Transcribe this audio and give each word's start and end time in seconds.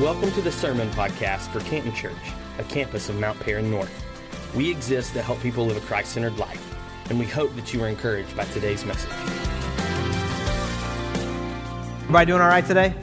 Welcome 0.00 0.30
to 0.30 0.40
the 0.40 0.52
Sermon 0.52 0.88
Podcast 0.90 1.50
for 1.50 1.58
Canton 1.68 1.92
Church, 1.92 2.12
a 2.60 2.62
campus 2.62 3.08
of 3.08 3.18
Mount 3.18 3.40
Paran 3.40 3.68
North. 3.68 4.06
We 4.54 4.70
exist 4.70 5.12
to 5.14 5.22
help 5.22 5.40
people 5.40 5.66
live 5.66 5.76
a 5.76 5.80
Christ 5.80 6.12
centered 6.12 6.38
life, 6.38 6.62
and 7.10 7.18
we 7.18 7.26
hope 7.26 7.52
that 7.56 7.74
you 7.74 7.82
are 7.82 7.88
encouraged 7.88 8.36
by 8.36 8.44
today's 8.44 8.84
message. 8.84 9.10
Everybody 12.02 12.26
doing 12.26 12.40
all 12.40 12.46
right 12.46 12.64
today? 12.64 12.94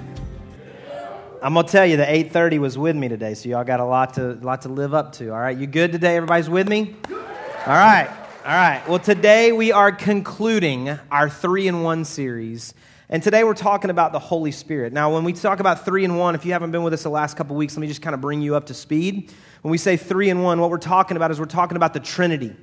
I'm 1.43 1.55
gonna 1.55 1.67
tell 1.67 1.85
you, 1.85 1.97
the 1.97 2.09
8:30 2.09 2.59
was 2.59 2.77
with 2.77 2.95
me 2.95 3.09
today, 3.09 3.33
so 3.33 3.49
y'all 3.49 3.65
got 3.65 3.81
a 3.81 3.85
lot 3.85 4.13
to 4.13 4.35
lot 4.35 4.61
to 4.61 4.69
live 4.69 4.93
up 4.93 5.11
to. 5.15 5.33
All 5.33 5.39
right, 5.39 5.57
you 5.57 5.67
good 5.67 5.91
today? 5.91 6.15
Everybody's 6.15 6.49
with 6.49 6.69
me. 6.69 6.95
All 7.09 7.73
right, 7.73 8.07
all 8.45 8.53
right. 8.53 8.81
Well, 8.87 8.99
today 8.99 9.51
we 9.51 9.73
are 9.73 9.91
concluding 9.91 10.97
our 11.11 11.29
three 11.29 11.67
in 11.67 11.83
one 11.83 12.05
series. 12.05 12.73
And 13.07 13.21
today 13.21 13.43
we're 13.43 13.53
talking 13.53 13.91
about 13.91 14.13
the 14.13 14.19
Holy 14.19 14.51
Spirit. 14.51 14.91
Now, 14.91 15.13
when 15.13 15.23
we 15.23 15.31
talk 15.31 15.59
about 15.59 15.85
three 15.85 16.05
in 16.05 16.15
one, 16.15 16.33
if 16.33 16.43
you 16.43 16.53
haven't 16.53 16.71
been 16.71 16.81
with 16.81 16.91
us 16.91 17.03
the 17.03 17.09
last 17.09 17.37
couple 17.37 17.55
weeks, 17.55 17.75
let 17.77 17.81
me 17.81 17.87
just 17.87 18.01
kind 18.01 18.15
of 18.15 18.21
bring 18.21 18.41
you 18.41 18.55
up 18.55 18.65
to 18.67 18.73
speed. 18.73 19.31
When 19.61 19.71
we 19.71 19.77
say 19.77 19.95
three 19.95 20.31
in 20.31 20.41
one, 20.41 20.59
what 20.59 20.71
we're 20.71 20.79
talking 20.79 21.15
about 21.15 21.29
is 21.29 21.39
we're 21.39 21.45
talking 21.45 21.77
about 21.77 21.93
the 21.93 21.99
Trinity. 21.99 22.55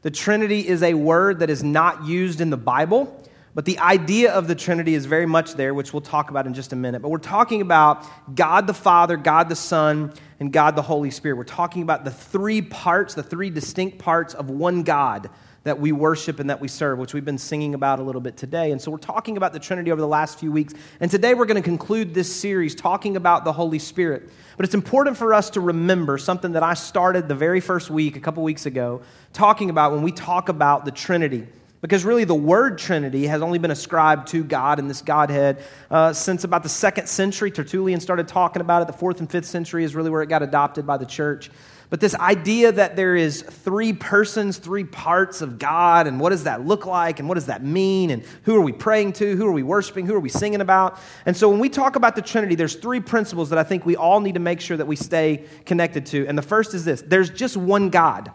The 0.00 0.10
Trinity 0.10 0.66
is 0.66 0.82
a 0.82 0.94
word 0.94 1.40
that 1.40 1.50
is 1.50 1.62
not 1.62 2.06
used 2.06 2.40
in 2.40 2.48
the 2.48 2.56
Bible, 2.56 3.22
but 3.54 3.66
the 3.66 3.78
idea 3.78 4.32
of 4.32 4.48
the 4.48 4.54
Trinity 4.54 4.94
is 4.94 5.04
very 5.04 5.26
much 5.26 5.52
there, 5.52 5.74
which 5.74 5.92
we'll 5.92 6.00
talk 6.00 6.30
about 6.30 6.46
in 6.46 6.54
just 6.54 6.72
a 6.72 6.76
minute. 6.76 7.02
But 7.02 7.10
we're 7.10 7.18
talking 7.18 7.60
about 7.60 8.06
God 8.34 8.66
the 8.66 8.72
Father, 8.72 9.18
God 9.18 9.50
the 9.50 9.56
Son, 9.56 10.14
and 10.38 10.50
God 10.50 10.76
the 10.76 10.82
Holy 10.82 11.10
Spirit. 11.10 11.36
We're 11.36 11.44
talking 11.44 11.82
about 11.82 12.06
the 12.06 12.10
three 12.10 12.62
parts, 12.62 13.12
the 13.12 13.22
three 13.22 13.50
distinct 13.50 13.98
parts 13.98 14.32
of 14.32 14.48
one 14.48 14.82
God 14.82 15.28
that 15.62 15.78
we 15.78 15.92
worship 15.92 16.40
and 16.40 16.48
that 16.48 16.60
we 16.60 16.68
serve, 16.68 16.98
which 16.98 17.12
we've 17.12 17.24
been 17.24 17.38
singing 17.38 17.74
about 17.74 17.98
a 17.98 18.02
little 18.02 18.20
bit 18.20 18.36
today. 18.36 18.72
And 18.72 18.80
so 18.80 18.90
we're 18.90 18.98
talking 18.98 19.36
about 19.36 19.52
the 19.52 19.58
Trinity 19.58 19.92
over 19.92 20.00
the 20.00 20.08
last 20.08 20.38
few 20.38 20.50
weeks. 20.50 20.72
And 21.00 21.10
today 21.10 21.34
we're 21.34 21.46
going 21.46 21.62
to 21.62 21.68
conclude 21.68 22.14
this 22.14 22.34
series 22.34 22.74
talking 22.74 23.16
about 23.16 23.44
the 23.44 23.52
Holy 23.52 23.78
Spirit. 23.78 24.30
But 24.56 24.64
it's 24.64 24.74
important 24.74 25.16
for 25.16 25.34
us 25.34 25.50
to 25.50 25.60
remember 25.60 26.16
something 26.18 26.52
that 26.52 26.62
I 26.62 26.74
started 26.74 27.28
the 27.28 27.34
very 27.34 27.60
first 27.60 27.90
week, 27.90 28.16
a 28.16 28.20
couple 28.20 28.42
weeks 28.42 28.64
ago, 28.64 29.02
talking 29.32 29.70
about 29.70 29.92
when 29.92 30.02
we 30.02 30.12
talk 30.12 30.48
about 30.48 30.84
the 30.84 30.90
Trinity. 30.90 31.46
Because 31.82 32.04
really, 32.04 32.24
the 32.24 32.34
word 32.34 32.76
Trinity 32.76 33.26
has 33.26 33.40
only 33.40 33.58
been 33.58 33.70
ascribed 33.70 34.28
to 34.28 34.44
God 34.44 34.78
and 34.78 34.90
this 34.90 35.00
Godhead 35.00 35.62
uh, 35.90 36.12
since 36.12 36.44
about 36.44 36.62
the 36.62 36.68
second 36.68 37.08
century. 37.08 37.50
Tertullian 37.50 38.00
started 38.00 38.28
talking 38.28 38.60
about 38.60 38.82
it. 38.82 38.86
The 38.86 38.98
fourth 38.98 39.20
and 39.20 39.30
fifth 39.30 39.46
century 39.46 39.82
is 39.84 39.94
really 39.94 40.10
where 40.10 40.20
it 40.20 40.28
got 40.28 40.42
adopted 40.42 40.86
by 40.86 40.98
the 40.98 41.06
church. 41.06 41.50
But 41.90 41.98
this 41.98 42.14
idea 42.14 42.70
that 42.70 42.94
there 42.94 43.16
is 43.16 43.42
three 43.42 43.92
persons, 43.92 44.58
three 44.58 44.84
parts 44.84 45.42
of 45.42 45.58
God, 45.58 46.06
and 46.06 46.20
what 46.20 46.30
does 46.30 46.44
that 46.44 46.64
look 46.64 46.86
like, 46.86 47.18
and 47.18 47.28
what 47.28 47.34
does 47.34 47.46
that 47.46 47.64
mean, 47.64 48.10
and 48.10 48.22
who 48.44 48.54
are 48.54 48.60
we 48.60 48.70
praying 48.70 49.14
to, 49.14 49.34
who 49.34 49.44
are 49.44 49.52
we 49.52 49.64
worshiping, 49.64 50.06
who 50.06 50.14
are 50.14 50.20
we 50.20 50.28
singing 50.28 50.60
about? 50.60 51.00
And 51.26 51.36
so 51.36 51.48
when 51.48 51.58
we 51.58 51.68
talk 51.68 51.96
about 51.96 52.14
the 52.14 52.22
Trinity, 52.22 52.54
there's 52.54 52.76
three 52.76 53.00
principles 53.00 53.50
that 53.50 53.58
I 53.58 53.64
think 53.64 53.84
we 53.84 53.96
all 53.96 54.20
need 54.20 54.34
to 54.34 54.40
make 54.40 54.60
sure 54.60 54.76
that 54.76 54.86
we 54.86 54.94
stay 54.94 55.44
connected 55.66 56.06
to. 56.06 56.28
And 56.28 56.38
the 56.38 56.42
first 56.42 56.74
is 56.74 56.84
this 56.84 57.02
there's 57.02 57.28
just 57.28 57.56
one 57.56 57.90
God. 57.90 58.30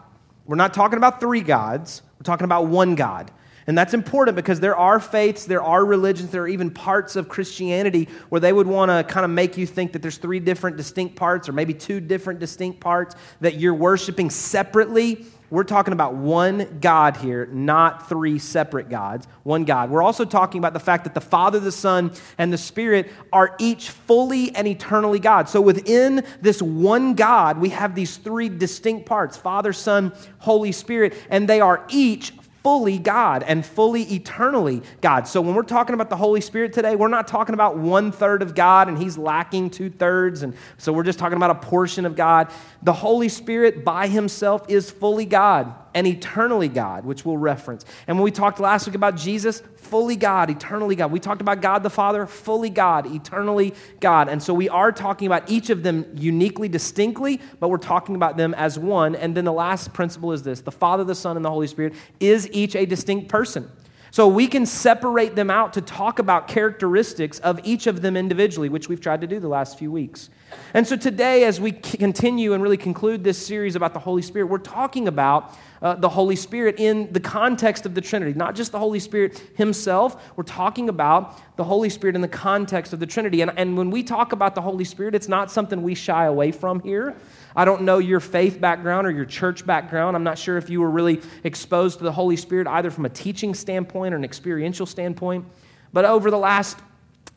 We're 0.45 0.57
not 0.57 0.73
talking 0.73 0.97
about 0.97 1.21
three 1.21 1.41
gods, 1.41 2.01
we're 2.19 2.23
talking 2.23 2.45
about 2.45 2.67
one 2.67 2.95
God. 2.95 3.31
And 3.67 3.75
that's 3.75 3.95
important 3.95 4.35
because 4.35 4.59
there 4.59 4.75
are 4.75 4.99
faiths, 4.99 5.45
there 5.45 5.63
are 5.63 5.83
religions, 5.83 6.29
there 6.29 6.43
are 6.43 6.47
even 6.47 6.69
parts 6.69 7.15
of 7.15 7.27
Christianity 7.27 8.07
where 8.29 8.39
they 8.39 8.53
would 8.53 8.67
want 8.67 8.91
to 8.91 9.11
kind 9.11 9.25
of 9.25 9.31
make 9.31 9.57
you 9.57 9.65
think 9.65 9.93
that 9.93 10.03
there's 10.03 10.17
three 10.17 10.39
different 10.39 10.77
distinct 10.77 11.15
parts 11.15 11.49
or 11.49 11.53
maybe 11.53 11.73
two 11.73 11.99
different 11.99 12.39
distinct 12.39 12.79
parts 12.79 13.15
that 13.41 13.55
you're 13.55 13.73
worshiping 13.73 14.29
separately. 14.29 15.25
We're 15.49 15.63
talking 15.63 15.93
about 15.93 16.15
one 16.15 16.79
God 16.79 17.17
here, 17.17 17.47
not 17.47 18.07
three 18.09 18.37
separate 18.39 18.89
gods, 18.89 19.27
one 19.43 19.63
God. 19.63 19.89
We're 19.89 20.03
also 20.03 20.25
talking 20.25 20.59
about 20.59 20.73
the 20.73 20.79
fact 20.79 21.03
that 21.05 21.13
the 21.13 21.21
Father, 21.21 21.59
the 21.59 21.71
Son, 21.71 22.11
and 22.37 22.51
the 22.51 22.57
Spirit 22.57 23.11
are 23.31 23.55
each 23.59 23.89
fully 23.89 24.55
and 24.55 24.67
eternally 24.67 25.19
God. 25.19 25.47
So 25.49 25.61
within 25.61 26.23
this 26.41 26.61
one 26.61 27.13
God, 27.13 27.59
we 27.59 27.69
have 27.69 27.95
these 27.95 28.17
three 28.17 28.49
distinct 28.49 29.07
parts 29.07 29.37
Father, 29.37 29.73
Son, 29.73 30.13
Holy 30.39 30.71
Spirit, 30.71 31.15
and 31.29 31.47
they 31.47 31.61
are 31.61 31.85
each 31.89 32.33
fully 32.65 32.97
God 32.97 33.43
and 33.43 33.63
fully 33.63 34.01
eternally 34.11 34.81
God. 34.99 35.27
So 35.27 35.39
when 35.39 35.53
we're 35.53 35.61
talking 35.61 35.93
about 35.93 36.09
the 36.09 36.15
Holy 36.15 36.41
Spirit 36.41 36.73
today, 36.73 36.95
we're 36.95 37.09
not 37.09 37.27
talking 37.27 37.53
about 37.53 37.77
one 37.77 38.11
third 38.11 38.41
of 38.41 38.55
God 38.55 38.87
and 38.87 38.97
he's 38.97 39.19
lacking 39.19 39.69
two 39.69 39.91
thirds. 39.91 40.41
And 40.41 40.55
so 40.79 40.91
we're 40.91 41.03
just 41.03 41.19
talking 41.19 41.37
about 41.37 41.51
a 41.51 41.59
portion 41.59 42.07
of 42.07 42.15
God. 42.15 42.49
The 42.81 42.91
Holy 42.91 43.29
Spirit 43.29 43.85
by 43.85 44.07
himself 44.07 44.67
is 44.67 44.89
fully 44.89 45.25
God 45.25 45.75
and 45.95 46.05
eternally 46.05 46.67
God, 46.67 47.05
which 47.05 47.25
we'll 47.25 47.37
reference. 47.37 47.85
And 48.05 48.17
when 48.17 48.25
we 48.25 48.31
talked 48.31 48.59
last 48.59 48.85
week 48.85 48.95
about 48.95 49.15
Jesus, 49.15 49.63
fully 49.77 50.17
God, 50.17 50.49
eternally 50.49 50.95
God. 50.95 51.11
We 51.11 51.21
talked 51.21 51.41
about 51.41 51.61
God 51.61 51.83
the 51.83 51.89
Father, 51.89 52.27
fully 52.27 52.69
God, 52.69 53.07
eternally 53.07 53.73
God. 54.01 54.27
And 54.27 54.43
so 54.43 54.53
we 54.53 54.67
are 54.67 54.91
talking 54.91 55.25
about 55.25 55.49
each 55.49 55.69
of 55.69 55.83
them 55.83 56.05
uniquely, 56.13 56.67
distinctly, 56.67 57.39
but 57.61 57.69
we're 57.69 57.77
talking 57.77 58.15
about 58.15 58.35
them 58.35 58.53
as 58.55 58.77
one. 58.77 59.15
And 59.15 59.35
then 59.35 59.45
the 59.45 59.53
last 59.53 59.93
principle 59.93 60.33
is 60.33 60.43
this 60.43 60.59
the 60.59 60.71
Father, 60.71 61.05
the 61.05 61.15
Son, 61.15 61.37
and 61.37 61.45
the 61.45 61.49
Holy 61.49 61.67
Spirit 61.67 61.93
is 62.19 62.49
each 62.51 62.75
a 62.75 62.85
distinct 62.85 63.29
person. 63.29 63.71
So 64.11 64.27
we 64.27 64.47
can 64.47 64.65
separate 64.65 65.35
them 65.35 65.49
out 65.49 65.73
to 65.73 65.81
talk 65.81 66.19
about 66.19 66.47
characteristics 66.47 67.39
of 67.39 67.59
each 67.63 67.85
of 67.85 68.01
them 68.01 68.15
individually, 68.15 68.69
which 68.69 68.87
we've 68.87 69.01
tried 69.01 69.21
to 69.21 69.27
do 69.27 69.39
the 69.39 69.49
last 69.49 69.77
few 69.77 69.91
weeks. 69.91 70.29
And 70.73 70.85
so 70.85 70.95
today, 70.95 71.45
as 71.45 71.59
we 71.59 71.71
continue 71.71 72.53
and 72.53 72.61
really 72.61 72.77
conclude 72.77 73.23
this 73.23 73.43
series 73.43 73.75
about 73.75 73.93
the 73.93 73.99
Holy 73.99 74.21
Spirit, 74.21 74.47
we're 74.47 74.57
talking 74.57 75.07
about 75.07 75.57
uh, 75.81 75.95
the 75.95 76.09
Holy 76.09 76.35
Spirit 76.35 76.79
in 76.79 77.11
the 77.13 77.19
context 77.19 77.85
of 77.85 77.93
the 77.93 78.01
Trinity, 78.01 78.33
not 78.33 78.55
just 78.55 78.71
the 78.71 78.79
Holy 78.79 78.99
Spirit 78.99 79.41
himself. 79.55 80.35
We're 80.35 80.43
talking 80.43 80.89
about 80.89 81.39
the 81.57 81.63
Holy 81.63 81.89
Spirit 81.89 82.15
in 82.15 82.21
the 82.21 82.27
context 82.27 82.91
of 82.91 82.99
the 82.99 83.05
Trinity. 83.05 83.41
And, 83.41 83.51
and 83.57 83.77
when 83.77 83.91
we 83.91 84.03
talk 84.03 84.31
about 84.31 84.55
the 84.55 84.61
Holy 84.61 84.83
Spirit, 84.83 85.15
it's 85.15 85.27
not 85.27 85.51
something 85.51 85.83
we 85.83 85.95
shy 85.95 86.25
away 86.25 86.51
from 86.51 86.79
here. 86.79 87.15
I 87.55 87.65
don't 87.65 87.83
know 87.83 87.99
your 87.99 88.19
faith 88.19 88.59
background 88.59 89.07
or 89.07 89.11
your 89.11 89.25
church 89.25 89.65
background. 89.65 90.15
I'm 90.15 90.23
not 90.23 90.37
sure 90.37 90.57
if 90.57 90.69
you 90.69 90.81
were 90.81 90.89
really 90.89 91.21
exposed 91.43 91.99
to 91.99 92.03
the 92.03 92.11
Holy 92.11 92.35
Spirit 92.35 92.67
either 92.67 92.91
from 92.91 93.05
a 93.05 93.09
teaching 93.09 93.53
standpoint 93.53 94.13
or 94.13 94.17
an 94.17 94.25
experiential 94.25 94.85
standpoint. 94.85 95.45
But 95.93 96.03
over 96.03 96.29
the 96.29 96.37
last 96.37 96.77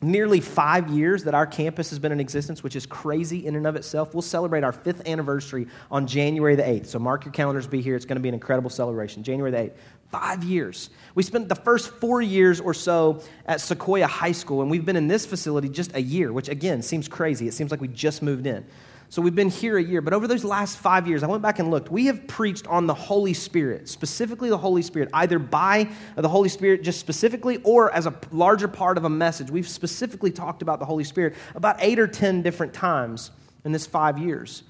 nearly 0.01 0.39
five 0.39 0.89
years 0.89 1.25
that 1.25 1.33
our 1.33 1.45
campus 1.45 1.89
has 1.89 1.99
been 1.99 2.11
in 2.11 2.19
existence, 2.19 2.63
which 2.63 2.75
is 2.75 2.85
crazy 2.85 3.45
in 3.45 3.55
and 3.55 3.67
of 3.67 3.75
itself. 3.75 4.13
We'll 4.13 4.21
celebrate 4.21 4.63
our 4.63 4.71
fifth 4.71 5.07
anniversary 5.07 5.67
on 5.91 6.07
January 6.07 6.55
the 6.55 6.63
8th. 6.63 6.87
So 6.87 6.99
mark 6.99 7.25
your 7.25 7.33
calendars, 7.33 7.67
be 7.67 7.81
here. 7.81 7.95
It's 7.95 8.05
going 8.05 8.15
to 8.15 8.21
be 8.21 8.29
an 8.29 8.33
incredible 8.33 8.69
celebration. 8.69 9.23
January 9.23 9.51
the 9.51 9.57
8th. 9.57 9.73
Five 10.09 10.43
years. 10.43 10.89
We 11.13 11.21
spent 11.21 11.49
the 11.49 11.55
first 11.55 11.91
four 11.91 12.21
years 12.21 12.59
or 12.59 12.73
so 12.73 13.21
at 13.45 13.59
Sequoyah 13.59 14.07
High 14.07 14.31
School, 14.31 14.61
and 14.61 14.71
we've 14.71 14.85
been 14.85 14.95
in 14.95 15.07
this 15.07 15.25
facility 15.25 15.69
just 15.69 15.95
a 15.95 16.01
year, 16.01 16.33
which 16.33 16.49
again 16.49 16.81
seems 16.81 17.07
crazy. 17.07 17.47
It 17.47 17.53
seems 17.53 17.69
like 17.69 17.79
we 17.79 17.89
just 17.89 18.23
moved 18.23 18.47
in. 18.47 18.65
So 19.11 19.23
we've 19.23 19.33
been 19.33 19.49
here 19.49 19.75
a 19.75 19.83
year, 19.83 20.01
but 20.01 20.13
over 20.13 20.27
those 20.27 20.43
last 20.43 20.77
five 20.77 21.07
years, 21.07 21.23
I 21.23 21.27
went 21.27 21.41
back 21.41 21.57
and 21.57 21.71
looked. 21.71 21.89
We 21.89 22.05
have 22.05 22.27
preached 22.27 22.67
on 22.67 22.85
the 22.85 22.93
Holy 22.93 23.33
Spirit, 23.33 23.89
specifically 23.89 24.49
the 24.49 24.57
Holy 24.57 24.83
Spirit, 24.83 25.09
either 25.13 25.39
by 25.39 25.89
the 26.15 26.29
Holy 26.29 26.47
Spirit 26.47 26.83
just 26.83 26.99
specifically 26.99 27.57
or 27.63 27.91
as 27.91 28.05
a 28.05 28.13
larger 28.31 28.67
part 28.67 28.99
of 28.99 29.05
a 29.05 29.09
message. 29.09 29.49
We've 29.49 29.67
specifically 29.67 30.29
talked 30.29 30.61
about 30.61 30.77
the 30.77 30.85
Holy 30.85 31.03
Spirit 31.03 31.33
about 31.55 31.77
eight 31.79 31.97
or 31.97 32.05
ten 32.05 32.43
different 32.43 32.71
times 32.71 33.31
in 33.65 33.71
this 33.71 33.87
five 33.87 34.19
years. 34.19 34.61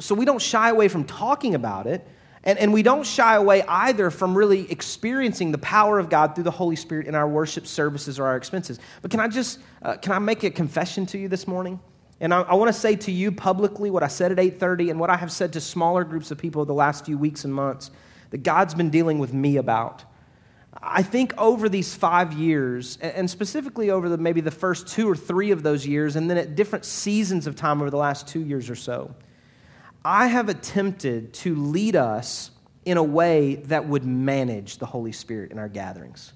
So 0.00 0.14
we 0.14 0.26
don't 0.26 0.42
shy 0.42 0.68
away 0.68 0.88
from 0.88 1.04
talking 1.04 1.54
about 1.54 1.86
it. 1.86 2.06
And, 2.44 2.58
and 2.58 2.72
we 2.72 2.82
don't 2.82 3.06
shy 3.06 3.34
away 3.34 3.62
either 3.62 4.10
from 4.10 4.36
really 4.36 4.70
experiencing 4.70 5.52
the 5.52 5.58
power 5.58 5.98
of 5.98 6.10
God 6.10 6.34
through 6.34 6.44
the 6.44 6.50
Holy 6.52 6.76
Spirit 6.76 7.06
in 7.06 7.14
our 7.14 7.26
worship 7.26 7.66
services 7.66 8.20
or 8.20 8.26
our 8.26 8.36
expenses. 8.36 8.78
But 9.00 9.10
can 9.10 9.20
I 9.20 9.26
just, 9.26 9.58
uh, 9.82 9.96
can 9.96 10.12
I 10.12 10.18
make 10.18 10.44
a 10.44 10.50
confession 10.50 11.06
to 11.06 11.18
you 11.18 11.28
this 11.28 11.48
morning? 11.48 11.80
And 12.20 12.32
I, 12.32 12.42
I 12.42 12.54
want 12.54 12.68
to 12.72 12.78
say 12.78 12.96
to 12.96 13.12
you 13.12 13.30
publicly 13.30 13.90
what 13.90 14.02
I 14.02 14.08
said 14.08 14.32
at 14.32 14.38
8:30 14.38 14.90
and 14.90 15.00
what 15.00 15.10
I 15.10 15.16
have 15.16 15.30
said 15.30 15.52
to 15.54 15.60
smaller 15.60 16.04
groups 16.04 16.30
of 16.30 16.38
people 16.38 16.64
the 16.64 16.74
last 16.74 17.04
few 17.04 17.18
weeks 17.18 17.44
and 17.44 17.54
months 17.54 17.90
that 18.30 18.38
God's 18.42 18.74
been 18.74 18.90
dealing 18.90 19.18
with 19.18 19.32
me 19.32 19.56
about. 19.56 20.04
I 20.82 21.02
think 21.02 21.32
over 21.38 21.68
these 21.68 21.94
five 21.94 22.32
years, 22.32 22.98
and 22.98 23.30
specifically 23.30 23.90
over 23.90 24.08
the, 24.08 24.18
maybe 24.18 24.40
the 24.40 24.50
first 24.50 24.88
two 24.88 25.08
or 25.08 25.16
three 25.16 25.50
of 25.50 25.62
those 25.62 25.86
years, 25.86 26.16
and 26.16 26.28
then 26.28 26.36
at 26.36 26.54
different 26.54 26.84
seasons 26.84 27.46
of 27.46 27.56
time 27.56 27.80
over 27.80 27.90
the 27.90 27.96
last 27.96 28.28
two 28.28 28.40
years 28.40 28.68
or 28.68 28.74
so, 28.74 29.14
I 30.04 30.26
have 30.26 30.48
attempted 30.48 31.32
to 31.34 31.54
lead 31.54 31.96
us 31.96 32.50
in 32.84 32.96
a 32.96 33.02
way 33.02 33.56
that 33.56 33.88
would 33.88 34.04
manage 34.04 34.78
the 34.78 34.86
Holy 34.86 35.12
Spirit 35.12 35.50
in 35.50 35.58
our 35.58 35.68
gatherings. 35.68 36.32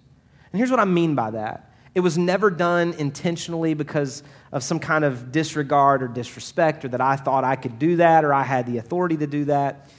And 0.52 0.58
here's 0.58 0.70
what 0.70 0.80
I 0.80 0.84
mean 0.84 1.14
by 1.14 1.30
that 1.30 1.69
it 1.94 2.00
was 2.00 2.16
never 2.16 2.50
done 2.50 2.92
intentionally 2.94 3.74
because 3.74 4.22
of 4.52 4.62
some 4.62 4.78
kind 4.78 5.04
of 5.04 5.32
disregard 5.32 6.02
or 6.02 6.08
disrespect, 6.08 6.84
or 6.84 6.88
that 6.88 7.00
I 7.00 7.16
thought 7.16 7.44
I 7.44 7.56
could 7.56 7.78
do 7.78 7.96
that 7.96 8.24
or 8.24 8.32
I 8.32 8.42
had 8.42 8.66
the 8.66 8.78
authority 8.78 9.16
to 9.18 9.26
do 9.26 9.46
that. 9.46 9.90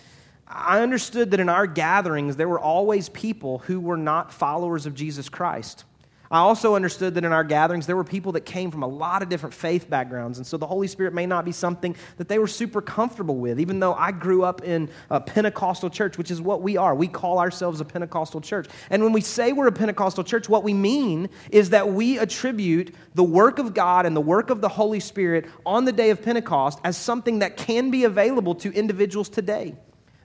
I 0.47 0.81
understood 0.81 1.31
that 1.31 1.39
in 1.39 1.49
our 1.49 1.65
gatherings, 1.67 2.35
there 2.35 2.49
were 2.49 2.59
always 2.59 3.09
people 3.09 3.59
who 3.59 3.79
were 3.79 3.97
not 3.97 4.33
followers 4.33 4.85
of 4.85 4.93
Jesus 4.93 5.29
Christ. 5.29 5.85
I 6.31 6.39
also 6.39 6.75
understood 6.75 7.15
that 7.15 7.25
in 7.25 7.33
our 7.33 7.43
gatherings, 7.43 7.85
there 7.87 7.97
were 7.97 8.05
people 8.05 8.31
that 8.31 8.45
came 8.45 8.71
from 8.71 8.83
a 8.83 8.87
lot 8.87 9.21
of 9.21 9.27
different 9.27 9.53
faith 9.53 9.89
backgrounds. 9.89 10.37
And 10.37 10.47
so 10.47 10.55
the 10.55 10.65
Holy 10.65 10.87
Spirit 10.87 11.13
may 11.13 11.25
not 11.25 11.43
be 11.43 11.51
something 11.51 11.93
that 12.15 12.29
they 12.29 12.39
were 12.39 12.47
super 12.47 12.81
comfortable 12.81 13.35
with, 13.35 13.59
even 13.59 13.81
though 13.81 13.93
I 13.93 14.13
grew 14.13 14.43
up 14.43 14.63
in 14.63 14.89
a 15.09 15.19
Pentecostal 15.19 15.89
church, 15.89 16.17
which 16.17 16.31
is 16.31 16.41
what 16.41 16.61
we 16.61 16.77
are. 16.77 16.95
We 16.95 17.09
call 17.09 17.37
ourselves 17.37 17.81
a 17.81 17.85
Pentecostal 17.85 18.39
church. 18.39 18.67
And 18.89 19.03
when 19.03 19.11
we 19.11 19.19
say 19.19 19.51
we're 19.51 19.67
a 19.67 19.73
Pentecostal 19.73 20.23
church, 20.23 20.47
what 20.47 20.63
we 20.63 20.73
mean 20.73 21.29
is 21.51 21.71
that 21.71 21.89
we 21.89 22.17
attribute 22.17 22.95
the 23.13 23.23
work 23.23 23.59
of 23.59 23.73
God 23.73 24.05
and 24.05 24.15
the 24.15 24.21
work 24.21 24.49
of 24.49 24.61
the 24.61 24.69
Holy 24.69 25.01
Spirit 25.01 25.47
on 25.65 25.83
the 25.83 25.91
day 25.91 26.11
of 26.11 26.21
Pentecost 26.21 26.79
as 26.85 26.95
something 26.95 27.39
that 27.39 27.57
can 27.57 27.91
be 27.91 28.05
available 28.05 28.55
to 28.55 28.71
individuals 28.71 29.27
today. 29.27 29.75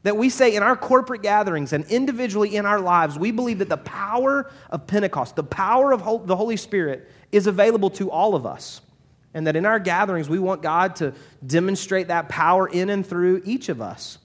That 0.07 0.17
we 0.17 0.31
say 0.31 0.55
in 0.55 0.63
our 0.63 0.77
corporate 0.77 1.23
gatherings 1.23 1.73
and 1.73 1.85
individually 1.87 2.55
in 2.55 2.65
our 2.65 2.79
lives, 2.79 3.19
we 3.19 3.33
believe 3.33 3.59
that 3.59 3.69
the 3.69 3.77
power 3.77 4.49
of 4.71 4.87
Pentecost, 4.87 5.35
the 5.35 5.43
power 5.43 5.93
of 5.93 6.29
the 6.29 6.37
Holy 6.37 6.57
Spirit, 6.57 7.11
is 7.33 7.49
available 7.49 7.91
to 7.91 8.09
all 8.09 8.37
of 8.37 8.47
us. 8.47 8.83
And 9.35 9.49
that 9.49 9.57
in 9.57 9.67
our 9.67 9.81
gatherings, 9.81 10.29
we 10.29 10.39
want 10.39 10.63
God 10.63 10.95
to 10.97 11.13
demonstrate 11.45 12.07
that 12.07 12.29
power 12.29 12.69
in 12.69 12.89
and 12.89 13.05
through 13.05 13.43
each 13.45 13.69
of 13.69 13.81
us. 13.81 14.19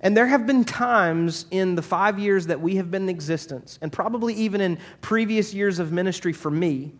And 0.00 0.16
there 0.16 0.26
have 0.26 0.44
been 0.44 0.64
times 0.64 1.46
in 1.52 1.76
the 1.76 1.82
five 1.82 2.18
years 2.18 2.48
that 2.48 2.60
we 2.60 2.74
have 2.74 2.90
been 2.90 3.04
in 3.04 3.08
existence, 3.08 3.78
and 3.80 3.92
probably 3.92 4.34
even 4.34 4.60
in 4.60 4.80
previous 5.02 5.54
years 5.54 5.78
of 5.78 5.92
ministry 5.92 6.32
for 6.32 6.50
me, 6.50 6.94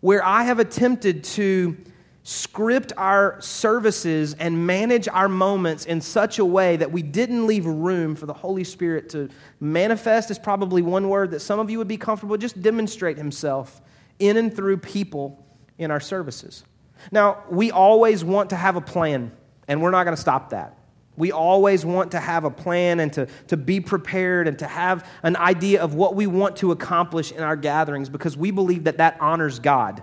where 0.00 0.24
I 0.24 0.42
have 0.42 0.58
attempted 0.58 1.22
to 1.22 1.76
script 2.24 2.90
our 2.96 3.38
services 3.40 4.34
and 4.34 4.66
manage 4.66 5.06
our 5.08 5.28
moments 5.28 5.84
in 5.84 6.00
such 6.00 6.38
a 6.38 6.44
way 6.44 6.74
that 6.76 6.90
we 6.90 7.02
didn't 7.02 7.46
leave 7.46 7.66
room 7.66 8.16
for 8.16 8.24
the 8.24 8.32
Holy 8.32 8.64
Spirit 8.64 9.10
to 9.10 9.28
manifest, 9.60 10.30
is 10.30 10.38
probably 10.38 10.80
one 10.80 11.10
word 11.10 11.30
that 11.32 11.40
some 11.40 11.60
of 11.60 11.70
you 11.70 11.76
would 11.78 11.86
be 11.86 11.98
comfortable. 11.98 12.36
Just 12.38 12.60
demonstrate 12.62 13.18
Himself 13.18 13.82
in 14.18 14.38
and 14.38 14.54
through 14.54 14.78
people 14.78 15.46
in 15.76 15.90
our 15.90 16.00
services. 16.00 16.64
Now, 17.12 17.44
we 17.50 17.70
always 17.70 18.24
want 18.24 18.50
to 18.50 18.56
have 18.56 18.76
a 18.76 18.80
plan, 18.80 19.30
and 19.68 19.82
we're 19.82 19.90
not 19.90 20.04
going 20.04 20.16
to 20.16 20.20
stop 20.20 20.50
that. 20.50 20.78
We 21.16 21.30
always 21.30 21.84
want 21.84 22.12
to 22.12 22.20
have 22.20 22.44
a 22.44 22.50
plan 22.50 23.00
and 23.00 23.12
to, 23.12 23.28
to 23.48 23.58
be 23.58 23.80
prepared 23.80 24.48
and 24.48 24.58
to 24.60 24.66
have 24.66 25.06
an 25.22 25.36
idea 25.36 25.82
of 25.82 25.94
what 25.94 26.16
we 26.16 26.26
want 26.26 26.56
to 26.56 26.72
accomplish 26.72 27.32
in 27.32 27.42
our 27.42 27.54
gatherings 27.54 28.08
because 28.08 28.36
we 28.36 28.50
believe 28.50 28.84
that 28.84 28.96
that 28.96 29.18
honors 29.20 29.58
God. 29.58 30.02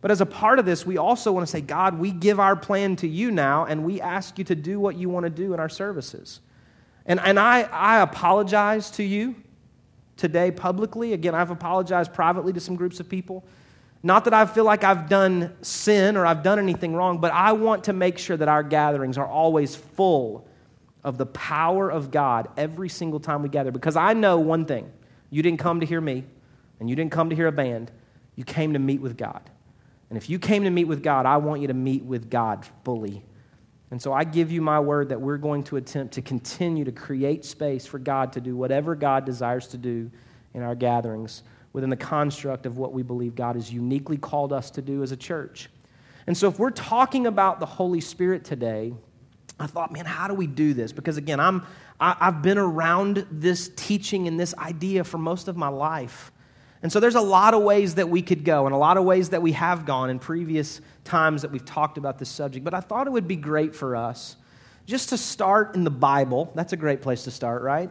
But 0.00 0.10
as 0.10 0.20
a 0.20 0.26
part 0.26 0.58
of 0.58 0.64
this, 0.64 0.86
we 0.86 0.96
also 0.96 1.30
want 1.30 1.46
to 1.46 1.50
say, 1.50 1.60
God, 1.60 1.98
we 1.98 2.10
give 2.10 2.40
our 2.40 2.56
plan 2.56 2.96
to 2.96 3.08
you 3.08 3.30
now, 3.30 3.66
and 3.66 3.84
we 3.84 4.00
ask 4.00 4.38
you 4.38 4.44
to 4.44 4.54
do 4.54 4.80
what 4.80 4.96
you 4.96 5.08
want 5.08 5.24
to 5.24 5.30
do 5.30 5.52
in 5.52 5.60
our 5.60 5.68
services. 5.68 6.40
And, 7.04 7.20
and 7.20 7.38
I, 7.38 7.62
I 7.62 8.00
apologize 8.00 8.90
to 8.92 9.02
you 9.02 9.34
today 10.16 10.50
publicly. 10.50 11.12
Again, 11.12 11.34
I've 11.34 11.50
apologized 11.50 12.12
privately 12.12 12.52
to 12.52 12.60
some 12.60 12.76
groups 12.76 13.00
of 13.00 13.08
people. 13.08 13.44
Not 14.02 14.24
that 14.24 14.32
I 14.32 14.46
feel 14.46 14.64
like 14.64 14.84
I've 14.84 15.08
done 15.08 15.54
sin 15.60 16.16
or 16.16 16.24
I've 16.24 16.42
done 16.42 16.58
anything 16.58 16.94
wrong, 16.94 17.18
but 17.18 17.32
I 17.32 17.52
want 17.52 17.84
to 17.84 17.92
make 17.92 18.16
sure 18.16 18.36
that 18.36 18.48
our 18.48 18.62
gatherings 18.62 19.18
are 19.18 19.26
always 19.26 19.76
full 19.76 20.46
of 21.04 21.18
the 21.18 21.26
power 21.26 21.90
of 21.90 22.10
God 22.10 22.48
every 22.56 22.88
single 22.88 23.20
time 23.20 23.42
we 23.42 23.50
gather. 23.50 23.70
Because 23.70 23.96
I 23.96 24.14
know 24.14 24.38
one 24.38 24.64
thing 24.64 24.90
you 25.28 25.42
didn't 25.42 25.60
come 25.60 25.80
to 25.80 25.86
hear 25.86 26.00
me, 26.00 26.24
and 26.78 26.88
you 26.88 26.96
didn't 26.96 27.12
come 27.12 27.28
to 27.28 27.36
hear 27.36 27.46
a 27.46 27.52
band, 27.52 27.90
you 28.36 28.44
came 28.44 28.72
to 28.72 28.78
meet 28.78 29.02
with 29.02 29.18
God. 29.18 29.42
And 30.10 30.16
if 30.16 30.28
you 30.28 30.38
came 30.38 30.64
to 30.64 30.70
meet 30.70 30.84
with 30.84 31.02
God, 31.02 31.24
I 31.24 31.38
want 31.38 31.62
you 31.62 31.68
to 31.68 31.74
meet 31.74 32.04
with 32.04 32.28
God 32.28 32.66
fully. 32.84 33.24
And 33.90 34.00
so 34.00 34.12
I 34.12 34.24
give 34.24 34.52
you 34.52 34.60
my 34.60 34.78
word 34.78 35.08
that 35.08 35.20
we're 35.20 35.38
going 35.38 35.62
to 35.64 35.76
attempt 35.76 36.14
to 36.14 36.22
continue 36.22 36.84
to 36.84 36.92
create 36.92 37.44
space 37.44 37.86
for 37.86 37.98
God 37.98 38.32
to 38.34 38.40
do 38.40 38.56
whatever 38.56 38.94
God 38.94 39.24
desires 39.24 39.68
to 39.68 39.78
do 39.78 40.10
in 40.52 40.62
our 40.62 40.74
gatherings 40.74 41.42
within 41.72 41.90
the 41.90 41.96
construct 41.96 42.66
of 42.66 42.76
what 42.76 42.92
we 42.92 43.02
believe 43.02 43.34
God 43.34 43.54
has 43.54 43.72
uniquely 43.72 44.16
called 44.16 44.52
us 44.52 44.70
to 44.72 44.82
do 44.82 45.02
as 45.02 45.12
a 45.12 45.16
church. 45.16 45.70
And 46.26 46.36
so 46.36 46.48
if 46.48 46.58
we're 46.58 46.70
talking 46.70 47.26
about 47.26 47.60
the 47.60 47.66
Holy 47.66 48.00
Spirit 48.00 48.44
today, 48.44 48.92
I 49.58 49.66
thought, 49.66 49.92
man, 49.92 50.06
how 50.06 50.26
do 50.26 50.34
we 50.34 50.46
do 50.46 50.74
this? 50.74 50.92
Because 50.92 51.16
again, 51.16 51.38
I'm, 51.38 51.66
I, 52.00 52.12
am 52.12 52.16
i 52.20 52.24
have 52.26 52.42
been 52.42 52.58
around 52.58 53.26
this 53.30 53.70
teaching 53.76 54.26
and 54.26 54.38
this 54.38 54.54
idea 54.56 55.04
for 55.04 55.18
most 55.18 55.48
of 55.48 55.56
my 55.56 55.68
life. 55.68 56.32
And 56.82 56.90
so 56.90 56.98
there's 56.98 57.14
a 57.14 57.20
lot 57.20 57.52
of 57.52 57.62
ways 57.62 57.96
that 57.96 58.08
we 58.08 58.22
could 58.22 58.44
go, 58.44 58.66
and 58.66 58.74
a 58.74 58.78
lot 58.78 58.96
of 58.96 59.04
ways 59.04 59.30
that 59.30 59.42
we 59.42 59.52
have 59.52 59.84
gone 59.84 60.08
in 60.08 60.18
previous 60.18 60.80
times 61.04 61.42
that 61.42 61.50
we've 61.50 61.64
talked 61.64 61.98
about 61.98 62.18
this 62.18 62.30
subject. 62.30 62.64
But 62.64 62.72
I 62.72 62.80
thought 62.80 63.06
it 63.06 63.10
would 63.10 63.28
be 63.28 63.36
great 63.36 63.74
for 63.74 63.96
us 63.96 64.36
just 64.86 65.10
to 65.10 65.18
start 65.18 65.74
in 65.74 65.84
the 65.84 65.90
Bible. 65.90 66.50
That's 66.54 66.72
a 66.72 66.76
great 66.76 67.02
place 67.02 67.24
to 67.24 67.30
start, 67.30 67.62
right? 67.62 67.90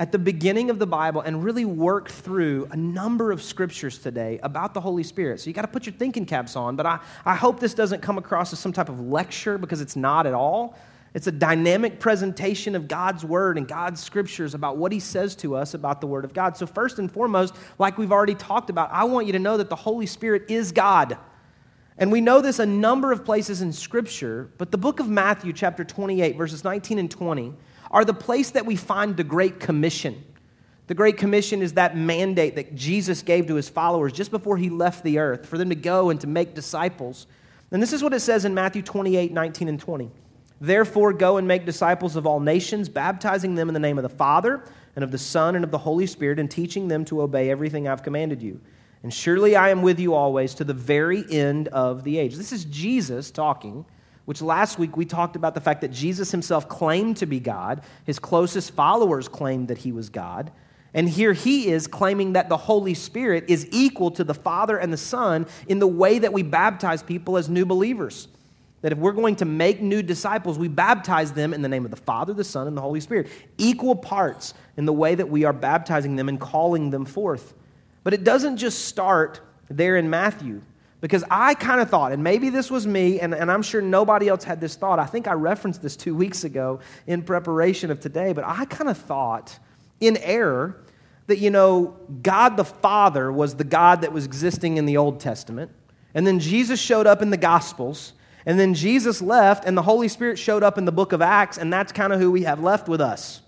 At 0.00 0.10
the 0.10 0.18
beginning 0.18 0.70
of 0.70 0.80
the 0.80 0.86
Bible 0.86 1.20
and 1.20 1.44
really 1.44 1.64
work 1.64 2.10
through 2.10 2.66
a 2.72 2.76
number 2.76 3.30
of 3.30 3.40
scriptures 3.40 3.98
today 3.98 4.40
about 4.42 4.74
the 4.74 4.80
Holy 4.80 5.04
Spirit. 5.04 5.40
So 5.40 5.48
you 5.48 5.54
got 5.54 5.62
to 5.62 5.68
put 5.68 5.86
your 5.86 5.94
thinking 5.94 6.26
caps 6.26 6.56
on, 6.56 6.74
but 6.74 6.86
I, 6.86 6.98
I 7.24 7.36
hope 7.36 7.60
this 7.60 7.74
doesn't 7.74 8.02
come 8.02 8.18
across 8.18 8.52
as 8.52 8.58
some 8.58 8.72
type 8.72 8.88
of 8.88 9.00
lecture 9.00 9.56
because 9.56 9.80
it's 9.80 9.94
not 9.94 10.26
at 10.26 10.34
all. 10.34 10.76
It's 11.14 11.28
a 11.28 11.32
dynamic 11.32 12.00
presentation 12.00 12.74
of 12.74 12.88
God's 12.88 13.24
word 13.24 13.56
and 13.56 13.68
God's 13.68 14.02
scriptures 14.02 14.52
about 14.52 14.76
what 14.76 14.90
he 14.90 14.98
says 14.98 15.36
to 15.36 15.54
us 15.54 15.72
about 15.72 16.00
the 16.00 16.08
word 16.08 16.24
of 16.24 16.34
God. 16.34 16.56
So, 16.56 16.66
first 16.66 16.98
and 16.98 17.10
foremost, 17.10 17.54
like 17.78 17.96
we've 17.96 18.10
already 18.10 18.34
talked 18.34 18.68
about, 18.68 18.90
I 18.92 19.04
want 19.04 19.28
you 19.28 19.32
to 19.34 19.38
know 19.38 19.56
that 19.56 19.70
the 19.70 19.76
Holy 19.76 20.06
Spirit 20.06 20.50
is 20.50 20.72
God. 20.72 21.16
And 21.96 22.10
we 22.10 22.20
know 22.20 22.40
this 22.40 22.58
a 22.58 22.66
number 22.66 23.12
of 23.12 23.24
places 23.24 23.62
in 23.62 23.72
scripture, 23.72 24.50
but 24.58 24.72
the 24.72 24.78
book 24.78 24.98
of 24.98 25.08
Matthew, 25.08 25.52
chapter 25.52 25.84
28, 25.84 26.36
verses 26.36 26.64
19 26.64 26.98
and 26.98 27.08
20, 27.08 27.54
are 27.92 28.04
the 28.04 28.12
place 28.12 28.50
that 28.50 28.66
we 28.66 28.74
find 28.74 29.16
the 29.16 29.22
Great 29.22 29.60
Commission. 29.60 30.24
The 30.88 30.94
Great 30.94 31.16
Commission 31.16 31.62
is 31.62 31.74
that 31.74 31.96
mandate 31.96 32.56
that 32.56 32.74
Jesus 32.74 33.22
gave 33.22 33.46
to 33.46 33.54
his 33.54 33.68
followers 33.68 34.12
just 34.12 34.32
before 34.32 34.56
he 34.56 34.68
left 34.68 35.04
the 35.04 35.20
earth 35.20 35.46
for 35.46 35.58
them 35.58 35.68
to 35.68 35.76
go 35.76 36.10
and 36.10 36.20
to 36.22 36.26
make 36.26 36.54
disciples. 36.54 37.28
And 37.70 37.80
this 37.80 37.92
is 37.92 38.02
what 38.02 38.12
it 38.12 38.20
says 38.20 38.44
in 38.44 38.52
Matthew 38.52 38.82
28, 38.82 39.30
19 39.32 39.68
and 39.68 39.78
20. 39.78 40.10
Therefore, 40.60 41.12
go 41.12 41.36
and 41.36 41.48
make 41.48 41.66
disciples 41.66 42.16
of 42.16 42.26
all 42.26 42.40
nations, 42.40 42.88
baptizing 42.88 43.54
them 43.54 43.68
in 43.68 43.74
the 43.74 43.80
name 43.80 43.98
of 43.98 44.02
the 44.02 44.08
Father, 44.08 44.64
and 44.94 45.02
of 45.02 45.10
the 45.10 45.18
Son, 45.18 45.56
and 45.56 45.64
of 45.64 45.70
the 45.70 45.78
Holy 45.78 46.06
Spirit, 46.06 46.38
and 46.38 46.50
teaching 46.50 46.88
them 46.88 47.04
to 47.06 47.22
obey 47.22 47.50
everything 47.50 47.88
I've 47.88 48.02
commanded 48.02 48.42
you. 48.42 48.60
And 49.02 49.12
surely 49.12 49.56
I 49.56 49.68
am 49.68 49.82
with 49.82 50.00
you 50.00 50.14
always 50.14 50.54
to 50.54 50.64
the 50.64 50.72
very 50.72 51.24
end 51.30 51.68
of 51.68 52.04
the 52.04 52.18
age. 52.18 52.36
This 52.36 52.52
is 52.52 52.64
Jesus 52.64 53.30
talking, 53.30 53.84
which 54.24 54.40
last 54.40 54.78
week 54.78 54.96
we 54.96 55.04
talked 55.04 55.36
about 55.36 55.54
the 55.54 55.60
fact 55.60 55.82
that 55.82 55.92
Jesus 55.92 56.30
himself 56.30 56.68
claimed 56.68 57.18
to 57.18 57.26
be 57.26 57.40
God. 57.40 57.82
His 58.04 58.18
closest 58.18 58.70
followers 58.70 59.28
claimed 59.28 59.68
that 59.68 59.78
he 59.78 59.92
was 59.92 60.08
God. 60.08 60.52
And 60.94 61.08
here 61.08 61.32
he 61.32 61.68
is 61.68 61.86
claiming 61.88 62.34
that 62.34 62.48
the 62.48 62.56
Holy 62.56 62.94
Spirit 62.94 63.44
is 63.48 63.68
equal 63.72 64.12
to 64.12 64.24
the 64.24 64.32
Father 64.32 64.78
and 64.78 64.92
the 64.92 64.96
Son 64.96 65.46
in 65.66 65.80
the 65.80 65.86
way 65.88 66.20
that 66.20 66.32
we 66.32 66.42
baptize 66.42 67.02
people 67.02 67.36
as 67.36 67.48
new 67.48 67.66
believers 67.66 68.28
that 68.84 68.92
if 68.92 68.98
we're 68.98 69.12
going 69.12 69.34
to 69.36 69.46
make 69.46 69.80
new 69.80 70.02
disciples, 70.02 70.58
we 70.58 70.68
baptize 70.68 71.32
them 71.32 71.54
in 71.54 71.62
the 71.62 71.70
name 71.70 71.86
of 71.86 71.90
the 71.90 71.96
Father, 71.96 72.34
the 72.34 72.44
Son, 72.44 72.66
and 72.66 72.76
the 72.76 72.82
Holy 72.82 73.00
Spirit. 73.00 73.28
Equal 73.56 73.96
parts 73.96 74.52
in 74.76 74.84
the 74.84 74.92
way 74.92 75.14
that 75.14 75.30
we 75.30 75.44
are 75.44 75.54
baptizing 75.54 76.16
them 76.16 76.28
and 76.28 76.38
calling 76.38 76.90
them 76.90 77.06
forth. 77.06 77.54
But 78.02 78.12
it 78.12 78.24
doesn't 78.24 78.58
just 78.58 78.84
start 78.84 79.40
there 79.70 79.96
in 79.96 80.10
Matthew. 80.10 80.60
Because 81.00 81.24
I 81.30 81.54
kind 81.54 81.80
of 81.80 81.88
thought, 81.88 82.12
and 82.12 82.22
maybe 82.22 82.50
this 82.50 82.70
was 82.70 82.86
me, 82.86 83.20
and, 83.20 83.32
and 83.32 83.50
I'm 83.50 83.62
sure 83.62 83.80
nobody 83.80 84.28
else 84.28 84.44
had 84.44 84.60
this 84.60 84.76
thought. 84.76 84.98
I 84.98 85.06
think 85.06 85.26
I 85.26 85.32
referenced 85.32 85.80
this 85.80 85.96
two 85.96 86.14
weeks 86.14 86.44
ago 86.44 86.80
in 87.06 87.22
preparation 87.22 87.90
of 87.90 88.00
today, 88.00 88.34
but 88.34 88.44
I 88.44 88.66
kind 88.66 88.90
of 88.90 88.98
thought 88.98 89.58
in 89.98 90.18
error 90.18 90.84
that, 91.28 91.38
you 91.38 91.48
know, 91.48 91.96
God 92.22 92.58
the 92.58 92.66
Father 92.66 93.32
was 93.32 93.54
the 93.54 93.64
God 93.64 94.02
that 94.02 94.12
was 94.12 94.26
existing 94.26 94.76
in 94.76 94.84
the 94.84 94.98
Old 94.98 95.20
Testament. 95.20 95.70
And 96.12 96.26
then 96.26 96.38
Jesus 96.38 96.78
showed 96.78 97.06
up 97.06 97.22
in 97.22 97.30
the 97.30 97.38
Gospels 97.38 98.12
and 98.46 98.58
then 98.58 98.74
Jesus 98.74 99.22
left, 99.22 99.64
and 99.64 99.76
the 99.76 99.82
Holy 99.82 100.08
Spirit 100.08 100.38
showed 100.38 100.62
up 100.62 100.76
in 100.78 100.84
the 100.84 100.92
book 100.92 101.12
of 101.12 101.22
Acts, 101.22 101.58
and 101.58 101.72
that's 101.72 101.92
kind 101.92 102.12
of 102.12 102.20
who 102.20 102.30
we 102.30 102.42
have 102.42 102.60
left 102.60 102.88
with 102.88 103.00
us. 103.00 103.40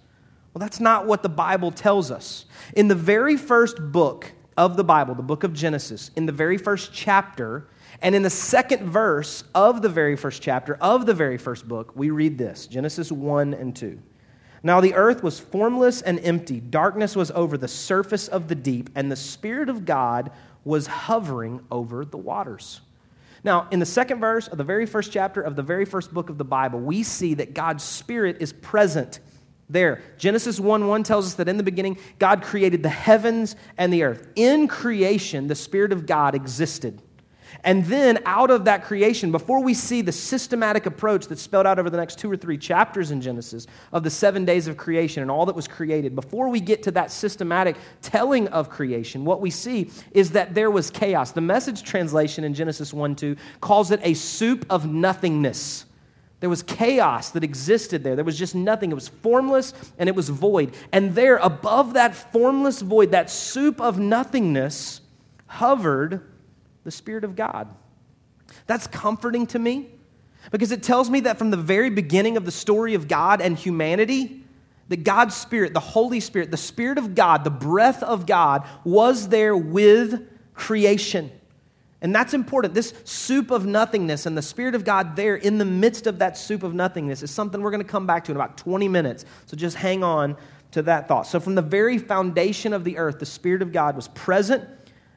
Well, 0.55 0.61
that's 0.61 0.81
not 0.81 1.07
what 1.07 1.23
the 1.23 1.29
Bible 1.29 1.71
tells 1.71 2.11
us. 2.11 2.47
In 2.75 2.89
the 2.89 2.95
very 2.95 3.37
first 3.37 3.93
book 3.93 4.33
of 4.57 4.77
the 4.77 4.85
Bible, 4.85 5.15
the 5.15 5.23
book 5.23 5.45
of 5.45 5.53
Genesis, 5.53 6.11
in 6.17 6.25
the 6.25 6.33
very 6.33 6.57
first 6.57 6.95
chapter, 6.95 7.69
and 8.01 8.15
in 8.15 8.23
the 8.23 8.31
second 8.31 8.89
verse 8.89 9.45
of 9.55 9.83
the 9.83 9.89
very 9.89 10.17
first 10.17 10.43
chapter 10.43 10.77
of 10.81 11.05
the 11.05 11.15
very 11.15 11.37
first 11.37 11.69
book, 11.69 11.93
we 11.95 12.11
read 12.11 12.39
this 12.39 12.67
Genesis 12.67 13.13
1 13.13 13.53
and 13.53 13.77
2. 13.77 14.01
Now 14.63 14.81
the 14.81 14.95
earth 14.95 15.23
was 15.23 15.39
formless 15.39 16.03
and 16.03 16.19
empty, 16.21 16.61
darkness 16.61 17.15
was 17.15 17.31
over 17.33 17.59
the 17.59 17.69
surface 17.69 18.27
of 18.27 18.49
the 18.49 18.55
deep, 18.55 18.91
and 18.95 19.13
the 19.13 19.17
Spirit 19.17 19.69
of 19.69 19.85
God 19.85 20.31
was 20.65 20.87
hovering 20.87 21.61
over 21.71 22.05
the 22.05 22.17
waters. 22.17 22.81
Now, 23.45 23.69
in 23.71 23.79
the 23.79 23.87
second 23.87 24.21
verse 24.21 24.49
of 24.49 24.59
the 24.59 24.65
very 24.65 24.87
first 24.87 25.13
chapter 25.13 25.41
of 25.41 25.57
the 25.57 25.63
very 25.63 25.85
first 25.85 26.13
book 26.13 26.31
of 26.31 26.39
the 26.39 26.45
Bible, 26.45 26.81
we 26.81 27.03
see 27.03 27.35
that 27.35 27.55
God's 27.55 27.85
Spirit 27.85 28.39
is 28.41 28.53
present 28.53 29.21
there. 29.69 30.03
Genesis 30.19 30.61
1 30.61 30.87
1 30.87 31.03
tells 31.03 31.27
us 31.27 31.35
that 31.35 31.49
in 31.49 31.57
the 31.57 31.63
beginning, 31.63 31.99
God 32.19 32.43
created 32.43 32.83
the 32.83 32.89
heavens 32.89 33.57
and 33.77 33.93
the 33.93 34.05
earth. 34.05 34.29
In 34.37 34.69
creation, 34.69 35.49
the 35.49 35.55
Spirit 35.55 35.93
of 35.93 36.07
God 36.07 36.35
existed. 36.35 37.03
And 37.65 37.85
then 37.87 38.23
out 38.27 38.51
of 38.51 38.65
that 38.67 38.85
creation, 38.85 39.33
before 39.33 39.63
we 39.63 39.75
see 39.75 40.03
the 40.03 40.13
systematic 40.13 40.87
approach 40.87 41.27
that's 41.27 41.43
spelled 41.43 41.67
out 41.67 41.79
over 41.79 41.91
the 41.91 41.97
next 41.97 42.19
two 42.19 42.31
or 42.31 42.37
three 42.37 42.59
chapters 42.59 43.11
in 43.11 43.21
Genesis 43.21 43.67
of 43.93 44.03
the 44.03 44.11
seven 44.11 44.45
days 44.45 44.69
of 44.69 44.77
creation 44.77 45.23
and 45.23 45.31
all 45.31 45.47
that 45.47 45.57
was 45.57 45.69
created, 45.69 46.15
before 46.15 46.49
we 46.49 46.61
get 46.61 46.83
to 46.85 46.91
that 46.93 47.11
systematic 47.11 47.77
telling 48.03 48.49
of 48.49 48.71
creation, 48.71 49.25
what 49.25 49.41
we 49.41 49.51
see 49.51 49.91
is 50.13 50.33
that 50.33 50.55
there 50.55 50.71
was 50.71 50.91
chaos. 50.91 51.33
The 51.33 51.41
message 51.41 51.83
translation 51.83 52.45
in 52.45 52.55
Genesis 52.55 52.93
1 52.93 53.17
2 53.17 53.37
calls 53.61 53.91
it 53.91 54.01
a 54.03 54.15
soup 54.15 54.67
of 54.71 54.87
nothingness. 54.87 55.87
There 56.41 56.51
was 56.51 56.63
chaos 56.63 57.31
that 57.31 57.43
existed 57.43 58.05
there. 58.05 58.15
There 58.15 58.25
was 58.25 58.39
just 58.39 58.55
nothing. 58.55 58.91
It 58.91 58.95
was 58.95 59.09
formless 59.09 59.73
and 59.99 60.09
it 60.09 60.15
was 60.15 60.29
void. 60.29 60.75
And 60.93 61.15
there, 61.15 61.37
above 61.39 61.95
that 61.95 62.15
formless 62.15 62.83
void, 62.83 63.13
that 63.13 63.31
soup 63.31 63.81
of 63.81 63.99
nothingness, 63.99 65.01
hovered 65.47 66.21
the 66.87 66.91
Spirit 66.91 67.25
of 67.25 67.37
God. 67.37 67.69
That's 68.67 68.87
comforting 68.87 69.47
to 69.49 69.59
me 69.59 69.91
because 70.53 70.73
it 70.73 70.83
tells 70.83 71.11
me 71.11 71.21
that 71.21 71.37
from 71.37 71.51
the 71.51 71.57
very 71.57 71.91
beginning 71.91 72.37
of 72.37 72.47
the 72.47 72.53
story 72.53 72.95
of 72.95 73.09
God 73.09 73.41
and 73.41 73.59
humanity, 73.59 74.45
that 74.89 75.03
God's 75.03 75.37
Spirit, 75.37 75.75
the 75.75 75.81
Holy 75.81 76.21
Spirit, 76.21 76.53
the 76.53 76.57
Spirit 76.57 76.97
of 76.97 77.17
God, 77.17 77.43
the 77.43 77.51
breath 77.51 78.05
of 78.05 78.25
God 78.25 78.67
was 78.85 79.29
there 79.29 79.57
with 79.57 80.29
creation. 80.55 81.33
And 82.01 82.15
that's 82.15 82.35
important. 82.35 82.73
This 82.73 82.95
soup 83.03 83.51
of 83.51 83.67
nothingness 83.67 84.25
and 84.25 84.39
the 84.39 84.43
Spirit 84.43 84.77
of 84.77 84.85
God 84.85 85.17
there 85.17 85.35
in 85.35 85.59
the 85.59 85.65
midst 85.65 86.07
of 86.07 86.21
that 86.21 86.39
soup 86.39 86.63
of 86.63 86.73
nothingness 86.73 87.25
is 87.25 87.33
something 87.33 87.61
we're 87.61 87.73
going 87.73 87.83
to 87.83 87.89
come 87.89 88.07
back 88.07 88.25
to 88.27 88.31
in 88.31 88.37
about 88.37 88.57
20 88.59 88.87
minutes. 88.87 89.25
So 89.47 89.57
just 89.57 89.77
hang 89.77 90.05
on 90.05 90.37
to 90.71 90.83
that 90.83 91.09
thought. 91.09 91.27
So, 91.27 91.41
from 91.41 91.57
the 91.57 91.63
very 91.63 91.99
foundation 91.99 92.73
of 92.73 92.85
the 92.85 92.99
earth, 92.99 93.19
the 93.19 93.27
Spirit 93.27 93.63
of 93.63 93.73
God 93.73 93.97
was 93.97 94.09
present 94.09 94.69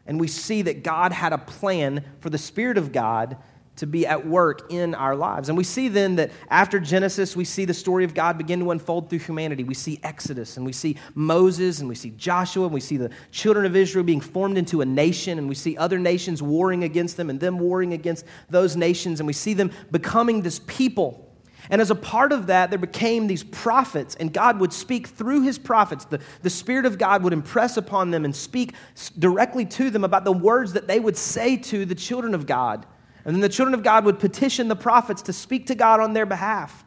and 0.09 0.19
we 0.19 0.27
see 0.27 0.63
that 0.63 0.83
God 0.83 1.11
had 1.11 1.33
a 1.33 1.37
plan 1.37 2.03
for 2.19 2.31
the 2.31 2.37
Spirit 2.39 2.79
of 2.79 2.91
God 2.91 3.37
to 3.75 3.85
be 3.85 4.07
at 4.07 4.25
work 4.25 4.65
in 4.71 4.95
our 4.95 5.15
lives. 5.15 5.49
And 5.49 5.57
we 5.57 5.63
see 5.63 5.87
then 5.87 6.15
that 6.15 6.31
after 6.49 6.79
Genesis, 6.79 7.35
we 7.35 7.45
see 7.45 7.63
the 7.63 7.75
story 7.75 8.05
of 8.05 8.15
God 8.15 8.35
begin 8.35 8.59
to 8.61 8.71
unfold 8.71 9.07
through 9.07 9.19
humanity. 9.19 9.63
We 9.63 9.75
see 9.75 9.99
Exodus, 10.01 10.57
and 10.57 10.65
we 10.65 10.73
see 10.73 10.97
Moses, 11.13 11.79
and 11.79 11.87
we 11.87 11.93
see 11.93 12.09
Joshua, 12.09 12.65
and 12.65 12.73
we 12.73 12.81
see 12.81 12.97
the 12.97 13.11
children 13.29 13.67
of 13.67 13.75
Israel 13.75 14.03
being 14.03 14.19
formed 14.19 14.57
into 14.57 14.81
a 14.81 14.85
nation, 14.85 15.37
and 15.37 15.47
we 15.47 15.53
see 15.53 15.77
other 15.77 15.99
nations 15.99 16.41
warring 16.41 16.83
against 16.83 17.15
them, 17.15 17.29
and 17.29 17.39
them 17.39 17.59
warring 17.59 17.93
against 17.93 18.25
those 18.49 18.75
nations, 18.75 19.19
and 19.19 19.27
we 19.27 19.33
see 19.33 19.53
them 19.53 19.71
becoming 19.91 20.41
this 20.41 20.59
people 20.65 21.28
and 21.69 21.81
as 21.81 21.91
a 21.91 21.95
part 21.95 22.31
of 22.31 22.47
that, 22.47 22.71
there 22.71 22.79
became 22.79 23.27
these 23.27 23.43
prophets, 23.43 24.15
and 24.15 24.33
God 24.33 24.59
would 24.59 24.73
speak 24.73 25.07
through 25.07 25.43
his 25.43 25.59
prophets. 25.59 26.05
The, 26.05 26.19
the 26.41 26.49
Spirit 26.49 26.85
of 26.85 26.97
God 26.97 27.23
would 27.23 27.33
impress 27.33 27.77
upon 27.77 28.09
them 28.09 28.25
and 28.25 28.35
speak 28.35 28.73
directly 29.17 29.65
to 29.65 29.91
them 29.91 30.03
about 30.03 30.23
the 30.23 30.31
words 30.31 30.73
that 30.73 30.87
they 30.87 30.99
would 30.99 31.15
say 31.15 31.57
to 31.57 31.85
the 31.85 31.93
children 31.93 32.33
of 32.33 32.47
God. 32.47 32.87
And 33.23 33.35
then 33.35 33.41
the 33.41 33.49
children 33.49 33.75
of 33.75 33.83
God 33.83 34.05
would 34.05 34.19
petition 34.19 34.67
the 34.67 34.75
prophets 34.75 35.21
to 35.23 35.33
speak 35.33 35.67
to 35.67 35.75
God 35.75 35.99
on 35.99 36.13
their 36.13 36.25
behalf. 36.25 36.83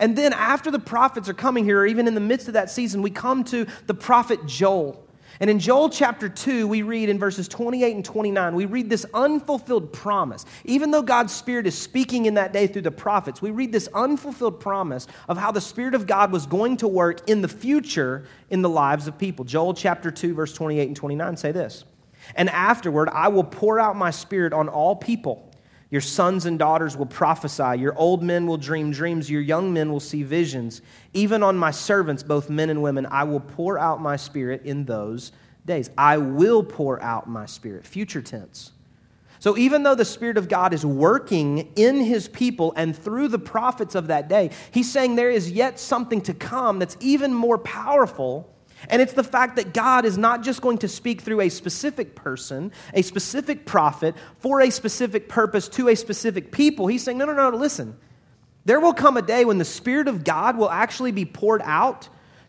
And 0.00 0.18
then, 0.18 0.32
after 0.32 0.72
the 0.72 0.80
prophets 0.80 1.28
are 1.28 1.34
coming 1.34 1.64
here, 1.64 1.80
or 1.80 1.86
even 1.86 2.08
in 2.08 2.14
the 2.14 2.20
midst 2.20 2.48
of 2.48 2.54
that 2.54 2.70
season, 2.70 3.02
we 3.02 3.10
come 3.10 3.44
to 3.44 3.66
the 3.86 3.94
prophet 3.94 4.44
Joel. 4.46 5.05
And 5.40 5.50
in 5.50 5.58
Joel 5.58 5.90
chapter 5.90 6.28
2, 6.28 6.66
we 6.66 6.82
read 6.82 7.08
in 7.08 7.18
verses 7.18 7.48
28 7.48 7.94
and 7.94 8.04
29, 8.04 8.54
we 8.54 8.64
read 8.64 8.88
this 8.88 9.04
unfulfilled 9.12 9.92
promise. 9.92 10.44
Even 10.64 10.90
though 10.90 11.02
God's 11.02 11.34
Spirit 11.34 11.66
is 11.66 11.76
speaking 11.76 12.26
in 12.26 12.34
that 12.34 12.52
day 12.52 12.66
through 12.66 12.82
the 12.82 12.90
prophets, 12.90 13.42
we 13.42 13.50
read 13.50 13.72
this 13.72 13.88
unfulfilled 13.94 14.60
promise 14.60 15.06
of 15.28 15.36
how 15.36 15.52
the 15.52 15.60
Spirit 15.60 15.94
of 15.94 16.06
God 16.06 16.32
was 16.32 16.46
going 16.46 16.78
to 16.78 16.88
work 16.88 17.28
in 17.28 17.42
the 17.42 17.48
future 17.48 18.26
in 18.50 18.62
the 18.62 18.68
lives 18.68 19.06
of 19.06 19.18
people. 19.18 19.44
Joel 19.44 19.74
chapter 19.74 20.10
2, 20.10 20.34
verse 20.34 20.52
28 20.52 20.86
and 20.86 20.96
29 20.96 21.36
say 21.36 21.52
this 21.52 21.84
And 22.34 22.48
afterward, 22.50 23.08
I 23.10 23.28
will 23.28 23.44
pour 23.44 23.78
out 23.78 23.96
my 23.96 24.10
Spirit 24.10 24.52
on 24.52 24.68
all 24.68 24.96
people. 24.96 25.45
Your 25.96 26.02
sons 26.02 26.44
and 26.44 26.58
daughters 26.58 26.94
will 26.94 27.06
prophesy. 27.06 27.78
Your 27.78 27.96
old 27.96 28.22
men 28.22 28.46
will 28.46 28.58
dream 28.58 28.90
dreams. 28.90 29.30
Your 29.30 29.40
young 29.40 29.72
men 29.72 29.90
will 29.90 29.98
see 29.98 30.22
visions. 30.22 30.82
Even 31.14 31.42
on 31.42 31.56
my 31.56 31.70
servants, 31.70 32.22
both 32.22 32.50
men 32.50 32.68
and 32.68 32.82
women, 32.82 33.06
I 33.06 33.24
will 33.24 33.40
pour 33.40 33.78
out 33.78 33.98
my 34.02 34.16
spirit 34.16 34.60
in 34.66 34.84
those 34.84 35.32
days. 35.64 35.88
I 35.96 36.18
will 36.18 36.62
pour 36.62 37.02
out 37.02 37.30
my 37.30 37.46
spirit. 37.46 37.86
Future 37.86 38.20
tense. 38.20 38.72
So, 39.38 39.56
even 39.56 39.84
though 39.84 39.94
the 39.94 40.04
Spirit 40.04 40.36
of 40.36 40.50
God 40.50 40.74
is 40.74 40.84
working 40.84 41.72
in 41.76 42.02
his 42.04 42.28
people 42.28 42.74
and 42.76 42.94
through 42.94 43.28
the 43.28 43.38
prophets 43.38 43.94
of 43.94 44.08
that 44.08 44.28
day, 44.28 44.50
he's 44.72 44.92
saying 44.92 45.16
there 45.16 45.30
is 45.30 45.50
yet 45.50 45.80
something 45.80 46.20
to 46.20 46.34
come 46.34 46.78
that's 46.78 46.98
even 47.00 47.32
more 47.32 47.56
powerful 47.56 48.54
and 48.88 49.00
it's 49.00 49.14
the 49.14 49.24
fact 49.24 49.56
that 49.56 49.72
God 49.72 50.04
is 50.04 50.18
not 50.18 50.42
just 50.42 50.60
going 50.60 50.78
to 50.78 50.88
speak 50.88 51.20
through 51.20 51.40
a 51.40 51.48
specific 51.48 52.14
person, 52.14 52.72
a 52.92 53.02
specific 53.02 53.66
prophet, 53.66 54.14
for 54.38 54.60
a 54.60 54.70
specific 54.70 55.28
purpose 55.28 55.68
to 55.70 55.88
a 55.88 55.96
specific 55.96 56.52
people. 56.52 56.86
He's 56.86 57.02
saying, 57.02 57.18
no, 57.18 57.24
no, 57.24 57.32
no, 57.32 57.56
listen. 57.56 57.96
There 58.64 58.80
will 58.80 58.94
come 58.94 59.16
a 59.16 59.22
day 59.22 59.44
when 59.44 59.58
the 59.58 59.64
Spirit 59.64 60.08
of 60.08 60.24
God 60.24 60.58
will 60.58 60.70
actually 60.70 61.12
be 61.12 61.24
poured 61.24 61.62
out 61.64 62.08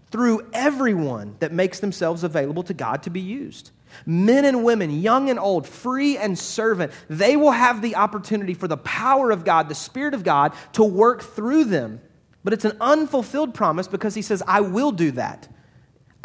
through 0.10 0.48
everyone 0.52 1.36
that 1.40 1.52
makes 1.52 1.80
themselves 1.80 2.24
available 2.24 2.64
to 2.64 2.74
God 2.74 3.04
to 3.04 3.10
be 3.10 3.22
used. 3.22 3.72
Men 4.06 4.44
and 4.46 4.64
women, 4.64 5.02
young 5.02 5.30
and 5.30 5.40
old, 5.40 5.68
free 5.68 6.18
and 6.18 6.38
servant, 6.38 6.92
they 7.10 7.36
will 7.36 7.52
have 7.52 7.82
the 7.82 7.96
opportunity 7.96 8.54
for 8.54 8.68
the 8.68 8.78
power 8.78 9.32
of 9.32 9.46
God, 9.46 9.70
the 9.70 9.76
Spirit 9.76 10.14
of 10.14 10.24
God, 10.24 10.54
to 10.74 10.84
work 10.84 11.22
through 11.22 11.66
them. 11.66 12.02
But 12.44 12.54
it's 12.54 12.66
an 12.66 12.78
unfulfilled 12.82 13.54
promise 13.54 13.88
because 13.88 14.16
He 14.16 14.22
says, 14.22 14.44
I 14.48 14.62
will 14.62 14.92
do 14.92 15.12
that. 15.12 15.48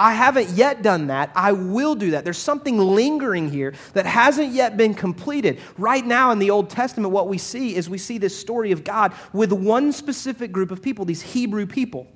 I 0.03 0.15
haven't 0.15 0.49
yet 0.49 0.83
done 0.83 1.07
that. 1.07 1.31
I 1.33 1.53
will 1.53 1.95
do 1.95 2.11
that. 2.11 2.25
There's 2.25 2.37
something 2.37 2.77
lingering 2.77 3.53
here 3.53 3.73
that 3.93 4.05
hasn't 4.05 4.53
yet 4.53 4.77
been 4.77 4.95
completed. 4.95 5.61
Right 5.79 6.05
now 6.05 6.33
in 6.33 6.41
the 6.41 6.51
Old 6.51 6.71
Testament, 6.71 7.13
what 7.13 7.29
we 7.29 7.39
see 7.39 7.77
is 7.77 7.89
we 7.89 7.99
see 7.99 8.19
this 8.19 8.37
story 8.37 8.73
of 8.73 8.83
God 8.83 9.15
with 9.33 9.53
one 9.53 9.93
specific 9.93 10.51
group 10.51 10.73
of 10.73 10.83
people, 10.83 11.05
these 11.05 11.23
Hebrew 11.23 11.67
people. 11.67 12.09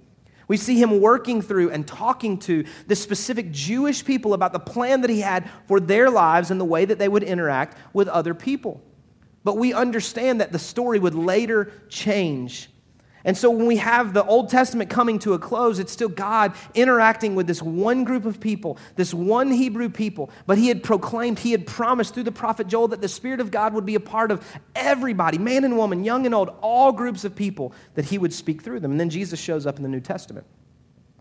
We 0.49 0.57
see 0.57 0.83
him 0.83 1.01
working 1.01 1.43
through 1.43 1.71
and 1.71 1.87
talking 1.87 2.39
to 2.41 2.65
the 2.89 2.97
specific 2.97 3.53
Jewish 3.53 4.05
people 4.05 4.35
about 4.35 4.53
the 4.53 4.59
plan 4.59 5.03
that 5.03 5.11
he 5.11 5.21
had 5.21 5.49
for 5.69 5.79
their 5.79 6.11
lives 6.11 6.51
and 6.51 6.61
the 6.61 6.65
way 6.65 6.87
that 6.87 6.99
they 6.99 7.09
would 7.09 7.23
interact 7.23 7.79
with 7.93 8.09
other 8.09 8.35
people. 8.35 8.83
But 9.45 9.59
we 9.59 9.73
understand 9.73 10.41
that 10.41 10.51
the 10.51 10.59
story 10.59 10.99
would 10.99 11.15
later 11.15 11.71
change 11.89 12.69
and 13.27 13.37
so 13.37 13.51
when 13.51 13.67
we 13.67 13.79
have 13.79 14.15
the 14.15 14.25
Old 14.25 14.51
Testament 14.51 14.89
coming 14.89 15.19
to 15.19 15.35
a 15.35 15.39
close, 15.39 15.81
it's 15.81 15.91
still 15.91 16.09
God 16.09 16.55
interacting 16.75 17.35
with 17.35 17.49
this 17.49 17.61
one 17.61 18.05
group 18.05 18.25
of 18.25 18.39
people, 18.39 18.79
this 18.95 19.13
one 19.13 19.51
Hebrew 19.51 19.89
people. 19.89 20.31
But 20.47 20.59
he 20.59 20.69
had 20.69 20.85
proclaimed, 20.85 21.41
he 21.41 21.51
had 21.51 21.67
promised 21.67 22.15
through 22.15 22.23
the 22.23 22.31
prophet 22.31 22.69
Joel 22.69 22.87
that 22.89 23.01
the 23.01 23.09
Spirit 23.09 23.41
of 23.41 23.51
God 23.51 23.75
would 23.75 23.85
be 23.85 23.97
a 23.97 24.01
part 24.01 24.31
of 24.31 24.47
everybody, 24.77 25.39
man 25.39 25.65
and 25.65 25.77
woman, 25.77 26.05
young 26.05 26.25
and 26.25 26.33
old, 26.37 26.51
all 26.61 26.93
groups 26.93 27.25
of 27.25 27.35
people, 27.35 27.73
that 27.95 28.05
he 28.05 28.17
would 28.17 28.33
speak 28.33 28.63
through 28.63 28.79
them. 28.79 28.93
And 28.93 29.01
then 29.01 29.11
Jesus 29.11 29.41
shows 29.41 29.67
up 29.67 29.77
in 29.77 29.83
the 29.83 29.89
New 29.89 30.01
Testament. 30.01 30.47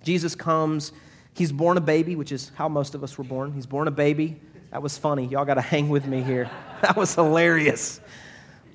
Jesus 0.03 0.35
comes, 0.35 0.91
he's 1.33 1.51
born 1.51 1.75
a 1.75 1.81
baby, 1.81 2.15
which 2.15 2.31
is 2.31 2.51
how 2.53 2.69
most 2.69 2.93
of 2.93 3.03
us 3.03 3.17
were 3.17 3.23
born. 3.23 3.51
He's 3.53 3.65
born 3.65 3.87
a 3.87 3.91
baby. 3.91 4.39
That 4.69 4.83
was 4.83 4.95
funny. 4.95 5.25
Y'all 5.25 5.45
got 5.45 5.55
to 5.55 5.61
hang 5.61 5.89
with 5.89 6.05
me 6.05 6.21
here. 6.21 6.51
That 6.81 6.97
was 6.97 7.15
hilarious. 7.15 7.99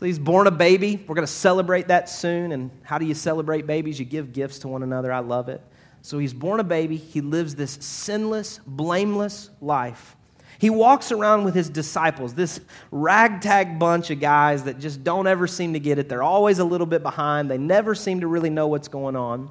He's 0.00 0.18
born 0.18 0.46
a 0.46 0.50
baby. 0.50 1.04
We're 1.06 1.14
going 1.14 1.26
to 1.26 1.32
celebrate 1.32 1.88
that 1.88 2.08
soon. 2.08 2.52
And 2.52 2.70
how 2.82 2.98
do 2.98 3.04
you 3.04 3.14
celebrate 3.14 3.66
babies? 3.66 3.98
You 3.98 4.06
give 4.06 4.32
gifts 4.32 4.60
to 4.60 4.68
one 4.68 4.82
another. 4.82 5.12
I 5.12 5.18
love 5.18 5.48
it. 5.48 5.60
So 6.02 6.18
he's 6.18 6.32
born 6.32 6.60
a 6.60 6.64
baby. 6.64 6.96
He 6.96 7.20
lives 7.20 7.54
this 7.54 7.72
sinless, 7.80 8.60
blameless 8.66 9.50
life. 9.60 10.16
He 10.58 10.68
walks 10.68 11.10
around 11.10 11.44
with 11.44 11.54
his 11.54 11.70
disciples, 11.70 12.34
this 12.34 12.60
ragtag 12.90 13.78
bunch 13.78 14.10
of 14.10 14.20
guys 14.20 14.64
that 14.64 14.78
just 14.78 15.02
don't 15.02 15.26
ever 15.26 15.46
seem 15.46 15.72
to 15.72 15.80
get 15.80 15.98
it. 15.98 16.10
They're 16.10 16.22
always 16.22 16.58
a 16.58 16.64
little 16.64 16.86
bit 16.86 17.02
behind, 17.02 17.50
they 17.50 17.56
never 17.56 17.94
seem 17.94 18.20
to 18.20 18.26
really 18.26 18.50
know 18.50 18.66
what's 18.66 18.88
going 18.88 19.16
on. 19.16 19.50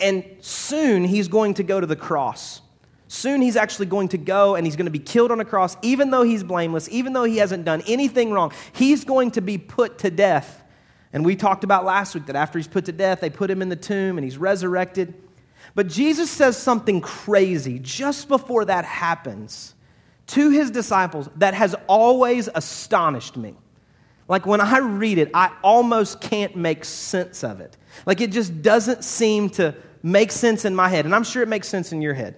And 0.00 0.24
soon 0.40 1.04
he's 1.04 1.28
going 1.28 1.54
to 1.54 1.62
go 1.62 1.80
to 1.80 1.86
the 1.86 1.94
cross. 1.94 2.60
Soon 3.12 3.42
he's 3.42 3.56
actually 3.56 3.84
going 3.84 4.08
to 4.08 4.16
go 4.16 4.54
and 4.54 4.66
he's 4.66 4.74
going 4.74 4.86
to 4.86 4.90
be 4.90 4.98
killed 4.98 5.30
on 5.30 5.38
a 5.38 5.44
cross, 5.44 5.76
even 5.82 6.10
though 6.10 6.22
he's 6.22 6.42
blameless, 6.42 6.88
even 6.90 7.12
though 7.12 7.24
he 7.24 7.36
hasn't 7.36 7.62
done 7.62 7.82
anything 7.86 8.32
wrong. 8.32 8.54
He's 8.72 9.04
going 9.04 9.32
to 9.32 9.42
be 9.42 9.58
put 9.58 9.98
to 9.98 10.10
death. 10.10 10.64
And 11.12 11.22
we 11.22 11.36
talked 11.36 11.62
about 11.62 11.84
last 11.84 12.14
week 12.14 12.24
that 12.24 12.36
after 12.36 12.58
he's 12.58 12.66
put 12.66 12.86
to 12.86 12.92
death, 12.92 13.20
they 13.20 13.28
put 13.28 13.50
him 13.50 13.60
in 13.60 13.68
the 13.68 13.76
tomb 13.76 14.16
and 14.16 14.24
he's 14.24 14.38
resurrected. 14.38 15.12
But 15.74 15.88
Jesus 15.88 16.30
says 16.30 16.56
something 16.56 17.02
crazy 17.02 17.78
just 17.78 18.28
before 18.28 18.64
that 18.64 18.86
happens 18.86 19.74
to 20.28 20.48
his 20.48 20.70
disciples 20.70 21.28
that 21.36 21.52
has 21.52 21.76
always 21.88 22.48
astonished 22.54 23.36
me. 23.36 23.54
Like 24.26 24.46
when 24.46 24.62
I 24.62 24.78
read 24.78 25.18
it, 25.18 25.30
I 25.34 25.52
almost 25.62 26.22
can't 26.22 26.56
make 26.56 26.82
sense 26.86 27.44
of 27.44 27.60
it. 27.60 27.76
Like 28.06 28.22
it 28.22 28.32
just 28.32 28.62
doesn't 28.62 29.04
seem 29.04 29.50
to 29.50 29.74
make 30.02 30.32
sense 30.32 30.64
in 30.64 30.74
my 30.74 30.88
head. 30.88 31.04
And 31.04 31.14
I'm 31.14 31.24
sure 31.24 31.42
it 31.42 31.48
makes 31.48 31.68
sense 31.68 31.92
in 31.92 32.00
your 32.00 32.14
head. 32.14 32.36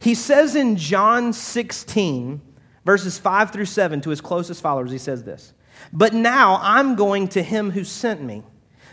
He 0.00 0.14
says 0.14 0.54
in 0.54 0.76
John 0.76 1.32
16, 1.32 2.40
verses 2.84 3.18
5 3.18 3.52
through 3.52 3.66
7, 3.66 4.00
to 4.02 4.10
his 4.10 4.20
closest 4.20 4.62
followers, 4.62 4.90
he 4.90 4.98
says 4.98 5.24
this 5.24 5.52
But 5.92 6.14
now 6.14 6.58
I'm 6.62 6.94
going 6.94 7.28
to 7.28 7.42
him 7.42 7.70
who 7.70 7.84
sent 7.84 8.22
me. 8.22 8.42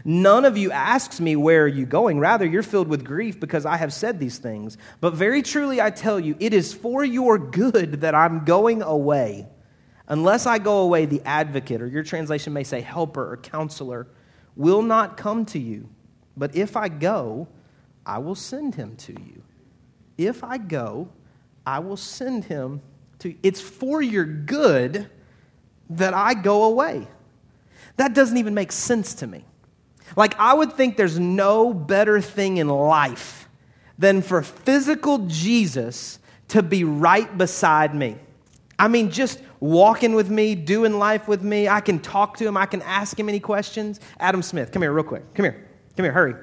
None 0.05 0.43
of 0.43 0.57
you 0.57 0.71
asks 0.71 1.21
me, 1.21 1.35
Where 1.35 1.63
are 1.63 1.67
you 1.67 1.85
going? 1.85 2.19
Rather, 2.19 2.45
you're 2.45 2.63
filled 2.63 2.87
with 2.87 3.05
grief 3.05 3.39
because 3.39 3.65
I 3.65 3.77
have 3.77 3.93
said 3.93 4.19
these 4.19 4.37
things. 4.37 4.77
But 4.99 5.13
very 5.13 5.41
truly, 5.41 5.79
I 5.79 5.91
tell 5.91 6.19
you, 6.19 6.35
it 6.39 6.53
is 6.53 6.73
for 6.73 7.03
your 7.03 7.37
good 7.37 8.01
that 8.01 8.15
I'm 8.15 8.43
going 8.43 8.81
away. 8.81 9.47
Unless 10.07 10.45
I 10.45 10.59
go 10.59 10.79
away, 10.79 11.05
the 11.05 11.21
advocate, 11.23 11.81
or 11.81 11.87
your 11.87 12.03
translation 12.03 12.51
may 12.51 12.65
say 12.65 12.81
helper 12.81 13.31
or 13.31 13.37
counselor, 13.37 14.07
will 14.55 14.81
not 14.81 15.15
come 15.15 15.45
to 15.45 15.59
you. 15.59 15.89
But 16.35 16.55
if 16.55 16.75
I 16.75 16.89
go, 16.89 17.47
I 18.05 18.17
will 18.17 18.35
send 18.35 18.75
him 18.75 18.97
to 18.97 19.13
you. 19.13 19.43
If 20.17 20.43
I 20.43 20.57
go, 20.57 21.09
I 21.65 21.79
will 21.79 21.97
send 21.97 22.45
him 22.45 22.81
to. 23.19 23.35
It's 23.43 23.61
for 23.61 24.01
your 24.01 24.25
good 24.25 25.09
that 25.89 26.13
I 26.13 26.33
go 26.33 26.65
away. 26.65 27.07
That 27.97 28.13
doesn't 28.13 28.37
even 28.37 28.53
make 28.53 28.71
sense 28.71 29.13
to 29.15 29.27
me. 29.27 29.45
Like, 30.15 30.37
I 30.39 30.53
would 30.53 30.73
think 30.73 30.97
there's 30.97 31.19
no 31.19 31.73
better 31.73 32.21
thing 32.21 32.57
in 32.57 32.67
life 32.67 33.47
than 33.97 34.21
for 34.21 34.41
physical 34.41 35.19
Jesus 35.19 36.19
to 36.49 36.61
be 36.61 36.83
right 36.83 37.37
beside 37.37 37.95
me. 37.95 38.17
I 38.77 38.87
mean, 38.87 39.11
just 39.11 39.41
walking 39.59 40.13
with 40.13 40.29
me, 40.29 40.55
doing 40.55 40.97
life 40.99 41.27
with 41.27 41.41
me. 41.41 41.69
I 41.69 41.79
can 41.79 41.99
talk 41.99 42.37
to 42.37 42.47
him, 42.47 42.57
I 42.57 42.65
can 42.65 42.81
ask 42.81 43.17
him 43.17 43.29
any 43.29 43.39
questions. 43.39 43.99
Adam 44.19 44.41
Smith, 44.41 44.71
come 44.71 44.81
here, 44.81 44.91
real 44.91 45.03
quick. 45.03 45.33
Come 45.33 45.45
here. 45.45 45.67
Come 45.95 46.03
here, 46.03 46.11
hurry. 46.11 46.35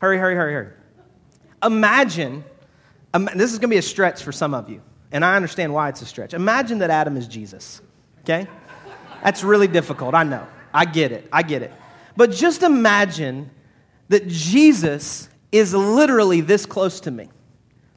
Hurry, 0.00 0.18
hurry, 0.18 0.34
hurry, 0.34 0.52
hurry. 0.52 0.72
Imagine, 1.62 2.44
this 3.12 3.52
is 3.52 3.58
going 3.58 3.68
to 3.68 3.74
be 3.74 3.78
a 3.78 3.82
stretch 3.82 4.22
for 4.22 4.32
some 4.32 4.54
of 4.54 4.68
you, 4.68 4.82
and 5.10 5.24
I 5.24 5.36
understand 5.36 5.72
why 5.72 5.88
it's 5.88 6.02
a 6.02 6.06
stretch. 6.06 6.34
Imagine 6.34 6.78
that 6.78 6.90
Adam 6.90 7.16
is 7.16 7.26
Jesus, 7.26 7.80
okay? 8.20 8.46
That's 9.22 9.44
really 9.44 9.68
difficult, 9.68 10.14
I 10.14 10.24
know. 10.24 10.46
I 10.74 10.84
get 10.84 11.12
it, 11.12 11.28
I 11.32 11.42
get 11.42 11.62
it. 11.62 11.72
But 12.16 12.30
just 12.30 12.62
imagine 12.62 13.50
that 14.08 14.28
Jesus 14.28 15.28
is 15.50 15.74
literally 15.74 16.40
this 16.40 16.66
close 16.66 17.00
to 17.00 17.10
me. 17.10 17.28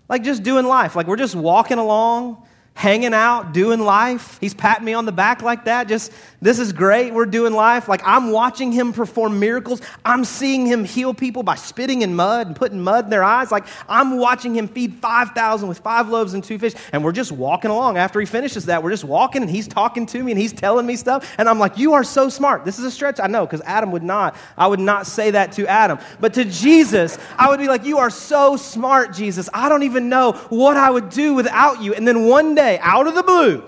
Like 0.08 0.24
just 0.24 0.44
doing 0.44 0.66
life. 0.66 0.96
Like 0.96 1.08
we're 1.08 1.16
just 1.16 1.36
walking 1.36 1.78
along 1.78 2.46
hanging 2.76 3.14
out, 3.14 3.54
doing 3.54 3.80
life. 3.80 4.38
He's 4.42 4.54
patting 4.54 4.84
me 4.84 4.94
on 4.94 5.06
the 5.06 5.14
back 5.14 5.42
like 5.42 5.64
that. 5.64 5.88
Just, 5.88 6.12
this 6.42 6.60
is 6.60 6.74
great. 6.74 7.14
We're 7.14 7.26
doing 7.26 7.54
life. 7.54 7.88
Like, 7.88 8.02
I'm 8.04 8.32
watching 8.32 8.74
him 8.74 8.92
perform 8.92 9.40
miracles. 9.40 9.82
I'm 10.04 10.26
seeing 10.26 10.66
him 10.66 10.84
heal 10.84 11.14
people 11.14 11.42
by 11.42 11.56
spitting 11.56 12.02
in 12.02 12.16
mud 12.18 12.48
and 12.48 12.56
putting 12.56 12.82
mud 12.82 13.06
in 13.06 13.10
their 13.10 13.24
eyes. 13.24 13.50
Like, 13.50 13.66
I'm 13.88 14.18
watching 14.18 14.54
him 14.54 14.68
feed 14.68 14.96
5,000 14.96 15.70
with 15.70 15.80
five 15.80 16.10
loaves 16.10 16.34
and 16.34 16.44
two 16.44 16.60
fish. 16.60 16.74
And 16.92 17.02
we're 17.02 17.14
just 17.14 17.32
walking 17.32 17.72
along. 17.72 17.98
After 17.98 18.20
he 18.20 18.26
finishes 18.26 18.66
that, 18.66 18.84
we're 18.84 18.92
just 18.92 19.06
walking 19.06 19.42
and 19.42 19.50
he's 19.50 19.70
talking 19.70 20.06
to 20.08 20.22
me 20.22 20.34
and 20.34 20.40
he's 20.40 20.54
telling 20.54 20.86
me 20.86 20.98
stuff. 20.98 21.34
And 21.38 21.48
I'm 21.48 21.60
like, 21.60 21.78
You 21.78 21.94
are 21.94 22.04
so 22.04 22.28
smart. 22.28 22.66
This 22.66 22.78
is 22.78 22.84
a 22.84 22.92
stretch. 22.92 23.22
I 23.22 23.28
know, 23.28 23.46
because 23.46 23.62
Adam 23.62 23.92
would 23.94 24.04
not. 24.04 24.36
I 24.58 24.68
would 24.68 24.82
not 24.82 25.08
say 25.08 25.32
that 25.32 25.54
to 25.54 25.66
Adam. 25.66 25.98
But 26.20 26.34
to 26.34 26.44
Jesus, 26.44 27.18
I 27.38 27.50
would 27.50 27.60
be 27.60 27.68
like, 27.68 27.86
You 27.86 28.00
are 28.00 28.10
so 28.10 28.58
smart, 28.58 29.14
Jesus. 29.14 29.50
I 29.54 29.70
don't 29.70 29.84
even 29.84 30.10
know 30.10 30.34
what 30.50 30.76
I 30.76 30.92
would 30.92 31.10
do 31.10 31.34
without 31.34 31.82
you. 31.82 31.94
And 31.94 32.06
then 32.06 32.26
one 32.26 32.54
day, 32.54 32.65
day, 32.66 32.80
out 32.82 33.08
of 33.08 33.16
the 33.16 33.24
blue, 33.24 33.64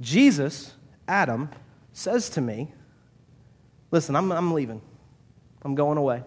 Jesus, 0.00 0.74
Adam, 1.06 1.50
says 1.92 2.30
to 2.30 2.40
me, 2.40 2.72
Listen, 3.90 4.16
I'm, 4.16 4.30
I'm 4.30 4.52
leaving. 4.52 4.82
I'm 5.62 5.74
going 5.74 5.96
away. 5.96 6.22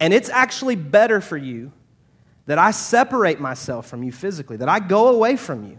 And 0.00 0.12
it's 0.12 0.28
actually 0.28 0.74
better 0.74 1.20
for 1.20 1.36
you 1.36 1.70
that 2.46 2.58
I 2.58 2.72
separate 2.72 3.38
myself 3.38 3.86
from 3.86 4.02
you 4.02 4.10
physically, 4.10 4.56
that 4.56 4.68
I 4.68 4.80
go 4.80 5.08
away 5.08 5.36
from 5.36 5.64
you. 5.64 5.78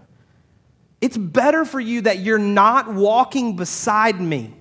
It's 1.02 1.18
better 1.18 1.66
for 1.66 1.82
you 1.82 2.02
that 2.02 2.20
you're 2.20 2.40
not 2.40 2.94
walking 2.94 3.58
beside 3.58 4.22
me. 4.22 4.54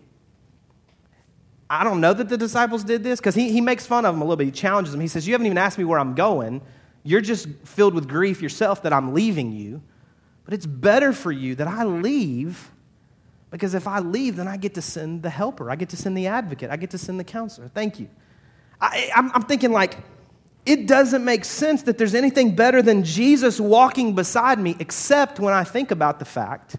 I 1.70 1.84
don't 1.84 2.00
know 2.00 2.12
that 2.12 2.28
the 2.28 2.36
disciples 2.36 2.82
did 2.82 3.04
this 3.04 3.20
because 3.20 3.36
he, 3.36 3.52
he 3.52 3.60
makes 3.60 3.86
fun 3.86 4.04
of 4.04 4.12
them 4.14 4.20
a 4.20 4.24
little 4.24 4.36
bit. 4.36 4.46
He 4.46 4.50
challenges 4.50 4.90
them. 4.90 5.00
He 5.00 5.06
says, 5.06 5.28
You 5.28 5.34
haven't 5.34 5.46
even 5.46 5.58
asked 5.58 5.78
me 5.78 5.84
where 5.84 6.00
I'm 6.00 6.16
going. 6.16 6.60
You're 7.04 7.20
just 7.20 7.48
filled 7.64 7.94
with 7.94 8.08
grief 8.08 8.42
yourself 8.42 8.82
that 8.82 8.92
I'm 8.92 9.14
leaving 9.14 9.52
you. 9.52 9.80
But 10.44 10.54
it's 10.54 10.66
better 10.66 11.12
for 11.12 11.32
you 11.32 11.54
that 11.56 11.66
I 11.66 11.84
leave 11.84 12.70
because 13.52 13.74
if 13.74 13.86
I 13.86 13.98
leave, 13.98 14.36
then 14.36 14.48
I 14.48 14.56
get 14.56 14.74
to 14.74 14.82
send 14.82 15.22
the 15.22 15.30
helper, 15.30 15.70
I 15.70 15.76
get 15.76 15.90
to 15.90 15.96
send 15.96 16.16
the 16.16 16.26
advocate, 16.26 16.70
I 16.70 16.76
get 16.76 16.90
to 16.90 16.98
send 16.98 17.20
the 17.20 17.24
counselor. 17.24 17.68
Thank 17.68 18.00
you. 18.00 18.08
I, 18.80 19.10
am 19.14 19.42
thinking, 19.42 19.70
like, 19.70 19.98
it 20.64 20.86
doesn't 20.86 21.24
make 21.24 21.44
sense 21.44 21.82
that 21.82 21.98
there's 21.98 22.14
anything 22.14 22.56
better 22.56 22.80
than 22.82 23.04
Jesus 23.04 23.60
walking 23.60 24.14
beside 24.14 24.58
me, 24.58 24.74
except 24.80 25.38
when 25.38 25.52
I 25.52 25.64
think 25.64 25.90
about 25.90 26.18
the 26.18 26.24
fact 26.24 26.76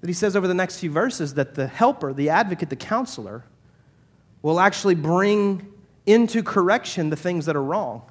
that 0.00 0.06
he 0.08 0.12
says 0.12 0.34
over 0.34 0.48
the 0.48 0.54
next 0.54 0.80
few 0.80 0.90
verses 0.90 1.34
that 1.34 1.54
the 1.54 1.68
helper, 1.68 2.12
the 2.12 2.28
advocate, 2.28 2.70
the 2.70 2.76
counselor, 2.76 3.44
will 4.42 4.58
actually 4.58 4.96
bring 4.96 5.72
into 6.06 6.42
correction 6.42 7.10
the 7.10 7.16
things 7.16 7.46
that 7.46 7.54
are 7.54 7.62
wrong. 7.62 8.02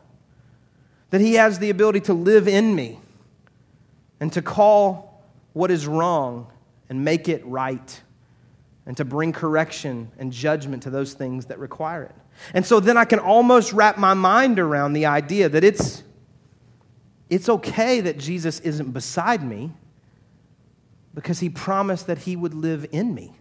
That 1.09 1.21
he 1.21 1.33
has 1.33 1.59
the 1.59 1.69
ability 1.69 2.01
to 2.01 2.13
live 2.13 2.47
in 2.47 2.75
me 2.75 2.99
and 4.19 4.31
to 4.33 4.41
call 4.41 5.23
what 5.53 5.71
is 5.71 5.87
wrong 5.87 6.47
and 6.89 7.03
make 7.03 7.27
it 7.27 7.45
right 7.45 8.01
and 8.85 8.95
to 8.97 9.05
bring 9.05 9.33
correction 9.33 10.11
and 10.17 10.31
judgment 10.31 10.83
to 10.83 10.89
those 10.89 11.13
things 11.13 11.45
that 11.47 11.59
require 11.59 12.03
it. 12.03 12.15
And 12.53 12.65
so 12.65 12.79
then 12.79 12.97
I 12.97 13.05
can 13.05 13.19
almost 13.19 13.73
wrap 13.73 13.97
my 13.97 14.13
mind 14.13 14.59
around 14.59 14.93
the 14.93 15.05
idea 15.05 15.49
that 15.49 15.63
it's, 15.63 16.03
it's 17.29 17.49
okay 17.49 17.99
that 18.01 18.17
Jesus 18.17 18.59
isn't 18.61 18.91
beside 18.91 19.43
me 19.43 19.71
because 21.13 21.39
he 21.39 21.49
promised 21.49 22.07
that 22.07 22.19
he 22.19 22.35
would 22.35 22.53
live 22.53 22.85
in 22.91 23.13
me. 23.13 23.33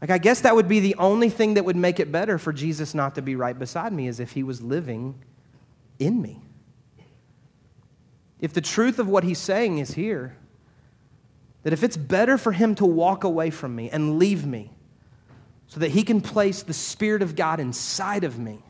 Like, 0.00 0.10
I 0.10 0.18
guess 0.18 0.40
that 0.42 0.54
would 0.54 0.68
be 0.68 0.80
the 0.80 0.94
only 0.94 1.28
thing 1.28 1.54
that 1.54 1.64
would 1.64 1.76
make 1.76 2.00
it 2.00 2.10
better 2.10 2.38
for 2.38 2.52
Jesus 2.52 2.94
not 2.94 3.14
to 3.16 3.22
be 3.22 3.36
right 3.36 3.58
beside 3.58 3.92
me, 3.92 4.08
is 4.08 4.20
if 4.20 4.32
he 4.32 4.42
was 4.42 4.62
living 4.62 5.22
in 5.98 6.22
me. 6.22 6.40
If 8.40 8.52
the 8.52 8.60
truth 8.60 8.98
of 8.98 9.08
what 9.08 9.24
he's 9.24 9.38
saying 9.38 9.78
is 9.78 9.92
here, 9.92 10.36
that 11.62 11.72
if 11.72 11.82
it's 11.82 11.96
better 11.96 12.38
for 12.38 12.52
him 12.52 12.74
to 12.76 12.86
walk 12.86 13.24
away 13.24 13.50
from 13.50 13.76
me 13.76 13.90
and 13.90 14.18
leave 14.18 14.46
me 14.46 14.72
so 15.66 15.80
that 15.80 15.90
he 15.90 16.02
can 16.02 16.20
place 16.20 16.62
the 16.62 16.72
Spirit 16.72 17.22
of 17.22 17.36
God 17.36 17.60
inside 17.60 18.24
of 18.24 18.38
me, 18.38 18.60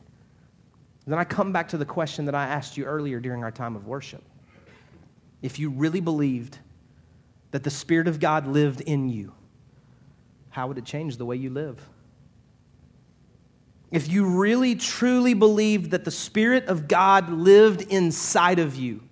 then 1.07 1.19
I 1.19 1.25
come 1.25 1.53
back 1.53 1.69
to 1.69 1.79
the 1.79 1.85
question 1.85 2.27
that 2.27 2.35
I 2.35 2.45
asked 2.45 2.77
you 2.77 2.85
earlier 2.85 3.21
during 3.21 3.45
our 3.45 3.51
time 3.51 3.77
of 3.77 3.87
worship. 3.87 4.23
If 5.41 5.59
you 5.59 5.71
really 5.71 6.01
believed 6.01 6.59
that 7.53 7.63
the 7.65 7.71
Spirit 7.71 8.09
of 8.09 8.21
God 8.21 8.47
lived 8.47 8.81
in 8.81 9.09
you, 9.09 9.33
how 10.51 10.67
would 10.67 10.79
it 10.79 10.85
change 10.85 11.17
the 11.17 11.25
way 11.25 11.37
you 11.37 11.51
live? 11.51 11.81
If 13.91 14.09
you 14.09 14.27
really 14.27 14.75
truly 14.75 15.35
believed 15.35 15.93
that 15.93 16.05
the 16.05 16.11
Spirit 16.11 16.67
of 16.67 16.87
God 16.87 17.31
lived 17.31 17.83
inside 17.83 18.59
of 18.59 18.77
you, 18.77 19.03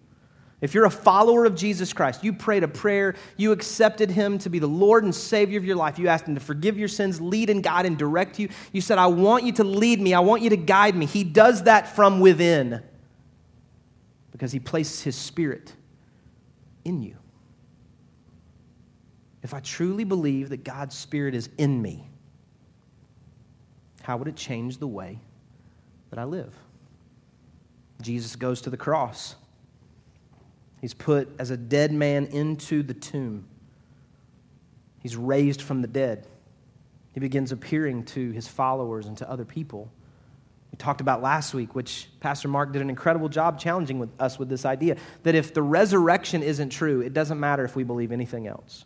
if 0.61 0.75
you're 0.75 0.87
a 0.87 0.91
follower 0.91 1.45
of 1.45 1.55
Jesus 1.55 1.93
Christ, 1.93 2.25
you 2.25 2.33
prayed 2.33 2.65
a 2.65 2.69
prayer, 2.69 3.15
you 3.37 3.53
accepted 3.53 4.11
Him 4.11 4.39
to 4.39 4.51
be 4.51 4.59
the 4.59 4.67
Lord 4.67 5.05
and 5.05 5.15
Savior 5.15 5.59
of 5.59 5.65
your 5.65 5.77
life, 5.77 5.99
you 5.99 6.09
asked 6.09 6.27
Him 6.27 6.35
to 6.35 6.41
forgive 6.41 6.77
your 6.77 6.89
sins, 6.89 7.21
lead 7.21 7.49
and 7.49 7.63
guide 7.63 7.87
and 7.87 7.97
direct 7.97 8.39
you. 8.39 8.49
You 8.73 8.81
said, 8.81 8.99
I 8.99 9.07
want 9.07 9.45
you 9.45 9.53
to 9.53 9.65
lead 9.65 10.01
me, 10.01 10.15
I 10.15 10.21
want 10.21 10.43
you 10.43 10.51
to 10.51 10.57
guide 10.57 10.97
me. 10.97 11.07
He 11.07 11.23
does 11.23 11.65
that 11.65 11.95
from 11.95 12.19
within 12.19 12.83
because 14.33 14.51
He 14.51 14.59
places 14.59 15.03
His 15.03 15.17
Spirit 15.17 15.73
in 16.85 17.03
you. 17.03 17.17
If 19.45 19.55
I 19.55 19.61
truly 19.61 20.05
believe 20.05 20.49
that 20.49 20.65
God's 20.65 20.97
Spirit 20.97 21.37
is 21.37 21.49
in 21.57 21.81
me, 21.81 22.09
how 24.03 24.17
would 24.17 24.27
it 24.27 24.37
change 24.37 24.79
the 24.79 24.89
way 24.89 25.21
that 26.11 26.19
I 26.19 26.25
live? 26.25 26.53
Jesus 28.03 28.35
goes 28.37 28.61
to 28.63 28.71
the 28.71 28.77
cross. 28.77 29.37
He's 30.81 30.95
put 30.95 31.29
as 31.39 31.51
a 31.51 31.57
dead 31.57 31.93
man 31.93 32.27
into 32.27 32.83
the 32.83 32.95
tomb. 32.95 33.47
He's 35.01 35.17
raised 35.17 35.63
from 35.63 35.83
the 35.83 35.89
dead. 35.89 36.27
He 37.13 37.21
begins 37.21 37.53
appearing 37.53 38.05
to 38.07 38.31
his 38.31 38.47
followers 38.47 39.07
and 39.07 39.17
to 39.19 39.29
other 39.29 39.45
people. 39.45 39.91
We 40.71 40.77
talked 40.77 41.01
about 41.01 41.23
last 41.23 41.55
week, 41.55 41.75
which 41.75 42.09
Pastor 42.21 42.49
Mark 42.49 42.73
did 42.73 42.83
an 42.83 42.91
incredible 42.91 43.29
job 43.29 43.59
challenging 43.59 43.99
with 43.99 44.11
us 44.21 44.39
with 44.39 44.49
this 44.49 44.65
idea 44.65 44.97
that 45.23 45.35
if 45.35 45.55
the 45.55 45.63
resurrection 45.63 46.43
isn't 46.43 46.71
true, 46.71 47.01
it 47.01 47.15
doesn't 47.15 47.41
matter 47.41 47.65
if 47.65 47.75
we 47.75 47.85
believe 47.85 48.13
anything 48.13 48.47
else. 48.47 48.85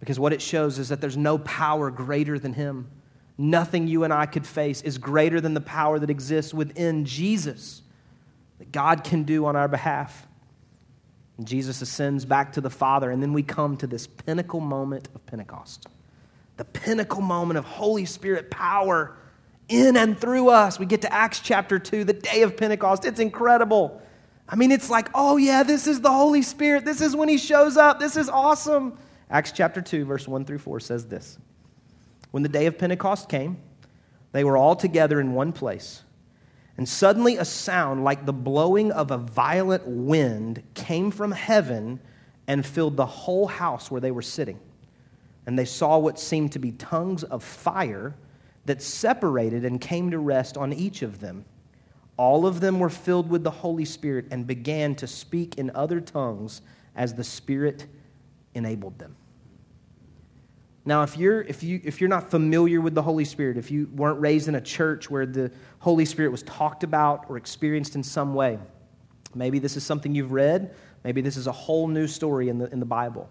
Because 0.00 0.18
what 0.18 0.32
it 0.32 0.40
shows 0.40 0.78
is 0.78 0.88
that 0.88 1.00
there's 1.00 1.16
no 1.16 1.38
power 1.38 1.90
greater 1.90 2.38
than 2.38 2.54
him. 2.54 2.88
Nothing 3.36 3.86
you 3.86 4.04
and 4.04 4.12
I 4.12 4.26
could 4.26 4.46
face 4.46 4.80
is 4.82 4.98
greater 4.98 5.40
than 5.40 5.54
the 5.54 5.60
power 5.60 5.98
that 5.98 6.10
exists 6.10 6.54
within 6.54 7.04
Jesus 7.04 7.82
that 8.58 8.72
God 8.72 9.04
can 9.04 9.24
do 9.24 9.46
on 9.46 9.56
our 9.56 9.68
behalf. 9.68 10.26
Jesus 11.46 11.80
ascends 11.80 12.24
back 12.24 12.52
to 12.52 12.60
the 12.60 12.70
Father, 12.70 13.10
and 13.10 13.22
then 13.22 13.32
we 13.32 13.42
come 13.42 13.76
to 13.78 13.86
this 13.86 14.06
pinnacle 14.06 14.60
moment 14.60 15.08
of 15.14 15.24
Pentecost. 15.26 15.86
The 16.56 16.64
pinnacle 16.64 17.22
moment 17.22 17.58
of 17.58 17.64
Holy 17.64 18.04
Spirit 18.04 18.50
power 18.50 19.16
in 19.68 19.96
and 19.96 20.18
through 20.18 20.50
us. 20.50 20.78
We 20.78 20.86
get 20.86 21.02
to 21.02 21.12
Acts 21.12 21.40
chapter 21.40 21.78
2, 21.78 22.04
the 22.04 22.12
day 22.12 22.42
of 22.42 22.56
Pentecost. 22.56 23.04
It's 23.04 23.20
incredible. 23.20 24.02
I 24.48 24.56
mean, 24.56 24.72
it's 24.72 24.90
like, 24.90 25.08
oh, 25.14 25.36
yeah, 25.36 25.62
this 25.62 25.86
is 25.86 26.00
the 26.00 26.10
Holy 26.10 26.42
Spirit. 26.42 26.84
This 26.84 27.00
is 27.00 27.14
when 27.14 27.28
He 27.28 27.38
shows 27.38 27.76
up. 27.76 28.00
This 28.00 28.16
is 28.16 28.28
awesome. 28.28 28.98
Acts 29.30 29.52
chapter 29.52 29.80
2, 29.80 30.04
verse 30.04 30.26
1 30.26 30.44
through 30.44 30.58
4 30.58 30.80
says 30.80 31.06
this 31.06 31.38
When 32.32 32.42
the 32.42 32.48
day 32.48 32.66
of 32.66 32.76
Pentecost 32.76 33.28
came, 33.28 33.58
they 34.32 34.44
were 34.44 34.56
all 34.56 34.74
together 34.74 35.20
in 35.20 35.32
one 35.32 35.52
place. 35.52 36.02
And 36.80 36.88
suddenly, 36.88 37.36
a 37.36 37.44
sound 37.44 38.04
like 38.04 38.24
the 38.24 38.32
blowing 38.32 38.90
of 38.90 39.10
a 39.10 39.18
violent 39.18 39.86
wind 39.86 40.62
came 40.72 41.10
from 41.10 41.30
heaven 41.30 42.00
and 42.46 42.64
filled 42.64 42.96
the 42.96 43.04
whole 43.04 43.48
house 43.48 43.90
where 43.90 44.00
they 44.00 44.10
were 44.10 44.22
sitting. 44.22 44.58
And 45.44 45.58
they 45.58 45.66
saw 45.66 45.98
what 45.98 46.18
seemed 46.18 46.52
to 46.52 46.58
be 46.58 46.72
tongues 46.72 47.22
of 47.22 47.44
fire 47.44 48.14
that 48.64 48.80
separated 48.80 49.62
and 49.62 49.78
came 49.78 50.10
to 50.10 50.18
rest 50.18 50.56
on 50.56 50.72
each 50.72 51.02
of 51.02 51.20
them. 51.20 51.44
All 52.16 52.46
of 52.46 52.60
them 52.60 52.78
were 52.78 52.88
filled 52.88 53.28
with 53.28 53.44
the 53.44 53.50
Holy 53.50 53.84
Spirit 53.84 54.28
and 54.30 54.46
began 54.46 54.94
to 54.94 55.06
speak 55.06 55.58
in 55.58 55.70
other 55.74 56.00
tongues 56.00 56.62
as 56.96 57.12
the 57.12 57.24
Spirit 57.24 57.88
enabled 58.54 58.98
them. 58.98 59.16
Now, 60.84 61.02
if 61.02 61.18
you're, 61.18 61.42
if, 61.42 61.62
you, 61.62 61.80
if 61.84 62.00
you're 62.00 62.08
not 62.08 62.30
familiar 62.30 62.80
with 62.80 62.94
the 62.94 63.02
Holy 63.02 63.24
Spirit, 63.24 63.58
if 63.58 63.70
you 63.70 63.88
weren't 63.94 64.20
raised 64.20 64.48
in 64.48 64.54
a 64.54 64.60
church 64.60 65.10
where 65.10 65.26
the 65.26 65.50
Holy 65.80 66.06
Spirit 66.06 66.30
was 66.30 66.42
talked 66.42 66.84
about 66.84 67.26
or 67.28 67.36
experienced 67.36 67.96
in 67.96 68.02
some 68.02 68.34
way, 68.34 68.58
maybe 69.34 69.58
this 69.58 69.76
is 69.76 69.84
something 69.84 70.14
you've 70.14 70.32
read, 70.32 70.74
maybe 71.04 71.20
this 71.20 71.36
is 71.36 71.46
a 71.46 71.52
whole 71.52 71.86
new 71.86 72.06
story 72.06 72.48
in 72.48 72.58
the, 72.58 72.70
in 72.72 72.80
the 72.80 72.86
Bible. 72.86 73.28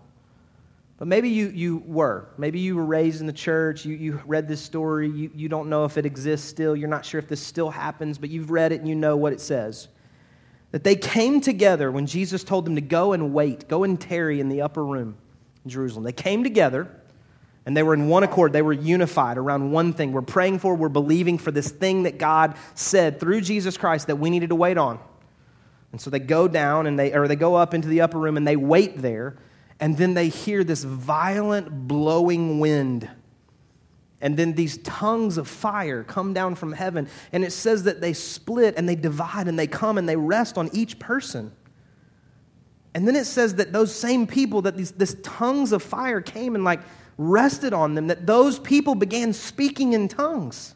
But 0.98 1.08
maybe 1.08 1.30
you, 1.30 1.48
you 1.48 1.78
were. 1.88 2.28
Maybe 2.38 2.60
you 2.60 2.76
were 2.76 2.86
raised 2.86 3.22
in 3.22 3.26
the 3.26 3.34
church, 3.34 3.84
you, 3.84 3.96
you 3.96 4.22
read 4.28 4.48
this 4.48 4.62
story, 4.62 5.10
you, 5.10 5.32
you 5.34 5.50
don't 5.50 5.70
know 5.70 5.86
if 5.86 5.98
it 5.98 6.06
exists 6.06 6.48
still, 6.48 6.76
you're 6.76 6.90
not 6.90 7.06
sure 7.06 7.20
if 7.20 7.28
this 7.28 7.42
still 7.42 7.72
happens, 7.72 8.20
but 8.20 8.30
you've 8.30 8.52
read 8.52 8.74
it 8.74 8.80
and 8.80 8.88
you 8.88 8.96
know 8.96 9.18
what 9.18 9.34
it 9.34 9.42
says. 9.42 9.88
That 10.72 10.84
they 10.84 10.96
came 10.96 11.42
together 11.42 11.90
when 11.90 12.06
Jesus 12.06 12.44
told 12.44 12.66
them 12.66 12.76
to 12.76 12.82
go 12.82 13.14
and 13.14 13.34
wait, 13.34 13.68
go 13.68 13.84
and 13.84 14.00
tarry 14.00 14.40
in 14.40 14.50
the 14.50 14.62
upper 14.62 14.86
room 14.86 15.18
in 15.64 15.72
Jerusalem. 15.72 16.04
They 16.04 16.12
came 16.12 16.44
together 16.44 16.99
and 17.70 17.78
they 17.78 17.84
were 17.84 17.94
in 17.94 18.08
one 18.08 18.24
accord. 18.24 18.52
They 18.52 18.64
were 18.64 18.74
unified 18.74 19.38
around 19.38 19.72
one 19.72 19.94
thing. 19.94 20.12
We're 20.12 20.24
praying 20.24 20.58
for, 20.58 20.74
we're 20.74 20.90
believing 20.90 21.38
for 21.38 21.52
this 21.52 21.70
thing 21.70 22.02
that 22.02 22.18
God 22.18 22.56
said 22.74 23.20
through 23.20 23.42
Jesus 23.42 23.78
Christ 23.78 24.08
that 24.08 24.16
we 24.16 24.32
needed 24.32 24.50
to 24.50 24.56
wait 24.56 24.80
on. 24.80 24.98
And 25.92 26.02
so 26.02 26.10
they 26.10 26.18
go 26.18 26.48
down 26.48 26.88
and 26.88 26.98
they 26.98 27.14
or 27.14 27.28
they 27.28 27.36
go 27.36 27.54
up 27.54 27.76
into 27.76 27.88
the 27.88 28.02
upper 28.02 28.18
room 28.18 28.38
and 28.38 28.48
they 28.48 28.56
wait 28.56 29.04
there, 29.04 29.38
and 29.80 29.96
then 29.98 30.16
they 30.16 30.30
hear 30.30 30.64
this 30.64 30.84
violent 30.84 31.88
blowing 31.88 32.60
wind. 32.60 33.08
And 34.20 34.36
then 34.36 34.54
these 34.54 34.80
tongues 34.80 35.38
of 35.38 35.48
fire 35.48 36.04
come 36.04 36.34
down 36.34 36.56
from 36.56 36.72
heaven, 36.72 37.08
and 37.32 37.44
it 37.44 37.52
says 37.52 37.84
that 37.84 38.02
they 38.02 38.14
split 38.14 38.74
and 38.78 38.90
they 38.90 38.96
divide 38.96 39.48
and 39.48 39.60
they 39.60 39.68
come 39.68 40.00
and 40.00 40.10
they 40.10 40.16
rest 40.16 40.58
on 40.58 40.72
each 40.74 40.98
person. 40.98 41.52
And 42.96 43.08
then 43.08 43.16
it 43.16 43.26
says 43.26 43.54
that 43.56 43.72
those 43.72 43.94
same 43.94 44.26
people, 44.26 44.64
that 44.64 44.76
these 44.76 44.94
this 44.94 45.16
tongues 45.22 45.72
of 45.72 45.84
fire 45.84 46.20
came 46.20 46.56
and 46.56 46.64
like 46.64 46.80
rested 47.20 47.74
on 47.74 47.96
them, 47.96 48.08
that 48.08 48.26
those 48.26 48.58
people 48.58 48.96
began 48.96 49.34
speaking 49.34 49.92
in 49.94 50.08
tongues. 50.08 50.74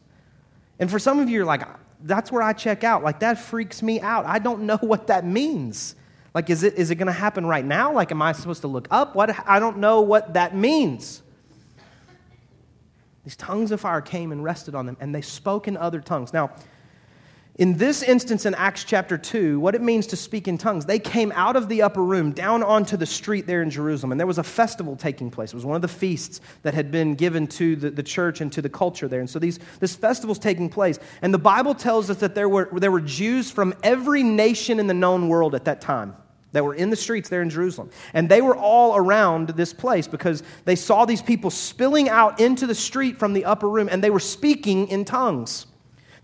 And 0.78 0.90
for 0.90 0.98
some 0.98 1.18
of 1.18 1.28
you, 1.28 1.36
you're 1.36 1.46
like, 1.46 1.66
that's 2.02 2.30
where 2.30 2.42
I 2.42 2.52
check 2.52 2.84
out. 2.84 3.02
Like, 3.02 3.20
that 3.20 3.38
freaks 3.38 3.82
me 3.82 3.98
out. 4.00 4.26
I 4.26 4.38
don't 4.38 4.62
know 4.66 4.76
what 4.76 5.08
that 5.08 5.26
means. 5.26 5.96
Like, 6.34 6.50
is 6.50 6.62
it, 6.62 6.74
is 6.74 6.90
it 6.90 6.96
going 6.96 7.06
to 7.06 7.12
happen 7.12 7.46
right 7.46 7.64
now? 7.64 7.92
Like, 7.92 8.12
am 8.12 8.20
I 8.20 8.32
supposed 8.32 8.60
to 8.60 8.68
look 8.68 8.86
up? 8.90 9.16
What? 9.16 9.48
I 9.48 9.58
don't 9.58 9.78
know 9.78 10.02
what 10.02 10.34
that 10.34 10.54
means. 10.54 11.22
These 13.24 13.36
tongues 13.36 13.70
of 13.70 13.80
fire 13.80 14.02
came 14.02 14.30
and 14.30 14.44
rested 14.44 14.74
on 14.74 14.84
them, 14.84 14.98
and 15.00 15.14
they 15.14 15.22
spoke 15.22 15.66
in 15.66 15.78
other 15.78 16.00
tongues. 16.00 16.34
Now, 16.34 16.50
in 17.56 17.76
this 17.76 18.02
instance 18.02 18.46
in 18.46 18.54
Acts 18.56 18.82
chapter 18.82 19.16
2, 19.16 19.60
what 19.60 19.76
it 19.76 19.80
means 19.80 20.08
to 20.08 20.16
speak 20.16 20.48
in 20.48 20.58
tongues, 20.58 20.86
they 20.86 20.98
came 20.98 21.30
out 21.36 21.54
of 21.54 21.68
the 21.68 21.82
upper 21.82 22.02
room 22.02 22.32
down 22.32 22.64
onto 22.64 22.96
the 22.96 23.06
street 23.06 23.46
there 23.46 23.62
in 23.62 23.70
Jerusalem, 23.70 24.10
and 24.10 24.18
there 24.18 24.26
was 24.26 24.38
a 24.38 24.42
festival 24.42 24.96
taking 24.96 25.30
place. 25.30 25.52
It 25.52 25.54
was 25.54 25.64
one 25.64 25.76
of 25.76 25.82
the 25.82 25.86
feasts 25.86 26.40
that 26.62 26.74
had 26.74 26.90
been 26.90 27.14
given 27.14 27.46
to 27.48 27.76
the, 27.76 27.90
the 27.90 28.02
church 28.02 28.40
and 28.40 28.52
to 28.52 28.60
the 28.60 28.68
culture 28.68 29.06
there. 29.06 29.20
And 29.20 29.30
so 29.30 29.38
these, 29.38 29.60
this 29.78 29.94
festival's 29.94 30.40
taking 30.40 30.68
place. 30.68 30.98
And 31.22 31.32
the 31.32 31.38
Bible 31.38 31.76
tells 31.76 32.10
us 32.10 32.16
that 32.18 32.34
there 32.34 32.48
were, 32.48 32.68
there 32.72 32.90
were 32.90 33.00
Jews 33.00 33.52
from 33.52 33.72
every 33.84 34.24
nation 34.24 34.80
in 34.80 34.88
the 34.88 34.94
known 34.94 35.28
world 35.28 35.54
at 35.54 35.66
that 35.66 35.80
time 35.80 36.16
that 36.50 36.64
were 36.64 36.74
in 36.74 36.90
the 36.90 36.96
streets 36.96 37.28
there 37.28 37.42
in 37.42 37.50
Jerusalem. 37.50 37.90
And 38.14 38.28
they 38.28 38.40
were 38.40 38.56
all 38.56 38.96
around 38.96 39.50
this 39.50 39.72
place 39.72 40.08
because 40.08 40.42
they 40.64 40.76
saw 40.76 41.04
these 41.04 41.22
people 41.22 41.50
spilling 41.50 42.08
out 42.08 42.40
into 42.40 42.66
the 42.66 42.74
street 42.74 43.16
from 43.16 43.32
the 43.32 43.44
upper 43.44 43.68
room, 43.68 43.88
and 43.88 44.02
they 44.02 44.10
were 44.10 44.18
speaking 44.18 44.88
in 44.88 45.04
tongues. 45.04 45.66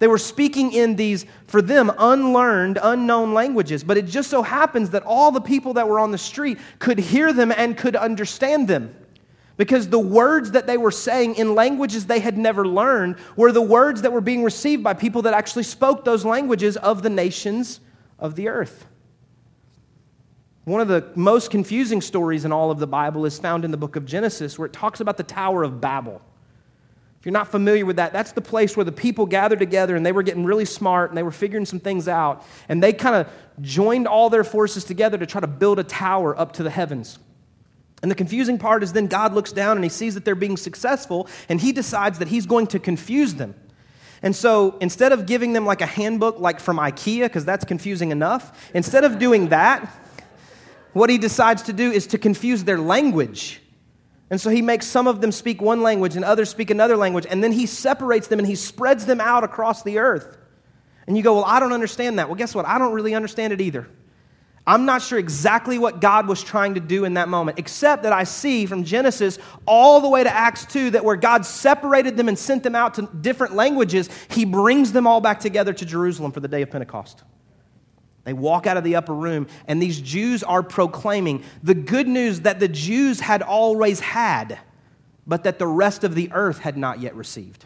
They 0.00 0.08
were 0.08 0.18
speaking 0.18 0.72
in 0.72 0.96
these, 0.96 1.26
for 1.46 1.62
them, 1.62 1.92
unlearned, 1.98 2.78
unknown 2.82 3.34
languages. 3.34 3.84
But 3.84 3.98
it 3.98 4.06
just 4.06 4.30
so 4.30 4.42
happens 4.42 4.90
that 4.90 5.04
all 5.04 5.30
the 5.30 5.42
people 5.42 5.74
that 5.74 5.86
were 5.86 6.00
on 6.00 6.10
the 6.10 6.18
street 6.18 6.58
could 6.78 6.98
hear 6.98 7.32
them 7.32 7.52
and 7.52 7.76
could 7.76 7.94
understand 7.94 8.66
them. 8.66 8.96
Because 9.58 9.90
the 9.90 9.98
words 9.98 10.52
that 10.52 10.66
they 10.66 10.78
were 10.78 10.90
saying 10.90 11.34
in 11.34 11.54
languages 11.54 12.06
they 12.06 12.20
had 12.20 12.38
never 12.38 12.66
learned 12.66 13.16
were 13.36 13.52
the 13.52 13.60
words 13.60 14.00
that 14.00 14.10
were 14.10 14.22
being 14.22 14.42
received 14.42 14.82
by 14.82 14.94
people 14.94 15.20
that 15.22 15.34
actually 15.34 15.64
spoke 15.64 16.02
those 16.06 16.24
languages 16.24 16.78
of 16.78 17.02
the 17.02 17.10
nations 17.10 17.80
of 18.18 18.36
the 18.36 18.48
earth. 18.48 18.86
One 20.64 20.80
of 20.80 20.88
the 20.88 21.12
most 21.14 21.50
confusing 21.50 22.00
stories 22.00 22.46
in 22.46 22.52
all 22.52 22.70
of 22.70 22.78
the 22.78 22.86
Bible 22.86 23.26
is 23.26 23.38
found 23.38 23.66
in 23.66 23.70
the 23.70 23.76
book 23.76 23.96
of 23.96 24.06
Genesis, 24.06 24.58
where 24.58 24.64
it 24.64 24.72
talks 24.72 25.00
about 25.00 25.18
the 25.18 25.24
Tower 25.24 25.62
of 25.62 25.78
Babel. 25.78 26.22
If 27.20 27.26
you're 27.26 27.34
not 27.34 27.48
familiar 27.48 27.84
with 27.84 27.96
that, 27.96 28.14
that's 28.14 28.32
the 28.32 28.40
place 28.40 28.78
where 28.78 28.84
the 28.84 28.92
people 28.92 29.26
gathered 29.26 29.58
together 29.58 29.94
and 29.94 30.06
they 30.06 30.12
were 30.12 30.22
getting 30.22 30.44
really 30.44 30.64
smart 30.64 31.10
and 31.10 31.18
they 31.18 31.22
were 31.22 31.30
figuring 31.30 31.66
some 31.66 31.78
things 31.78 32.08
out. 32.08 32.42
And 32.66 32.82
they 32.82 32.94
kind 32.94 33.14
of 33.14 33.28
joined 33.60 34.08
all 34.08 34.30
their 34.30 34.42
forces 34.42 34.84
together 34.84 35.18
to 35.18 35.26
try 35.26 35.42
to 35.42 35.46
build 35.46 35.78
a 35.78 35.84
tower 35.84 36.38
up 36.38 36.52
to 36.54 36.62
the 36.62 36.70
heavens. 36.70 37.18
And 38.00 38.10
the 38.10 38.14
confusing 38.14 38.56
part 38.56 38.82
is 38.82 38.94
then 38.94 39.06
God 39.06 39.34
looks 39.34 39.52
down 39.52 39.76
and 39.76 39.84
he 39.84 39.90
sees 39.90 40.14
that 40.14 40.24
they're 40.24 40.34
being 40.34 40.56
successful 40.56 41.28
and 41.50 41.60
he 41.60 41.72
decides 41.72 42.18
that 42.20 42.28
he's 42.28 42.46
going 42.46 42.68
to 42.68 42.78
confuse 42.78 43.34
them. 43.34 43.54
And 44.22 44.34
so 44.34 44.78
instead 44.80 45.12
of 45.12 45.26
giving 45.26 45.52
them 45.52 45.66
like 45.66 45.82
a 45.82 45.86
handbook 45.86 46.38
like 46.38 46.58
from 46.58 46.78
IKEA, 46.78 47.24
because 47.24 47.44
that's 47.44 47.66
confusing 47.66 48.12
enough, 48.12 48.70
instead 48.72 49.04
of 49.04 49.18
doing 49.18 49.50
that, 49.50 49.94
what 50.94 51.10
he 51.10 51.18
decides 51.18 51.62
to 51.64 51.74
do 51.74 51.90
is 51.90 52.06
to 52.08 52.18
confuse 52.18 52.64
their 52.64 52.78
language. 52.78 53.60
And 54.30 54.40
so 54.40 54.48
he 54.48 54.62
makes 54.62 54.86
some 54.86 55.08
of 55.08 55.20
them 55.20 55.32
speak 55.32 55.60
one 55.60 55.82
language 55.82 56.14
and 56.14 56.24
others 56.24 56.48
speak 56.48 56.70
another 56.70 56.96
language, 56.96 57.26
and 57.28 57.42
then 57.42 57.52
he 57.52 57.66
separates 57.66 58.28
them 58.28 58.38
and 58.38 58.46
he 58.46 58.54
spreads 58.54 59.04
them 59.06 59.20
out 59.20 59.42
across 59.42 59.82
the 59.82 59.98
earth. 59.98 60.38
And 61.06 61.16
you 61.16 61.22
go, 61.24 61.34
Well, 61.34 61.44
I 61.44 61.58
don't 61.58 61.72
understand 61.72 62.18
that. 62.18 62.28
Well, 62.28 62.36
guess 62.36 62.54
what? 62.54 62.64
I 62.66 62.78
don't 62.78 62.92
really 62.92 63.14
understand 63.14 63.52
it 63.52 63.60
either. 63.60 63.88
I'm 64.66 64.84
not 64.84 65.02
sure 65.02 65.18
exactly 65.18 65.78
what 65.78 66.00
God 66.00 66.28
was 66.28 66.44
trying 66.44 66.74
to 66.74 66.80
do 66.80 67.04
in 67.04 67.14
that 67.14 67.28
moment, 67.28 67.58
except 67.58 68.04
that 68.04 68.12
I 68.12 68.24
see 68.24 68.66
from 68.66 68.84
Genesis 68.84 69.38
all 69.66 70.00
the 70.00 70.08
way 70.08 70.22
to 70.22 70.32
Acts 70.32 70.66
2 70.66 70.90
that 70.90 71.04
where 71.04 71.16
God 71.16 71.44
separated 71.44 72.16
them 72.16 72.28
and 72.28 72.38
sent 72.38 72.62
them 72.62 72.76
out 72.76 72.94
to 72.94 73.08
different 73.20 73.54
languages, 73.54 74.08
he 74.28 74.44
brings 74.44 74.92
them 74.92 75.06
all 75.06 75.20
back 75.20 75.40
together 75.40 75.72
to 75.72 75.84
Jerusalem 75.84 76.30
for 76.30 76.38
the 76.40 76.46
day 76.46 76.62
of 76.62 76.70
Pentecost. 76.70 77.24
They 78.30 78.34
walk 78.34 78.68
out 78.68 78.76
of 78.76 78.84
the 78.84 78.94
upper 78.94 79.12
room, 79.12 79.48
and 79.66 79.82
these 79.82 80.00
Jews 80.00 80.44
are 80.44 80.62
proclaiming 80.62 81.42
the 81.64 81.74
good 81.74 82.06
news 82.06 82.42
that 82.42 82.60
the 82.60 82.68
Jews 82.68 83.18
had 83.18 83.42
always 83.42 83.98
had, 83.98 84.60
but 85.26 85.42
that 85.42 85.58
the 85.58 85.66
rest 85.66 86.04
of 86.04 86.14
the 86.14 86.30
earth 86.30 86.60
had 86.60 86.76
not 86.76 87.00
yet 87.00 87.16
received. 87.16 87.64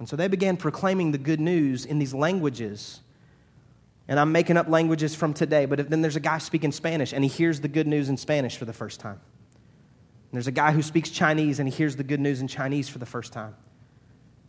And 0.00 0.08
so 0.08 0.16
they 0.16 0.26
began 0.26 0.56
proclaiming 0.56 1.12
the 1.12 1.18
good 1.18 1.38
news 1.38 1.84
in 1.84 2.00
these 2.00 2.12
languages. 2.12 2.98
And 4.08 4.18
I'm 4.18 4.32
making 4.32 4.56
up 4.56 4.68
languages 4.68 5.14
from 5.14 5.34
today, 5.34 5.66
but 5.66 5.88
then 5.88 6.02
there's 6.02 6.16
a 6.16 6.18
guy 6.18 6.38
speaking 6.38 6.72
Spanish, 6.72 7.12
and 7.12 7.22
he 7.22 7.30
hears 7.30 7.60
the 7.60 7.68
good 7.68 7.86
news 7.86 8.08
in 8.08 8.16
Spanish 8.16 8.56
for 8.56 8.64
the 8.64 8.72
first 8.72 8.98
time. 8.98 9.20
And 10.32 10.32
there's 10.32 10.48
a 10.48 10.50
guy 10.50 10.72
who 10.72 10.82
speaks 10.82 11.10
Chinese, 11.10 11.60
and 11.60 11.68
he 11.68 11.72
hears 11.76 11.94
the 11.94 12.02
good 12.02 12.18
news 12.18 12.40
in 12.40 12.48
Chinese 12.48 12.88
for 12.88 12.98
the 12.98 13.06
first 13.06 13.32
time. 13.32 13.54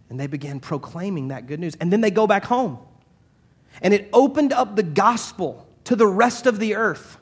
And 0.09 0.19
they 0.19 0.25
began 0.25 0.59
proclaiming 0.59 1.27
that 1.27 1.45
good 1.45 1.59
news. 1.59 1.75
And 1.79 1.93
then 1.93 2.01
they 2.01 2.09
go 2.09 2.25
back 2.25 2.45
home. 2.45 2.79
And 3.81 3.93
it 3.93 4.09
opened 4.11 4.53
up 4.53 4.75
the 4.75 4.83
gospel 4.83 5.67
to 5.85 5.95
the 5.95 6.07
rest 6.07 6.45
of 6.45 6.59
the 6.59 6.75
earth. 6.75 7.17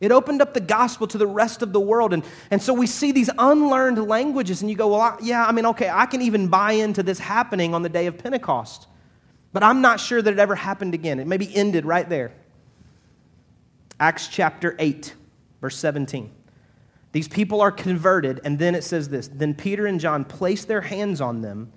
It 0.00 0.10
opened 0.10 0.42
up 0.42 0.52
the 0.52 0.60
gospel 0.60 1.06
to 1.06 1.16
the 1.18 1.26
rest 1.26 1.62
of 1.62 1.72
the 1.72 1.80
world. 1.80 2.12
And, 2.12 2.24
and 2.50 2.60
so 2.60 2.74
we 2.74 2.88
see 2.88 3.12
these 3.12 3.30
unlearned 3.38 4.04
languages, 4.08 4.60
and 4.60 4.68
you 4.68 4.76
go, 4.76 4.88
Well, 4.88 5.00
I, 5.00 5.16
yeah, 5.22 5.46
I 5.46 5.52
mean, 5.52 5.66
okay, 5.66 5.88
I 5.88 6.06
can 6.06 6.22
even 6.22 6.48
buy 6.48 6.72
into 6.72 7.02
this 7.02 7.20
happening 7.20 7.72
on 7.72 7.82
the 7.82 7.88
day 7.88 8.06
of 8.06 8.18
Pentecost. 8.18 8.88
But 9.52 9.62
I'm 9.62 9.80
not 9.80 10.00
sure 10.00 10.20
that 10.20 10.32
it 10.32 10.38
ever 10.38 10.56
happened 10.56 10.94
again. 10.94 11.20
It 11.20 11.26
maybe 11.26 11.54
ended 11.54 11.84
right 11.84 12.08
there. 12.08 12.32
Acts 14.00 14.26
chapter 14.26 14.74
8, 14.78 15.14
verse 15.60 15.76
17. 15.76 16.32
These 17.12 17.28
people 17.28 17.60
are 17.60 17.70
converted, 17.70 18.40
and 18.44 18.58
then 18.58 18.74
it 18.74 18.82
says 18.82 19.10
this 19.10 19.28
Then 19.28 19.54
Peter 19.54 19.86
and 19.86 20.00
John 20.00 20.24
placed 20.24 20.66
their 20.66 20.80
hands 20.80 21.20
on 21.20 21.42
them, 21.42 21.72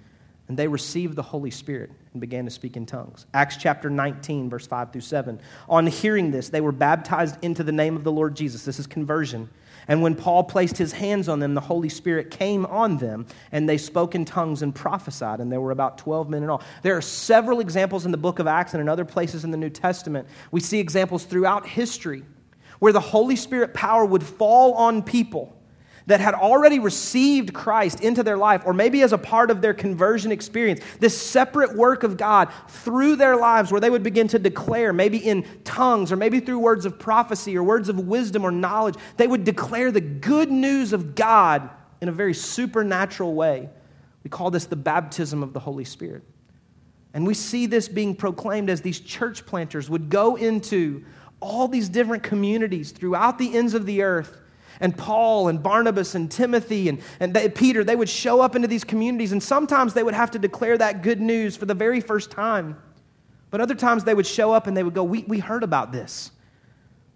and 0.47 0.57
they 0.57 0.67
received 0.67 1.15
the 1.15 1.23
Holy 1.23 1.49
Spirit 1.49 1.91
and 2.13 2.21
began 2.21 2.45
to 2.45 2.51
speak 2.51 2.77
in 2.77 2.85
tongues. 2.85 3.25
Acts 3.33 3.57
chapter 3.57 3.89
19, 3.89 4.49
verse 4.49 4.67
5 4.67 4.91
through 4.91 5.01
7. 5.01 5.39
On 5.67 5.87
hearing 5.87 6.29
this, 6.29 6.49
they 6.49 6.61
were 6.61 6.71
baptized 6.71 7.37
into 7.43 7.63
the 7.63 7.71
name 7.71 7.95
of 7.95 8.03
the 8.03 8.11
Lord 8.11 8.35
Jesus. 8.35 8.63
This 8.63 8.79
is 8.79 8.85
conversion. 8.85 9.49
And 9.87 10.01
when 10.01 10.15
Paul 10.15 10.43
placed 10.43 10.77
his 10.77 10.93
hands 10.93 11.27
on 11.27 11.39
them, 11.39 11.55
the 11.55 11.61
Holy 11.61 11.89
Spirit 11.89 12.29
came 12.31 12.65
on 12.67 12.97
them, 12.97 13.25
and 13.51 13.67
they 13.67 13.77
spoke 13.77 14.13
in 14.13 14.23
tongues 14.25 14.61
and 14.61 14.73
prophesied. 14.73 15.39
And 15.39 15.51
there 15.51 15.61
were 15.61 15.71
about 15.71 15.97
12 15.97 16.29
men 16.29 16.43
in 16.43 16.49
all. 16.49 16.61
There 16.83 16.95
are 16.95 17.01
several 17.01 17.59
examples 17.59 18.05
in 18.05 18.11
the 18.11 18.17
book 18.17 18.37
of 18.39 18.45
Acts 18.47 18.73
and 18.73 18.81
in 18.81 18.89
other 18.89 19.05
places 19.05 19.43
in 19.43 19.51
the 19.51 19.57
New 19.57 19.69
Testament. 19.69 20.27
We 20.51 20.59
see 20.59 20.79
examples 20.79 21.23
throughout 21.25 21.67
history 21.67 22.23
where 22.79 22.93
the 22.93 22.99
Holy 22.99 23.35
Spirit 23.35 23.73
power 23.73 24.05
would 24.05 24.23
fall 24.23 24.73
on 24.73 25.01
people 25.01 25.54
that 26.07 26.19
had 26.19 26.35
already 26.35 26.79
received 26.79 27.53
Christ 27.53 28.01
into 28.01 28.21
their 28.21 28.37
life, 28.37 28.61
or 28.65 28.73
maybe 28.73 29.01
as 29.01 29.11
a 29.11 29.17
part 29.17 29.49
of 29.49 29.61
their 29.61 29.73
conversion 29.73 30.31
experience, 30.31 30.81
this 30.99 31.19
separate 31.19 31.75
work 31.75 32.03
of 32.03 32.17
God 32.17 32.49
through 32.67 33.15
their 33.15 33.35
lives 33.35 33.71
where 33.71 33.81
they 33.81 33.89
would 33.89 34.03
begin 34.03 34.27
to 34.29 34.39
declare, 34.39 34.93
maybe 34.93 35.17
in 35.17 35.45
tongues, 35.63 36.11
or 36.11 36.15
maybe 36.15 36.39
through 36.39 36.59
words 36.59 36.85
of 36.85 36.99
prophecy, 36.99 37.57
or 37.57 37.63
words 37.63 37.89
of 37.89 37.99
wisdom 37.99 38.43
or 38.43 38.51
knowledge, 38.51 38.95
they 39.17 39.27
would 39.27 39.43
declare 39.43 39.91
the 39.91 40.01
good 40.01 40.51
news 40.51 40.93
of 40.93 41.15
God 41.15 41.69
in 42.01 42.09
a 42.09 42.11
very 42.11 42.33
supernatural 42.33 43.33
way. 43.33 43.69
We 44.23 44.29
call 44.29 44.51
this 44.51 44.65
the 44.65 44.75
baptism 44.75 45.41
of 45.41 45.53
the 45.53 45.59
Holy 45.59 45.85
Spirit. 45.85 46.23
And 47.13 47.25
we 47.25 47.33
see 47.33 47.65
this 47.65 47.87
being 47.87 48.15
proclaimed 48.15 48.69
as 48.69 48.81
these 48.81 48.99
church 48.99 49.45
planters 49.45 49.89
would 49.89 50.09
go 50.09 50.35
into 50.35 51.03
all 51.39 51.67
these 51.67 51.89
different 51.89 52.23
communities 52.23 52.91
throughout 52.91 53.37
the 53.37 53.55
ends 53.55 53.73
of 53.73 53.85
the 53.85 54.01
earth 54.01 54.41
and 54.79 54.97
Paul 54.97 55.47
and 55.47 55.61
Barnabas 55.61 56.15
and 56.15 56.29
Timothy 56.29 56.89
and, 56.89 57.01
and 57.19 57.33
they, 57.33 57.49
Peter, 57.49 57.83
they 57.83 57.95
would 57.95 58.09
show 58.09 58.41
up 58.41 58.55
into 58.55 58.67
these 58.67 58.83
communities, 58.83 59.31
and 59.31 59.41
sometimes 59.41 59.93
they 59.93 60.03
would 60.03 60.13
have 60.13 60.31
to 60.31 60.39
declare 60.39 60.77
that 60.77 61.01
good 61.01 61.21
news 61.21 61.55
for 61.55 61.65
the 61.65 61.73
very 61.73 62.01
first 62.01 62.31
time. 62.31 62.77
But 63.51 63.61
other 63.61 63.75
times 63.75 64.03
they 64.03 64.13
would 64.13 64.27
show 64.27 64.51
up 64.51 64.67
and 64.67 64.75
they 64.75 64.83
would 64.83 64.93
go, 64.93 65.03
We, 65.03 65.23
we 65.23 65.39
heard 65.39 65.63
about 65.63 65.91
this. 65.91 66.31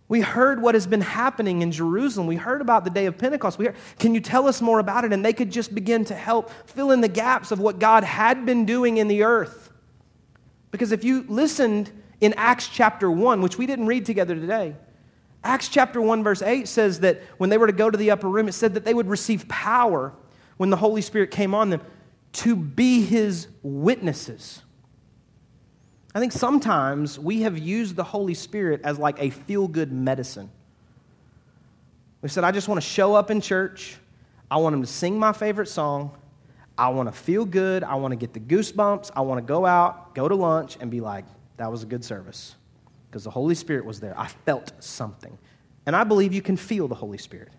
We 0.08 0.22
heard 0.22 0.62
what 0.62 0.74
has 0.74 0.88
been 0.88 1.02
happening 1.02 1.62
in 1.62 1.72
Jerusalem. 1.72 2.26
We 2.26 2.38
heard 2.38 2.62
about 2.62 2.84
the 2.84 2.90
day 2.90 3.06
of 3.06 3.18
Pentecost. 3.18 3.60
We 3.60 3.66
heard, 3.66 3.76
Can 4.00 4.16
you 4.16 4.22
tell 4.22 4.48
us 4.48 4.62
more 4.62 4.80
about 4.80 5.06
it? 5.06 5.14
And 5.14 5.24
they 5.24 5.34
could 5.34 5.52
just 5.52 5.76
begin 5.76 6.06
to 6.06 6.16
help 6.16 6.50
fill 6.66 6.92
in 6.92 7.02
the 7.02 7.08
gaps 7.08 7.52
of 7.52 7.60
what 7.60 7.78
God 7.78 8.04
had 8.04 8.46
been 8.46 8.66
doing 8.66 8.98
in 8.98 9.08
the 9.08 9.24
earth. 9.24 9.72
Because 10.72 10.92
if 10.92 11.04
you 11.04 11.26
listened 11.28 11.92
in 12.22 12.34
Acts 12.38 12.68
chapter 12.68 13.10
1, 13.10 13.42
which 13.42 13.58
we 13.58 13.66
didn't 13.66 13.88
read 13.88 14.06
together 14.06 14.36
today, 14.36 14.76
Acts 15.44 15.70
chapter 15.70 16.02
1, 16.02 16.24
verse 16.24 16.42
8 16.42 16.68
says 16.68 17.00
that 17.00 17.22
when 17.38 17.50
they 17.50 17.58
were 17.58 17.68
to 17.68 17.74
go 17.74 17.90
to 17.90 17.98
the 17.98 18.12
upper 18.12 18.28
room, 18.28 18.48
it 18.48 18.54
said 18.54 18.74
that 18.74 18.84
they 18.84 18.94
would 18.94 19.08
receive 19.08 19.48
power 19.48 20.14
when 20.58 20.70
the 20.70 20.78
Holy 20.78 21.02
Spirit 21.02 21.32
came 21.32 21.56
on 21.56 21.70
them 21.70 21.82
to 22.34 22.56
be 22.56 23.02
his 23.02 23.48
witnesses. 23.64 24.62
I 26.14 26.20
think 26.20 26.34
sometimes 26.34 27.18
we 27.18 27.44
have 27.44 27.58
used 27.58 27.96
the 27.96 28.04
Holy 28.04 28.34
Spirit 28.34 28.82
as 28.84 29.00
like 29.00 29.22
a 29.22 29.30
feel 29.30 29.68
good 29.68 29.92
medicine. 29.92 30.50
We 32.22 32.28
said, 32.28 32.44
I 32.44 32.52
just 32.52 32.68
want 32.68 32.82
to 32.82 32.88
show 32.88 33.16
up 33.16 33.32
in 33.32 33.40
church. 33.40 33.98
I 34.52 34.58
want 34.58 34.74
him 34.74 34.82
to 34.82 34.88
sing 34.88 35.18
my 35.18 35.32
favorite 35.32 35.68
song. 35.68 36.18
I 36.78 36.90
want 36.90 37.08
to 37.08 37.18
feel 37.18 37.46
good. 37.46 37.84
I 37.84 37.96
want 37.96 38.12
to 38.12 38.16
get 38.18 38.34
the 38.34 38.40
goosebumps. 38.42 39.12
I 39.16 39.22
want 39.22 39.38
to 39.38 39.48
go 39.48 39.66
out, 39.66 40.14
go 40.16 40.28
to 40.28 40.36
lunch, 40.36 40.78
and 40.82 40.92
be 40.92 41.00
like, 41.00 41.26
that 41.56 41.72
was 41.72 41.84
a 41.84 41.86
good 41.86 42.04
service 42.04 42.56
because 43.10 43.24
the 43.24 43.32
Holy 43.32 43.56
Spirit 43.56 43.86
was 43.86 44.00
there. 44.00 44.18
I 44.18 44.28
felt 44.28 44.72
something. 44.80 45.38
And 45.86 45.96
I 45.96 46.04
believe 46.04 46.34
you 46.34 46.42
can 46.42 46.58
feel 46.58 46.88
the 46.88 46.96
Holy 46.96 47.18
Spirit. 47.18 47.52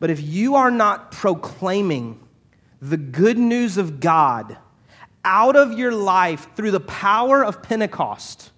But 0.00 0.10
if 0.10 0.20
you 0.20 0.56
are 0.56 0.70
not 0.70 1.12
proclaiming 1.12 2.20
the 2.80 2.96
good 2.96 3.38
news 3.38 3.76
of 3.76 4.00
God 4.00 4.56
out 5.24 5.54
of 5.54 5.78
your 5.78 5.92
life 5.92 6.48
through 6.56 6.70
the 6.72 6.80
power 6.80 7.44
of 7.44 7.62
Pentecost, 7.62 8.50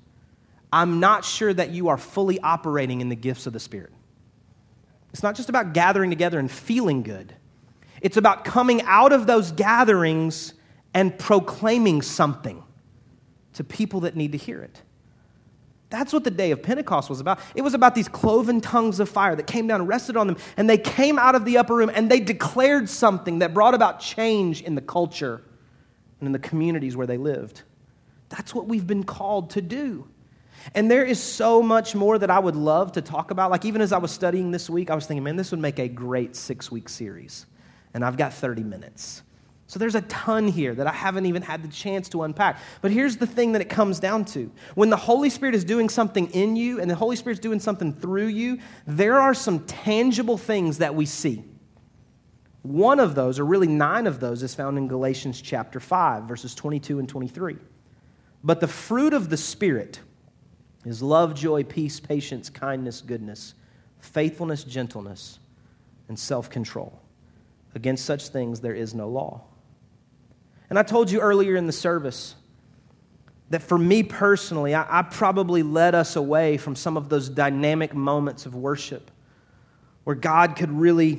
I'm 0.73 1.01
not 1.01 1.25
sure 1.25 1.53
that 1.53 1.71
you 1.71 1.89
are 1.89 1.99
fully 1.99 2.41
operating 2.41 3.01
in 3.01 3.09
the 3.09 3.17
gifts 3.17 3.47
of 3.47 3.53
the 3.53 3.61
Spirit. 3.61 3.93
It's 5.13 5.23
not 5.23 5.35
just 5.35 5.51
about 5.51 5.75
gathering 5.75 6.09
together 6.09 6.39
and 6.39 6.51
feeling 6.51 7.03
good, 7.03 7.35
it's 8.01 8.17
about 8.17 8.45
coming 8.45 8.83
out 8.83 9.13
of 9.13 9.27
those 9.27 9.53
gatherings 9.53 10.55
and 10.95 11.17
proclaiming 11.19 12.03
something 12.03 12.65
to 13.55 13.65
people 13.65 14.01
that 14.01 14.17
need 14.17 14.33
to 14.33 14.39
hear 14.39 14.63
it. 14.63 14.83
That's 15.93 16.11
what 16.11 16.25
the 16.25 16.31
day 16.31 16.53
of 16.53 16.63
Pentecost 16.63 17.11
was 17.11 17.21
about. 17.21 17.39
It 17.55 17.61
was 17.61 17.75
about 17.75 17.95
these 17.95 18.09
cloven 18.09 18.63
tongues 18.63 18.99
of 18.99 19.11
fire 19.11 19.37
that 19.37 19.47
came 19.47 19.67
down 19.67 19.81
and 19.83 19.89
rested 19.89 20.17
on 20.17 20.27
them, 20.27 20.39
and 20.57 20.69
they 20.69 20.79
came 20.79 21.19
out 21.19 21.35
of 21.35 21.45
the 21.45 21.59
upper 21.59 21.75
room 21.75 21.91
and 21.95 22.11
they 22.11 22.19
declared 22.19 22.89
something 22.89 23.41
that 23.41 23.53
brought 23.53 23.75
about 23.75 24.01
change 24.01 24.63
in 24.63 24.75
the 24.75 24.81
culture 24.81 25.43
and 26.19 26.27
in 26.27 26.33
the 26.33 26.39
communities 26.39 26.97
where 26.97 27.07
they 27.07 27.19
lived. 27.19 27.61
That's 28.31 28.55
what 28.55 28.67
we've 28.67 28.87
been 28.87 29.05
called 29.05 29.51
to 29.51 29.61
do. 29.61 30.09
And 30.75 30.91
there 30.91 31.05
is 31.05 31.23
so 31.23 31.63
much 31.63 31.95
more 31.95 32.17
that 32.19 32.31
I 32.31 32.39
would 32.39 32.57
love 32.57 32.93
to 32.93 33.03
talk 33.03 33.31
about. 33.31 33.51
Like, 33.51 33.67
even 33.67 33.83
as 33.83 33.93
I 33.93 33.99
was 33.99 34.11
studying 34.11 34.51
this 34.51 34.71
week, 34.71 34.91
I 34.91 34.95
was 34.95 35.05
thinking, 35.05 35.25
man, 35.25 35.37
this 35.37 35.51
would 35.51 35.61
make 35.61 35.79
a 35.79 35.89
great 35.89 36.37
six 36.37 36.71
week 36.71 36.89
series. 36.89 37.45
And 37.93 38.03
I've 38.03 38.17
got 38.17 38.33
30 38.33 38.63
minutes. 38.63 39.23
So 39.67 39.79
there's 39.79 39.95
a 39.95 40.03
ton 40.03 40.49
here 40.49 40.75
that 40.75 40.87
I 40.87 40.93
haven't 40.93 41.27
even 41.27 41.43
had 41.43 41.63
the 41.63 41.69
chance 41.69 42.09
to 42.11 42.25
unpack. 42.25 42.61
But 42.83 42.91
here's 42.91 43.17
the 43.17 43.27
thing 43.27 43.53
that 43.53 43.63
it 43.63 43.71
comes 43.71 43.99
down 44.01 44.27
to. 44.27 44.51
When 44.75 44.91
the 44.91 44.97
Holy 44.97 45.31
Spirit 45.31 45.55
is 45.55 45.65
doing 45.65 45.89
something 45.89 46.29
in 46.31 46.57
you 46.57 46.81
and 46.81 46.91
the 46.91 46.95
Holy 46.95 47.17
Spirit's 47.17 47.41
doing 47.41 47.59
something 47.59 47.93
through 47.95 48.27
you, 48.27 48.59
there 48.87 49.19
are 49.19 49.33
some 49.33 49.61
tangible 49.61 50.37
things 50.37 50.79
that 50.79 50.95
we 50.95 51.07
see. 51.07 51.45
One 52.63 53.01
of 53.01 53.15
those, 53.15 53.39
or 53.39 53.45
really 53.45 53.67
nine 53.67 54.07
of 54.07 54.21
those, 54.21 54.43
is 54.43 54.55
found 54.55 54.79
in 54.79 54.89
Galatians 54.89 55.41
chapter 55.41 55.81
5, 55.81 56.25
verses 56.25 56.55
22 56.55 56.99
and 56.99 57.09
23. 57.09 57.57
But 58.45 58.61
the 58.61 58.69
fruit 58.69 59.15
of 59.15 59.31
the 59.31 59.37
Spirit 59.37 60.01
is 60.85 61.03
love, 61.03 61.35
joy, 61.35 61.65
peace, 61.65 61.99
patience, 61.99 62.51
kindness, 62.51 63.01
goodness, 63.01 63.55
faithfulness, 64.01 64.65
gentleness, 64.65 65.39
and 66.09 66.19
self 66.19 66.51
control. 66.51 67.01
Against 67.75 68.05
such 68.05 68.29
things 68.29 68.61
there 68.61 68.75
is 68.75 68.95
no 68.95 69.09
law. 69.09 69.43
And 70.73 70.79
I 70.79 70.83
told 70.83 71.11
you 71.11 71.21
earlier 71.21 71.55
in 71.55 71.67
the 71.67 71.73
service 71.73 72.35
that 73.51 73.61
for 73.61 73.77
me 73.77 74.03
personally, 74.03 74.75
I, 74.75 75.01
I, 75.01 75.03
probably 75.03 75.63
led 75.63 75.95
us 75.95 76.17
away 76.17 76.57
from 76.57 76.77
some 76.77 76.97
of 76.97 77.11
those 77.11 77.29
dynamic 77.29 77.95
moments 77.95 78.47
of 78.47 78.55
worship 78.55 79.11
where 80.05 80.17
God 80.17 80.57
could 80.57 80.71
really 80.71 81.17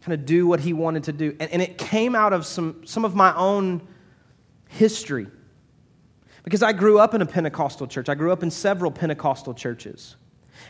kind 0.00 0.14
of 0.14 0.26
do 0.26 0.48
what 0.48 0.58
he 0.58 0.72
wanted 0.72 1.04
to 1.04 1.12
do. 1.12 1.36
And, 1.38 1.48
and 1.52 1.62
it 1.62 1.78
came 1.78 2.16
out 2.16 2.32
of 2.32 2.44
some, 2.44 2.84
some 2.84 3.04
of 3.04 3.14
my 3.14 3.32
own 3.36 3.86
history. 4.66 5.28
Because 6.42 6.64
I 6.64 6.72
grew 6.72 6.98
up 6.98 7.14
in 7.14 7.22
a 7.22 7.26
Pentecostal 7.26 7.86
church, 7.86 8.08
I 8.08 8.16
grew 8.16 8.32
up 8.32 8.42
in 8.42 8.50
several 8.50 8.90
Pentecostal 8.90 9.54
churches. 9.54 10.16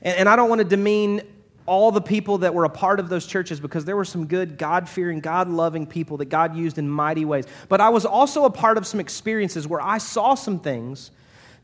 And, 0.02 0.18
and 0.18 0.28
I 0.28 0.36
don't 0.36 0.50
want 0.50 0.58
to 0.58 0.66
demean 0.66 1.22
all 1.68 1.92
the 1.92 2.00
people 2.00 2.38
that 2.38 2.54
were 2.54 2.64
a 2.64 2.70
part 2.70 2.98
of 2.98 3.10
those 3.10 3.26
churches 3.26 3.60
because 3.60 3.84
there 3.84 3.96
were 3.96 4.04
some 4.04 4.26
good, 4.26 4.56
God 4.56 4.88
fearing, 4.88 5.20
God 5.20 5.48
loving 5.48 5.86
people 5.86 6.16
that 6.16 6.30
God 6.30 6.56
used 6.56 6.78
in 6.78 6.88
mighty 6.88 7.24
ways. 7.24 7.44
But 7.68 7.80
I 7.80 7.90
was 7.90 8.06
also 8.06 8.46
a 8.46 8.50
part 8.50 8.78
of 8.78 8.86
some 8.86 8.98
experiences 8.98 9.68
where 9.68 9.80
I 9.80 9.98
saw 9.98 10.34
some 10.34 10.58
things 10.58 11.10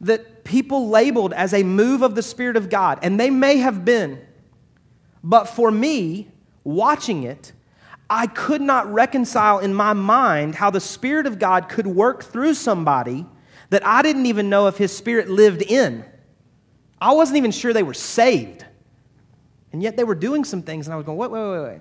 that 0.02 0.44
people 0.44 0.88
labeled 0.90 1.32
as 1.32 1.54
a 1.54 1.62
move 1.62 2.02
of 2.02 2.14
the 2.14 2.22
Spirit 2.22 2.56
of 2.56 2.68
God, 2.68 2.98
and 3.02 3.18
they 3.18 3.30
may 3.30 3.56
have 3.56 3.84
been. 3.84 4.20
But 5.22 5.46
for 5.46 5.70
me, 5.70 6.28
watching 6.62 7.22
it, 7.22 7.52
I 8.10 8.26
could 8.26 8.60
not 8.60 8.92
reconcile 8.92 9.58
in 9.58 9.72
my 9.72 9.94
mind 9.94 10.56
how 10.56 10.70
the 10.70 10.80
Spirit 10.80 11.26
of 11.26 11.38
God 11.38 11.70
could 11.70 11.86
work 11.86 12.22
through 12.22 12.54
somebody 12.54 13.24
that 13.70 13.86
I 13.86 14.02
didn't 14.02 14.26
even 14.26 14.50
know 14.50 14.66
if 14.66 14.76
His 14.76 14.94
Spirit 14.94 15.30
lived 15.30 15.62
in. 15.62 16.04
I 17.00 17.12
wasn't 17.12 17.38
even 17.38 17.50
sure 17.50 17.72
they 17.72 17.82
were 17.82 17.94
saved. 17.94 18.66
And 19.74 19.82
yet 19.82 19.96
they 19.96 20.04
were 20.04 20.14
doing 20.14 20.44
some 20.44 20.62
things, 20.62 20.86
and 20.86 20.94
I 20.94 20.96
was 20.96 21.04
going, 21.04 21.18
wait, 21.18 21.32
wait, 21.32 21.50
wait, 21.50 21.62
wait. 21.64 21.80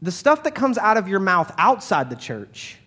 The 0.00 0.12
stuff 0.12 0.44
that 0.44 0.54
comes 0.54 0.78
out 0.78 0.96
of 0.96 1.08
your 1.08 1.18
mouth 1.18 1.52
outside 1.58 2.08
the 2.08 2.14
church 2.14 2.78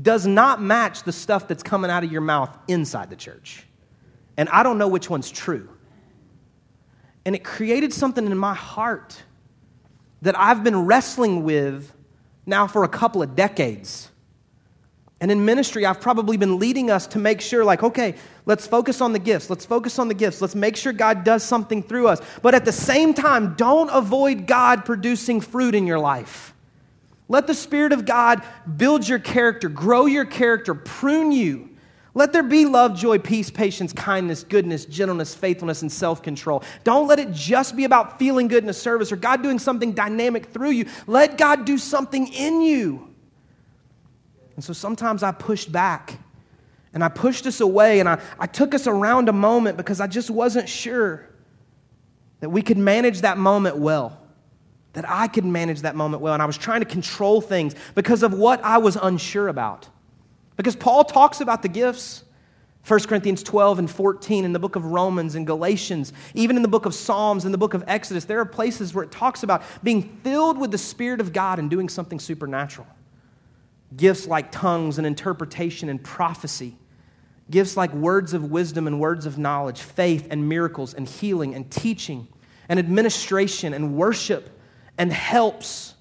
does 0.00 0.24
not 0.24 0.62
match 0.62 1.02
the 1.02 1.10
stuff 1.10 1.48
that's 1.48 1.64
coming 1.64 1.90
out 1.90 2.04
of 2.04 2.12
your 2.12 2.20
mouth 2.20 2.56
inside 2.68 3.10
the 3.10 3.16
church. 3.16 3.66
And 4.36 4.48
I 4.50 4.62
don't 4.62 4.78
know 4.78 4.86
which 4.86 5.10
one's 5.10 5.28
true. 5.28 5.68
And 7.24 7.34
it 7.34 7.42
created 7.42 7.92
something 7.92 8.24
in 8.24 8.38
my 8.38 8.54
heart 8.54 9.20
that 10.22 10.38
I've 10.38 10.62
been 10.62 10.86
wrestling 10.86 11.42
with 11.42 11.92
now 12.46 12.68
for 12.68 12.84
a 12.84 12.88
couple 12.88 13.22
of 13.24 13.34
decades. 13.34 14.08
And 15.20 15.32
in 15.32 15.44
ministry, 15.44 15.84
I've 15.84 16.00
probably 16.00 16.36
been 16.36 16.60
leading 16.60 16.90
us 16.90 17.08
to 17.08 17.18
make 17.18 17.40
sure, 17.40 17.64
like, 17.64 17.82
okay, 17.82 18.14
let's 18.46 18.68
focus 18.68 19.00
on 19.00 19.12
the 19.12 19.18
gifts. 19.18 19.50
Let's 19.50 19.66
focus 19.66 19.98
on 19.98 20.06
the 20.06 20.14
gifts. 20.14 20.40
Let's 20.40 20.54
make 20.54 20.76
sure 20.76 20.92
God 20.92 21.24
does 21.24 21.42
something 21.42 21.82
through 21.82 22.06
us. 22.06 22.20
But 22.40 22.54
at 22.54 22.64
the 22.64 22.72
same 22.72 23.14
time, 23.14 23.54
don't 23.54 23.90
avoid 23.90 24.46
God 24.46 24.84
producing 24.84 25.40
fruit 25.40 25.74
in 25.74 25.86
your 25.88 25.98
life. 25.98 26.54
Let 27.28 27.46
the 27.48 27.54
Spirit 27.54 27.92
of 27.92 28.06
God 28.06 28.42
build 28.76 29.08
your 29.08 29.18
character, 29.18 29.68
grow 29.68 30.06
your 30.06 30.24
character, 30.24 30.74
prune 30.74 31.32
you. 31.32 31.68
Let 32.14 32.32
there 32.32 32.42
be 32.42 32.64
love, 32.64 32.96
joy, 32.96 33.18
peace, 33.18 33.50
patience, 33.50 33.92
kindness, 33.92 34.44
goodness, 34.44 34.84
gentleness, 34.86 35.34
faithfulness, 35.34 35.82
and 35.82 35.92
self 35.92 36.22
control. 36.22 36.62
Don't 36.84 37.06
let 37.06 37.18
it 37.18 37.32
just 37.32 37.76
be 37.76 37.84
about 37.84 38.18
feeling 38.18 38.48
good 38.48 38.62
in 38.62 38.70
a 38.70 38.74
service 38.74 39.12
or 39.12 39.16
God 39.16 39.42
doing 39.42 39.58
something 39.58 39.92
dynamic 39.92 40.46
through 40.46 40.70
you. 40.70 40.86
Let 41.06 41.38
God 41.38 41.64
do 41.64 41.76
something 41.76 42.28
in 42.28 42.60
you. 42.60 43.07
And 44.58 44.64
so 44.64 44.72
sometimes 44.72 45.22
I 45.22 45.30
pushed 45.30 45.70
back 45.70 46.18
and 46.92 47.04
I 47.04 47.08
pushed 47.08 47.46
us 47.46 47.60
away 47.60 48.00
and 48.00 48.08
I, 48.08 48.20
I 48.40 48.48
took 48.48 48.74
us 48.74 48.88
around 48.88 49.28
a 49.28 49.32
moment 49.32 49.76
because 49.76 50.00
I 50.00 50.08
just 50.08 50.30
wasn't 50.30 50.68
sure 50.68 51.28
that 52.40 52.48
we 52.48 52.60
could 52.62 52.76
manage 52.76 53.20
that 53.20 53.38
moment 53.38 53.76
well, 53.76 54.20
that 54.94 55.08
I 55.08 55.28
could 55.28 55.44
manage 55.44 55.82
that 55.82 55.94
moment 55.94 56.22
well. 56.22 56.34
And 56.34 56.42
I 56.42 56.46
was 56.46 56.58
trying 56.58 56.80
to 56.80 56.86
control 56.86 57.40
things 57.40 57.76
because 57.94 58.24
of 58.24 58.34
what 58.34 58.60
I 58.64 58.78
was 58.78 58.96
unsure 58.96 59.46
about. 59.46 59.88
Because 60.56 60.74
Paul 60.74 61.04
talks 61.04 61.40
about 61.40 61.62
the 61.62 61.68
gifts 61.68 62.24
1 62.84 63.00
Corinthians 63.04 63.44
12 63.44 63.78
and 63.78 63.88
14, 63.88 64.44
in 64.44 64.52
the 64.52 64.58
book 64.58 64.74
of 64.74 64.86
Romans 64.86 65.36
and 65.36 65.46
Galatians, 65.46 66.12
even 66.34 66.56
in 66.56 66.62
the 66.62 66.68
book 66.68 66.84
of 66.84 66.96
Psalms 66.96 67.44
and 67.44 67.54
the 67.54 67.58
book 67.58 67.74
of 67.74 67.84
Exodus, 67.86 68.24
there 68.24 68.40
are 68.40 68.44
places 68.44 68.92
where 68.92 69.04
it 69.04 69.12
talks 69.12 69.44
about 69.44 69.62
being 69.84 70.18
filled 70.24 70.58
with 70.58 70.72
the 70.72 70.78
Spirit 70.78 71.20
of 71.20 71.32
God 71.32 71.60
and 71.60 71.70
doing 71.70 71.88
something 71.88 72.18
supernatural. 72.18 72.88
Gifts 73.96 74.26
like 74.26 74.52
tongues 74.52 74.98
and 74.98 75.06
interpretation 75.06 75.88
and 75.88 76.02
prophecy, 76.02 76.76
gifts 77.50 77.76
like 77.76 77.92
words 77.94 78.34
of 78.34 78.50
wisdom 78.50 78.86
and 78.86 79.00
words 79.00 79.24
of 79.24 79.38
knowledge, 79.38 79.80
faith 79.80 80.28
and 80.30 80.48
miracles 80.48 80.92
and 80.94 81.08
healing 81.08 81.54
and 81.54 81.70
teaching 81.70 82.28
and 82.68 82.78
administration 82.78 83.72
and 83.72 83.94
worship 83.94 84.50
and 84.98 85.12
helps. 85.12 85.94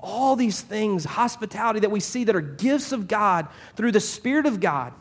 All 0.00 0.34
these 0.34 0.60
things, 0.60 1.04
hospitality 1.04 1.80
that 1.80 1.90
we 1.90 2.00
see 2.00 2.24
that 2.24 2.34
are 2.34 2.40
gifts 2.40 2.92
of 2.92 3.06
God 3.06 3.46
through 3.76 3.92
the 3.92 4.00
Spirit 4.00 4.46
of 4.46 4.58
God 4.58 4.94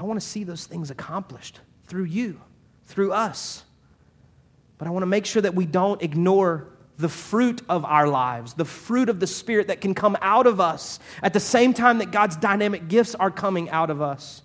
I 0.00 0.02
want 0.04 0.18
to 0.18 0.26
see 0.26 0.44
those 0.44 0.64
things 0.64 0.90
accomplished 0.90 1.60
through 1.84 2.04
you, 2.04 2.40
through 2.86 3.12
us. 3.12 3.64
But 4.78 4.88
I 4.88 4.90
want 4.92 5.02
to 5.02 5.06
make 5.06 5.26
sure 5.26 5.42
that 5.42 5.54
we 5.54 5.66
don't 5.66 6.00
ignore 6.00 6.68
the 7.00 7.08
fruit 7.08 7.62
of 7.68 7.84
our 7.84 8.06
lives, 8.06 8.54
the 8.54 8.64
fruit 8.64 9.08
of 9.08 9.20
the 9.20 9.26
Spirit 9.26 9.68
that 9.68 9.80
can 9.80 9.94
come 9.94 10.16
out 10.20 10.46
of 10.46 10.60
us 10.60 10.98
at 11.22 11.32
the 11.32 11.40
same 11.40 11.72
time 11.72 11.98
that 11.98 12.10
God's 12.10 12.36
dynamic 12.36 12.88
gifts 12.88 13.14
are 13.14 13.30
coming 13.30 13.70
out 13.70 13.90
of 13.90 14.00
us. 14.00 14.42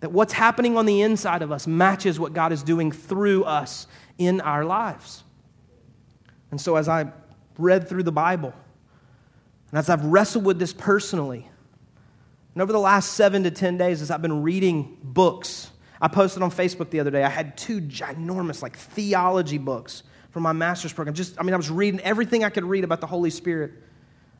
That 0.00 0.10
what's 0.10 0.32
happening 0.32 0.76
on 0.76 0.86
the 0.86 1.00
inside 1.02 1.42
of 1.42 1.52
us 1.52 1.66
matches 1.66 2.18
what 2.18 2.32
God 2.32 2.52
is 2.52 2.62
doing 2.62 2.90
through 2.90 3.44
us 3.44 3.86
in 4.18 4.40
our 4.40 4.64
lives. 4.64 5.22
And 6.50 6.60
so, 6.60 6.76
as 6.76 6.88
I 6.88 7.12
read 7.56 7.88
through 7.88 8.02
the 8.02 8.12
Bible, 8.12 8.52
and 9.70 9.78
as 9.78 9.88
I've 9.88 10.04
wrestled 10.04 10.44
with 10.44 10.58
this 10.58 10.72
personally, 10.72 11.48
and 12.54 12.62
over 12.62 12.72
the 12.72 12.80
last 12.80 13.12
seven 13.12 13.44
to 13.44 13.50
10 13.50 13.78
days, 13.78 14.02
as 14.02 14.10
I've 14.10 14.20
been 14.20 14.42
reading 14.42 14.98
books, 15.02 15.70
I 16.00 16.08
posted 16.08 16.42
on 16.42 16.50
Facebook 16.50 16.90
the 16.90 17.00
other 17.00 17.10
day, 17.10 17.22
I 17.22 17.28
had 17.28 17.56
two 17.56 17.80
ginormous, 17.80 18.60
like 18.60 18.76
theology 18.76 19.58
books 19.58 20.02
from 20.32 20.42
my 20.42 20.52
master's 20.52 20.92
program. 20.92 21.14
Just, 21.14 21.38
I 21.38 21.42
mean, 21.42 21.54
I 21.54 21.56
was 21.56 21.70
reading 21.70 22.00
everything 22.00 22.42
I 22.42 22.50
could 22.50 22.64
read 22.64 22.84
about 22.84 23.00
the 23.00 23.06
Holy 23.06 23.30
Spirit. 23.30 23.72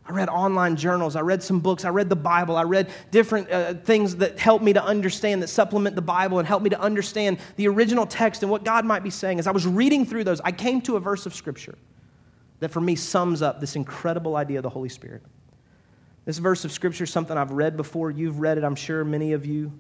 I 0.05 0.13
read 0.13 0.29
online 0.29 0.75
journals. 0.75 1.15
I 1.15 1.21
read 1.21 1.43
some 1.43 1.61
books. 1.61 1.85
I 1.85 1.91
read 1.91 2.09
the 2.09 2.17
Bible. 2.17 2.57
I 2.57 2.65
read 2.65 2.91
different 3.11 3.51
uh, 3.51 3.75
things 3.75 4.17
that 4.17 4.39
help 4.39 4.61
me 4.61 4.73
to 4.73 4.83
understand, 4.83 5.43
that 5.43 5.49
supplement 5.49 5.95
the 5.95 6.03
Bible 6.03 6.41
and 6.41 6.49
help 6.49 6.63
me 6.63 6.71
to 6.71 6.81
understand 6.81 7.39
the 7.57 7.69
original 7.69 8.05
text 8.05 8.43
and 8.43 8.51
what 8.51 8.65
God 8.65 8.85
might 8.85 9.05
be 9.05 9.11
saying. 9.11 9.39
As 9.39 9.47
I 9.47 9.53
was 9.53 9.67
reading 9.67 10.05
through 10.05 10.25
those, 10.25 10.41
I 10.41 10.51
came 10.51 10.81
to 10.83 10.97
a 10.97 11.01
verse 11.01 11.25
of 11.25 11.35
Scripture 11.35 11.79
that 12.59 12.71
for 12.71 12.81
me 12.81 12.97
sums 12.97 13.43
up 13.43 13.61
this 13.61 13.77
incredible 13.77 14.35
idea 14.37 14.59
of 14.59 14.63
the 14.65 14.71
Holy 14.71 14.89
Spirit. 14.89 15.23
This 16.25 16.39
verse 16.39 16.65
of 16.65 16.73
Scripture 16.73 17.05
is 17.05 17.11
something 17.11 17.37
I've 17.37 17.51
read 17.51 17.77
before. 17.77 18.11
You've 18.11 18.41
read 18.41 18.59
it, 18.59 18.65
I'm 18.65 18.77
sure, 18.77 19.05
many 19.05 19.33
of 19.33 19.45
you. 19.45 19.73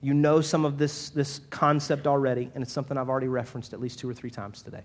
You 0.00 0.14
know 0.14 0.40
some 0.40 0.64
of 0.64 0.78
this, 0.78 1.10
this 1.10 1.40
concept 1.50 2.06
already, 2.06 2.50
and 2.54 2.62
it's 2.62 2.72
something 2.72 2.96
I've 2.96 3.08
already 3.08 3.28
referenced 3.28 3.72
at 3.72 3.80
least 3.80 3.98
two 3.98 4.08
or 4.08 4.14
three 4.14 4.30
times 4.30 4.62
today. 4.62 4.82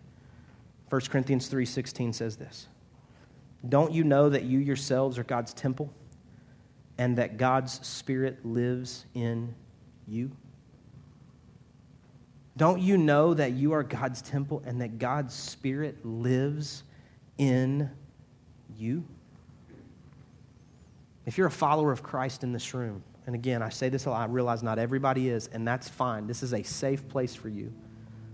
1 0.91 1.01
Corinthians 1.03 1.49
3.16 1.49 2.13
says 2.13 2.35
this. 2.35 2.67
Don't 3.67 3.93
you 3.93 4.03
know 4.03 4.27
that 4.27 4.43
you 4.43 4.59
yourselves 4.59 5.17
are 5.17 5.23
God's 5.23 5.53
temple 5.53 5.93
and 6.97 7.17
that 7.17 7.37
God's 7.37 7.79
Spirit 7.87 8.45
lives 8.45 9.05
in 9.13 9.55
you? 10.05 10.31
Don't 12.57 12.81
you 12.81 12.97
know 12.97 13.33
that 13.33 13.53
you 13.53 13.71
are 13.71 13.83
God's 13.83 14.21
temple 14.21 14.61
and 14.65 14.81
that 14.81 14.99
God's 14.99 15.33
Spirit 15.33 16.05
lives 16.05 16.83
in 17.37 17.89
you? 18.77 19.05
If 21.25 21.37
you're 21.37 21.47
a 21.47 21.51
follower 21.51 21.93
of 21.93 22.03
Christ 22.03 22.43
in 22.43 22.51
this 22.51 22.73
room, 22.73 23.01
and 23.25 23.33
again, 23.33 23.61
I 23.61 23.69
say 23.69 23.87
this 23.87 24.07
a 24.07 24.09
lot, 24.09 24.29
I 24.29 24.29
realize 24.29 24.61
not 24.61 24.77
everybody 24.77 25.29
is, 25.29 25.47
and 25.47 25.65
that's 25.65 25.87
fine. 25.87 26.27
This 26.27 26.43
is 26.43 26.53
a 26.53 26.63
safe 26.63 27.07
place 27.07 27.33
for 27.33 27.47
you. 27.47 27.71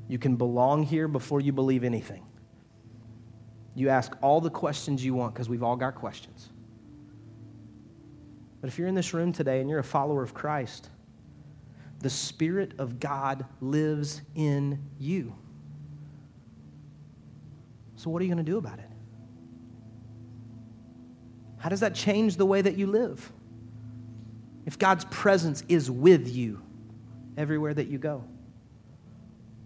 You 0.08 0.18
can 0.18 0.38
belong 0.38 0.82
here 0.82 1.08
before 1.08 1.40
you 1.40 1.52
believe 1.52 1.84
anything. 1.84 2.27
You 3.78 3.90
ask 3.90 4.12
all 4.24 4.42
the 4.42 4.50
questions 4.50 5.06
you 5.06 5.14
want 5.14 5.36
because 5.36 5.48
we've 5.48 5.62
all 5.62 5.76
got 5.76 5.94
questions. 5.94 6.50
But 8.60 8.70
if 8.70 8.80
you're 8.80 8.88
in 8.88 8.96
this 8.96 9.14
room 9.14 9.32
today 9.32 9.62
and 9.62 9.70
you're 9.70 9.78
a 9.78 9.84
follower 9.84 10.24
of 10.24 10.34
Christ, 10.34 10.90
the 12.00 12.10
Spirit 12.10 12.74
of 12.80 13.00
God 13.00 13.46
lives 13.62 14.24
in 14.34 14.84
you. 14.98 15.36
So, 17.98 18.10
what 18.10 18.20
are 18.20 18.26
you 18.26 18.34
going 18.34 18.44
to 18.44 18.52
do 18.52 18.58
about 18.58 18.80
it? 18.80 18.90
How 21.60 21.70
does 21.70 21.82
that 21.82 21.94
change 21.94 22.36
the 22.36 22.48
way 22.48 22.64
that 22.64 22.78
you 22.78 22.88
live? 22.88 23.32
If 24.66 24.80
God's 24.80 25.06
presence 25.06 25.64
is 25.70 25.92
with 25.92 26.28
you 26.28 26.64
everywhere 27.38 27.76
that 27.76 27.90
you 27.90 28.00
go. 28.00 28.24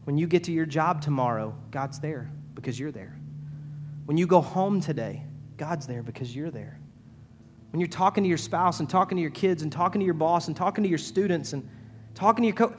When 0.04 0.17
you 0.17 0.28
get 0.28 0.43
to 0.45 0.52
your 0.52 0.65
job 0.65 1.02
tomorrow, 1.02 1.56
God's 1.71 2.02
there 2.02 2.30
because 2.56 2.78
you're 2.78 2.91
there. 2.91 3.21
When 4.06 4.18
you 4.18 4.28
go 4.28 4.42
home 4.42 4.82
today, 4.82 5.24
God's 5.58 5.88
there 5.88 6.04
because 6.04 6.36
you're 6.36 6.52
there. 6.52 6.80
When 7.72 7.80
you're 7.80 7.88
talking 7.88 8.24
to 8.24 8.28
your 8.28 8.38
spouse 8.38 8.80
and 8.80 8.90
talking 8.90 9.16
to 9.16 9.22
your 9.22 9.32
kids 9.32 9.64
and 9.64 9.72
talking 9.72 10.00
to 10.00 10.06
your 10.06 10.14
boss 10.14 10.48
and 10.48 10.56
talking 10.56 10.84
to 10.84 10.90
your 10.90 10.98
students 10.98 11.54
and 11.54 11.68
talking 12.14 12.44
to 12.44 12.48
your 12.48 12.56
co 12.56 12.76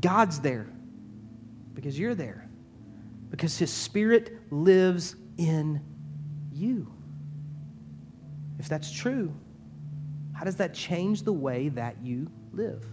God's 0.00 0.40
there 0.40 0.66
because 1.74 1.98
you're 1.98 2.14
there. 2.14 2.48
Because 3.30 3.58
his 3.58 3.72
spirit 3.72 4.38
lives 4.50 5.16
in 5.36 5.80
you. 6.52 6.92
If 8.58 8.68
that's 8.68 8.90
true, 8.90 9.34
how 10.32 10.44
does 10.44 10.56
that 10.56 10.74
change 10.74 11.22
the 11.22 11.32
way 11.32 11.68
that 11.70 11.96
you 12.02 12.30
live? 12.52 12.84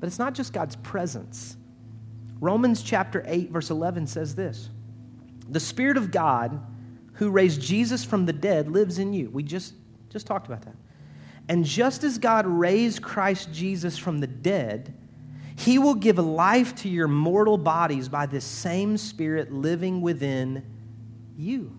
But 0.00 0.08
it's 0.08 0.18
not 0.18 0.34
just 0.34 0.52
God's 0.52 0.76
presence. 0.76 1.56
Romans 2.40 2.82
chapter 2.82 3.22
8, 3.26 3.50
verse 3.50 3.70
11 3.70 4.06
says 4.06 4.34
this 4.34 4.68
The 5.48 5.60
Spirit 5.60 5.96
of 5.96 6.10
God 6.10 6.60
who 7.14 7.30
raised 7.30 7.60
Jesus 7.60 8.04
from 8.04 8.26
the 8.26 8.32
dead 8.32 8.68
lives 8.68 8.98
in 8.98 9.12
you. 9.12 9.30
We 9.30 9.42
just, 9.42 9.74
just 10.10 10.26
talked 10.26 10.46
about 10.46 10.62
that. 10.62 10.76
And 11.48 11.64
just 11.64 12.04
as 12.04 12.18
God 12.18 12.46
raised 12.46 13.02
Christ 13.02 13.52
Jesus 13.52 13.98
from 13.98 14.18
the 14.18 14.26
dead, 14.26 14.94
he 15.56 15.78
will 15.78 15.94
give 15.94 16.18
life 16.18 16.74
to 16.76 16.88
your 16.88 17.06
mortal 17.06 17.58
bodies 17.58 18.08
by 18.08 18.26
this 18.26 18.44
same 18.44 18.96
Spirit 18.96 19.52
living 19.52 20.00
within 20.00 20.64
you. 21.36 21.76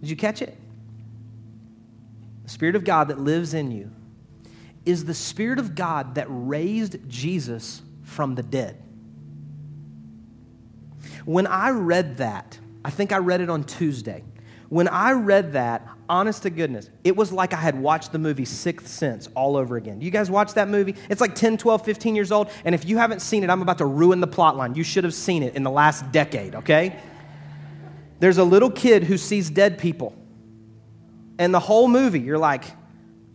Did 0.00 0.10
you 0.10 0.16
catch 0.16 0.42
it? 0.42 0.58
the 2.42 2.50
Spirit 2.50 2.76
of 2.76 2.84
God 2.84 3.08
that 3.08 3.18
lives 3.18 3.54
in 3.54 3.70
you, 3.70 3.90
is 4.84 5.04
the 5.04 5.14
Spirit 5.14 5.58
of 5.58 5.74
God 5.74 6.16
that 6.16 6.26
raised 6.28 7.08
Jesus 7.08 7.82
from 8.02 8.34
the 8.34 8.42
dead. 8.42 8.82
When 11.24 11.46
I 11.46 11.70
read 11.70 12.18
that, 12.18 12.58
I 12.84 12.90
think 12.90 13.12
I 13.12 13.18
read 13.18 13.40
it 13.40 13.50
on 13.50 13.64
Tuesday. 13.64 14.24
When 14.68 14.88
I 14.88 15.12
read 15.12 15.52
that, 15.52 15.86
honest 16.08 16.44
to 16.44 16.50
goodness, 16.50 16.88
it 17.04 17.14
was 17.14 17.30
like 17.30 17.52
I 17.52 17.58
had 17.58 17.78
watched 17.78 18.10
the 18.10 18.18
movie 18.18 18.46
Sixth 18.46 18.86
Sense 18.86 19.28
all 19.34 19.56
over 19.56 19.76
again. 19.76 20.00
You 20.00 20.10
guys 20.10 20.30
watch 20.30 20.54
that 20.54 20.68
movie? 20.68 20.96
It's 21.10 21.20
like 21.20 21.34
10, 21.34 21.58
12, 21.58 21.84
15 21.84 22.16
years 22.16 22.32
old. 22.32 22.48
And 22.64 22.74
if 22.74 22.86
you 22.86 22.96
haven't 22.96 23.20
seen 23.20 23.44
it, 23.44 23.50
I'm 23.50 23.60
about 23.60 23.78
to 23.78 23.84
ruin 23.86 24.20
the 24.20 24.26
plot 24.26 24.56
line. 24.56 24.74
You 24.74 24.82
should 24.82 25.04
have 25.04 25.12
seen 25.12 25.42
it 25.42 25.54
in 25.56 25.62
the 25.62 25.70
last 25.70 26.10
decade, 26.10 26.54
okay? 26.54 26.96
There's 28.18 28.38
a 28.38 28.44
little 28.44 28.70
kid 28.70 29.04
who 29.04 29.18
sees 29.18 29.50
dead 29.50 29.76
people. 29.78 30.16
And 31.38 31.52
the 31.52 31.60
whole 31.60 31.88
movie, 31.88 32.20
you're 32.20 32.38
like, 32.38 32.64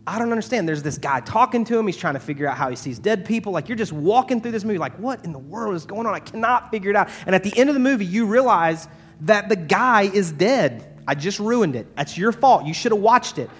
I 0.08 0.18
don't 0.18 0.30
understand. 0.30 0.66
There's 0.66 0.82
this 0.82 0.96
guy 0.96 1.20
talking 1.20 1.64
to 1.66 1.78
him. 1.78 1.86
He's 1.86 1.96
trying 1.96 2.14
to 2.14 2.20
figure 2.20 2.48
out 2.48 2.56
how 2.56 2.70
he 2.70 2.76
sees 2.76 2.98
dead 2.98 3.26
people. 3.26 3.52
Like, 3.52 3.68
you're 3.68 3.76
just 3.76 3.92
walking 3.92 4.40
through 4.40 4.52
this 4.52 4.64
movie, 4.64 4.78
like, 4.78 4.98
what 4.98 5.24
in 5.24 5.32
the 5.32 5.38
world 5.38 5.74
is 5.74 5.84
going 5.84 6.06
on? 6.06 6.14
I 6.14 6.20
cannot 6.20 6.70
figure 6.70 6.90
it 6.90 6.96
out. 6.96 7.10
And 7.26 7.34
at 7.34 7.44
the 7.44 7.56
end 7.58 7.68
of 7.68 7.74
the 7.74 7.80
movie, 7.80 8.06
you 8.06 8.24
realize 8.24 8.88
that 9.22 9.50
the 9.50 9.56
guy 9.56 10.02
is 10.02 10.32
dead. 10.32 10.98
I 11.06 11.14
just 11.14 11.38
ruined 11.38 11.76
it. 11.76 11.94
That's 11.94 12.16
your 12.16 12.32
fault. 12.32 12.64
You 12.64 12.72
should 12.72 12.92
have 12.92 13.00
watched 13.02 13.38
it. 13.38 13.50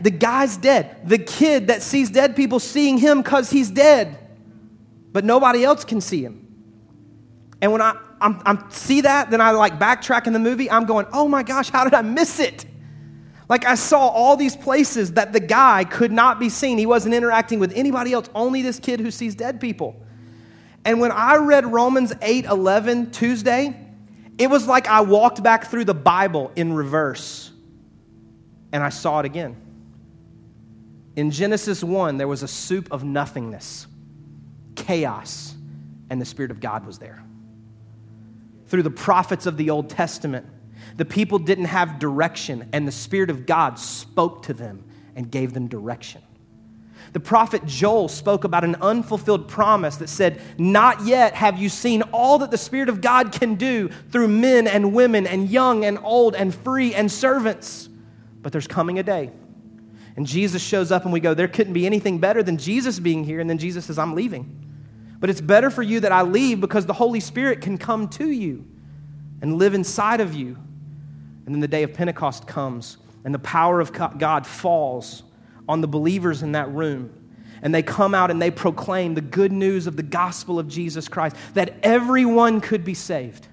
The 0.00 0.10
guy's 0.10 0.56
dead. 0.56 1.08
The 1.08 1.18
kid 1.18 1.68
that 1.68 1.82
sees 1.82 2.10
dead 2.10 2.34
people 2.34 2.58
seeing 2.58 2.98
him 2.98 3.22
because 3.22 3.50
he's 3.50 3.70
dead, 3.70 4.18
but 5.12 5.24
nobody 5.24 5.64
else 5.64 5.84
can 5.84 6.00
see 6.00 6.22
him. 6.22 6.42
And 7.62 7.72
when 7.72 7.80
I 7.80 7.96
I'm, 8.20 8.40
I'm, 8.46 8.70
see 8.70 9.02
that, 9.02 9.30
then 9.30 9.40
I 9.40 9.50
like 9.50 9.78
backtrack 9.78 10.26
in 10.26 10.32
the 10.32 10.38
movie. 10.38 10.70
I'm 10.70 10.86
going, 10.86 11.06
oh 11.12 11.28
my 11.28 11.42
gosh, 11.42 11.70
how 11.70 11.84
did 11.84 11.94
I 11.94 12.02
miss 12.02 12.40
it? 12.40 12.64
Like 13.48 13.64
I 13.64 13.76
saw 13.76 14.08
all 14.08 14.36
these 14.36 14.56
places 14.56 15.12
that 15.12 15.32
the 15.32 15.40
guy 15.40 15.84
could 15.84 16.10
not 16.10 16.40
be 16.40 16.48
seen. 16.48 16.78
He 16.78 16.86
wasn't 16.86 17.14
interacting 17.14 17.60
with 17.60 17.72
anybody 17.74 18.12
else, 18.12 18.28
only 18.34 18.62
this 18.62 18.80
kid 18.80 19.00
who 19.00 19.10
sees 19.10 19.34
dead 19.34 19.60
people. 19.60 20.02
And 20.84 21.00
when 21.00 21.12
I 21.12 21.36
read 21.36 21.66
Romans 21.66 22.12
8 22.20 22.44
11 22.44 23.12
Tuesday, 23.12 23.76
it 24.38 24.48
was 24.48 24.66
like 24.66 24.86
I 24.88 25.00
walked 25.00 25.42
back 25.42 25.66
through 25.66 25.84
the 25.84 25.94
Bible 25.94 26.52
in 26.56 26.72
reverse 26.72 27.50
and 28.72 28.82
I 28.82 28.90
saw 28.90 29.20
it 29.20 29.26
again. 29.26 29.56
In 31.14 31.30
Genesis 31.30 31.82
1, 31.82 32.18
there 32.18 32.28
was 32.28 32.42
a 32.42 32.48
soup 32.48 32.92
of 32.92 33.02
nothingness, 33.04 33.86
chaos, 34.74 35.54
and 36.10 36.20
the 36.20 36.26
Spirit 36.26 36.50
of 36.50 36.60
God 36.60 36.84
was 36.84 36.98
there. 36.98 37.24
Through 38.66 38.82
the 38.82 38.90
prophets 38.90 39.46
of 39.46 39.56
the 39.56 39.70
Old 39.70 39.88
Testament, 39.88 40.46
the 40.96 41.04
people 41.04 41.38
didn't 41.38 41.66
have 41.66 41.98
direction, 41.98 42.68
and 42.72 42.86
the 42.86 42.92
Spirit 42.92 43.30
of 43.30 43.46
God 43.46 43.78
spoke 43.78 44.44
to 44.44 44.54
them 44.54 44.84
and 45.14 45.30
gave 45.30 45.52
them 45.52 45.68
direction. 45.68 46.22
The 47.12 47.20
prophet 47.20 47.64
Joel 47.64 48.08
spoke 48.08 48.44
about 48.44 48.64
an 48.64 48.76
unfulfilled 48.76 49.48
promise 49.48 49.96
that 49.96 50.08
said, 50.08 50.40
Not 50.58 51.06
yet 51.06 51.34
have 51.34 51.58
you 51.58 51.68
seen 51.68 52.02
all 52.12 52.38
that 52.38 52.50
the 52.50 52.58
Spirit 52.58 52.88
of 52.88 53.00
God 53.00 53.32
can 53.32 53.54
do 53.54 53.88
through 54.10 54.28
men 54.28 54.66
and 54.66 54.92
women 54.92 55.26
and 55.26 55.48
young 55.48 55.84
and 55.84 55.98
old 56.02 56.34
and 56.34 56.54
free 56.54 56.94
and 56.94 57.10
servants. 57.10 57.88
But 58.42 58.52
there's 58.52 58.66
coming 58.66 58.98
a 58.98 59.02
day. 59.02 59.30
And 60.16 60.26
Jesus 60.26 60.62
shows 60.62 60.90
up 60.90 61.04
and 61.04 61.12
we 61.12 61.20
go, 61.20 61.34
There 61.34 61.48
couldn't 61.48 61.72
be 61.72 61.86
anything 61.86 62.18
better 62.18 62.42
than 62.42 62.58
Jesus 62.58 62.98
being 62.98 63.24
here. 63.24 63.40
And 63.40 63.48
then 63.48 63.58
Jesus 63.58 63.86
says, 63.86 63.98
I'm 63.98 64.14
leaving. 64.14 64.64
But 65.18 65.30
it's 65.30 65.40
better 65.40 65.70
for 65.70 65.82
you 65.82 66.00
that 66.00 66.12
I 66.12 66.22
leave 66.22 66.60
because 66.60 66.86
the 66.86 66.92
Holy 66.92 67.20
Spirit 67.20 67.60
can 67.60 67.78
come 67.78 68.08
to 68.10 68.30
you 68.30 68.66
and 69.40 69.56
live 69.56 69.74
inside 69.74 70.20
of 70.20 70.34
you. 70.34 70.58
And 71.46 71.54
then 71.54 71.60
the 71.60 71.68
day 71.68 71.84
of 71.84 71.94
Pentecost 71.94 72.46
comes 72.46 72.98
and 73.24 73.32
the 73.32 73.38
power 73.38 73.80
of 73.80 73.92
God 73.92 74.46
falls 74.46 75.22
on 75.68 75.80
the 75.80 75.88
believers 75.88 76.42
in 76.42 76.52
that 76.52 76.68
room. 76.70 77.12
And 77.62 77.74
they 77.74 77.82
come 77.82 78.14
out 78.14 78.30
and 78.30 78.42
they 78.42 78.50
proclaim 78.50 79.14
the 79.14 79.20
good 79.20 79.52
news 79.52 79.86
of 79.86 79.96
the 79.96 80.02
gospel 80.02 80.58
of 80.58 80.68
Jesus 80.68 81.08
Christ 81.08 81.36
that 81.54 81.74
everyone 81.82 82.60
could 82.60 82.84
be 82.84 82.94
saved. 82.94 83.48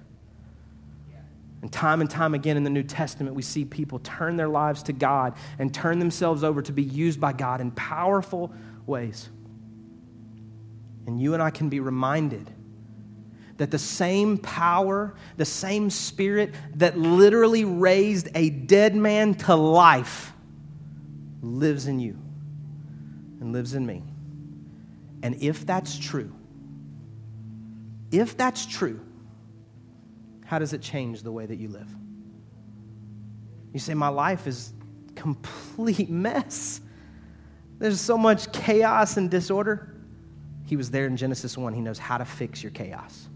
And 1.62 1.72
time 1.72 2.02
and 2.02 2.10
time 2.10 2.34
again 2.34 2.58
in 2.58 2.64
the 2.64 2.70
New 2.70 2.82
Testament, 2.82 3.34
we 3.34 3.42
see 3.42 3.64
people 3.64 3.98
turn 4.00 4.36
their 4.36 4.48
lives 4.48 4.82
to 4.84 4.92
God 4.92 5.34
and 5.58 5.72
turn 5.72 5.98
themselves 5.98 6.44
over 6.44 6.60
to 6.60 6.72
be 6.72 6.82
used 6.82 7.18
by 7.18 7.32
God 7.32 7.62
in 7.62 7.70
powerful 7.70 8.52
ways. 8.86 9.30
And 11.06 11.18
you 11.18 11.32
and 11.32 11.42
I 11.42 11.50
can 11.50 11.70
be 11.70 11.80
reminded 11.80 12.50
that 13.56 13.70
the 13.70 13.78
same 13.78 14.38
power, 14.38 15.14
the 15.36 15.44
same 15.44 15.90
spirit 15.90 16.54
that 16.76 16.98
literally 16.98 17.64
raised 17.64 18.28
a 18.34 18.50
dead 18.50 18.96
man 18.96 19.34
to 19.34 19.54
life 19.54 20.32
lives 21.40 21.86
in 21.86 22.00
you 22.00 22.18
and 23.40 23.52
lives 23.52 23.74
in 23.74 23.86
me. 23.86 24.02
And 25.22 25.40
if 25.42 25.64
that's 25.64 25.98
true, 25.98 26.32
if 28.10 28.36
that's 28.36 28.66
true, 28.66 29.00
how 30.44 30.58
does 30.58 30.72
it 30.72 30.82
change 30.82 31.22
the 31.22 31.32
way 31.32 31.46
that 31.46 31.56
you 31.56 31.68
live? 31.68 31.88
You 33.72 33.80
say, 33.80 33.94
My 33.94 34.08
life 34.08 34.46
is 34.46 34.72
complete 35.14 36.10
mess. 36.10 36.80
There's 37.78 38.00
so 38.00 38.16
much 38.16 38.52
chaos 38.52 39.16
and 39.16 39.30
disorder. 39.30 39.94
He 40.66 40.76
was 40.76 40.90
there 40.90 41.06
in 41.06 41.16
Genesis 41.16 41.58
1. 41.58 41.74
He 41.74 41.80
knows 41.80 41.98
how 41.98 42.18
to 42.18 42.24
fix 42.24 42.62
your 42.62 42.70
chaos. 42.70 43.28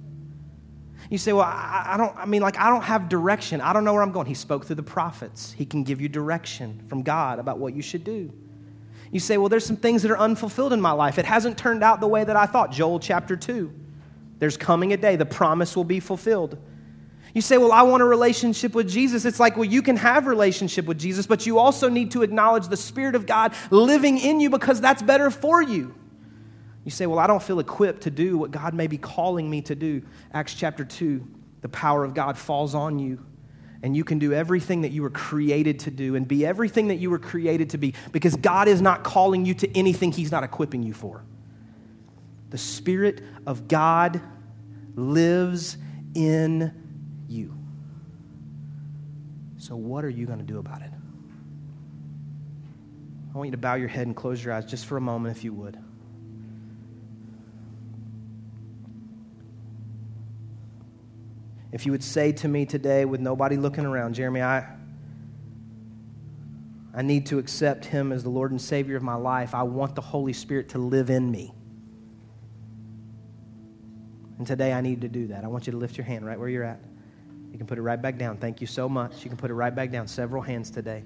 You 1.11 1.19
say, 1.19 1.33
Well, 1.33 1.45
I, 1.45 1.93
I, 1.95 1.97
don't, 1.97 2.17
I 2.17 2.27
mean, 2.27 2.43
like, 2.43 2.59
I 2.59 2.69
don't 2.69 2.83
have 2.83 3.09
direction. 3.09 3.61
I 3.61 3.73
don't 3.73 3.85
know 3.85 3.95
where 3.95 4.03
I'm 4.03 4.13
going. 4.13 4.27
He 4.27 4.35
spoke 4.35 4.67
through 4.67 4.77
the 4.77 4.83
prophets. 4.83 5.53
He 5.53 5.65
can 5.65 5.85
give 5.85 6.01
you 6.01 6.09
direction 6.09 6.83
from 6.89 7.03
God 7.03 7.39
about 7.39 7.59
what 7.59 7.75
you 7.75 7.83
should 7.83 8.05
do. 8.05 8.33
You 9.11 9.21
say, 9.21 9.39
Well, 9.39 9.49
there's 9.49 9.65
some 9.65 9.77
things 9.77 10.03
that 10.03 10.11
are 10.11 10.19
unfulfilled 10.19 10.73
in 10.73 10.81
my 10.81 10.93
life. 10.93 11.19
It 11.19 11.25
hasn't 11.25 11.57
turned 11.57 11.83
out 11.83 12.01
the 12.01 12.09
way 12.09 12.25
that 12.25 12.37
I 12.37 12.47
thought. 12.47 12.73
Joel 12.73 13.01
chapter 13.01 13.37
2. 13.37 13.73
There's 14.39 14.57
coming 14.57 14.93
a 14.93 14.97
day, 14.97 15.17
the 15.17 15.27
promise 15.27 15.75
will 15.75 15.85
be 15.85 16.01
fulfilled. 16.01 16.59
You 17.35 17.41
say, 17.41 17.57
Well, 17.57 17.73
I 17.73 17.83
want 17.83 18.03
a 18.03 18.07
relationship 18.07 18.75
with 18.75 18.89
Jesus. 18.89 19.25
It's 19.25 19.41
like, 19.41 19.57
Well, 19.57 19.65
you 19.65 19.81
can 19.81 19.97
have 19.97 20.27
relationship 20.27 20.85
with 20.85 20.99
Jesus, 20.99 21.27
but 21.27 21.47
you 21.47 21.59
also 21.59 21.89
need 21.89 22.11
to 22.13 22.23
acknowledge 22.23 22.69
the 22.69 22.77
Spirit 22.77 23.15
of 23.15 23.27
God 23.27 23.55
living 23.71 24.19
in 24.19 24.41
you 24.41 24.51
because 24.51 24.81
that's 24.81 25.03
better 25.03 25.31
for 25.31 25.63
you. 25.63 25.95
You 26.89 26.93
say, 26.93 27.05
Well, 27.05 27.19
I 27.19 27.27
don't 27.27 27.43
feel 27.43 27.61
equipped 27.61 28.05
to 28.05 28.11
do 28.11 28.39
what 28.39 28.51
God 28.51 28.73
may 28.73 28.87
be 28.87 28.97
calling 28.97 29.51
me 29.51 29.61
to 29.61 29.75
do. 29.75 30.01
Acts 30.33 30.55
chapter 30.55 30.87
2, 30.87 31.23
the 31.61 31.69
power 31.69 32.03
of 32.03 32.15
God 32.15 32.39
falls 32.39 32.75
on 32.75 32.99
you, 32.99 33.23
and 33.83 33.95
you 33.95 34.05
can 34.05 34.19
do 34.19 34.33
everything 34.33 34.81
that 34.81 34.91
you 34.91 35.03
were 35.03 35.11
created 35.11 35.81
to 35.81 35.91
do 35.91 36.15
and 36.15 36.27
be 36.27 36.47
everything 36.47 36.89
that 36.89 36.95
you 36.95 37.11
were 37.11 37.19
created 37.19 37.69
to 37.69 37.77
be 37.77 37.93
because 38.11 38.37
God 38.37 38.69
is 38.69 38.81
not 38.81 39.05
calling 39.05 39.45
you 39.45 39.53
to 39.53 39.77
anything 39.77 40.13
He's 40.13 40.33
not 40.33 40.45
equipping 40.45 40.83
you 40.83 40.95
for. 40.95 41.27
The 42.49 42.57
Spirit 42.57 43.21
of 43.47 43.69
God 43.69 44.23
lives 44.95 45.77
in 46.15 46.73
you. 47.29 47.55
So, 49.59 49.77
what 49.77 50.07
are 50.07 50.09
you 50.09 50.25
going 50.25 50.39
to 50.39 50.45
do 50.47 50.59
about 50.59 50.81
it? 50.81 50.91
I 53.35 53.37
want 53.37 53.49
you 53.49 53.53
to 53.53 53.59
bow 53.59 53.75
your 53.75 53.89
head 53.89 54.07
and 54.07 54.17
close 54.17 54.43
your 54.43 54.55
eyes 54.55 54.65
just 54.65 54.87
for 54.87 54.97
a 54.97 55.03
moment, 55.03 55.37
if 55.37 55.45
you 55.45 55.53
would. 55.53 55.79
If 61.71 61.85
you 61.85 61.93
would 61.93 62.05
say 62.05 62.33
to 62.33 62.49
me 62.49 62.65
today, 62.65 63.05
with 63.05 63.21
nobody 63.21 63.57
looking 63.57 63.85
around, 63.85 64.15
Jeremy, 64.15 64.41
I, 64.43 64.67
I 66.95 67.03
need 67.03 67.27
to 67.27 67.39
accept 67.39 67.85
him 67.85 68.11
as 68.11 68.23
the 68.23 68.31
Lord 68.31 68.51
and 68.51 68.61
Savior 68.61 68.97
of 68.97 69.03
my 69.03 69.15
life. 69.15 69.55
I 69.55 69.65
want 69.65 69.95
the 69.95 70.01
Holy 70.01 70.33
Spirit 70.33 70.71
to 70.71 70.79
live 70.79 71.11
in 71.11 71.31
me. 71.31 71.53
And 74.39 74.47
today 74.47 74.73
I 74.73 74.81
need 74.81 75.03
to 75.03 75.09
do 75.09 75.27
that. 75.29 75.45
I 75.45 75.49
want 75.49 75.67
you 75.67 75.73
to 75.73 75.77
lift 75.77 75.99
your 75.99 76.07
hand 76.07 76.25
right 76.25 76.39
where 76.39 76.49
you're 76.49 76.65
at. 76.65 76.81
You 77.53 77.59
can 77.59 77.67
put 77.67 77.77
it 77.77 77.83
right 77.83 78.01
back 78.01 78.19
down. 78.19 78.39
Thank 78.39 78.61
you 78.61 78.67
so 78.67 78.89
much. 78.89 79.25
You 79.25 79.31
can 79.31 79.37
put 79.37 79.51
it 79.51 79.55
right 79.55 79.75
back 79.75 79.91
down. 79.91 80.07
Several 80.07 80.43
hands 80.43 80.71
today. 80.71 81.03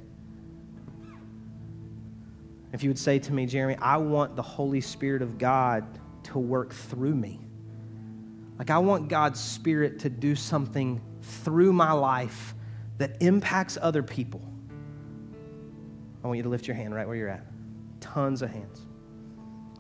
If 2.73 2.83
you 2.83 2.91
would 2.91 2.99
say 2.99 3.19
to 3.19 3.33
me, 3.33 3.47
Jeremy, 3.47 3.77
I 3.81 3.97
want 3.99 4.37
the 4.37 4.43
Holy 4.43 4.81
Spirit 4.81 5.23
of 5.23 5.39
God 5.39 5.85
to 6.25 6.39
work 6.39 6.73
through 6.73 7.15
me. 7.15 7.41
Like, 8.59 8.71
I 8.71 8.79
want 8.79 9.09
God's 9.09 9.41
Spirit 9.41 10.01
to 10.01 10.11
do 10.11 10.35
something 10.35 11.01
through 11.23 11.73
my 11.73 11.93
life 11.93 12.55
that 12.99 13.17
impacts 13.21 13.79
other 13.81 14.03
people. 14.03 14.43
I 16.23 16.27
want 16.27 16.37
you 16.37 16.43
to 16.45 16.49
lift 16.49 16.69
your 16.69 16.77
hand 16.77 16.95
right 16.95 17.07
where 17.07 17.17
you're 17.17 17.29
at. 17.29 17.47
Tons 18.01 18.43
of 18.43 18.51
hands. 18.51 18.87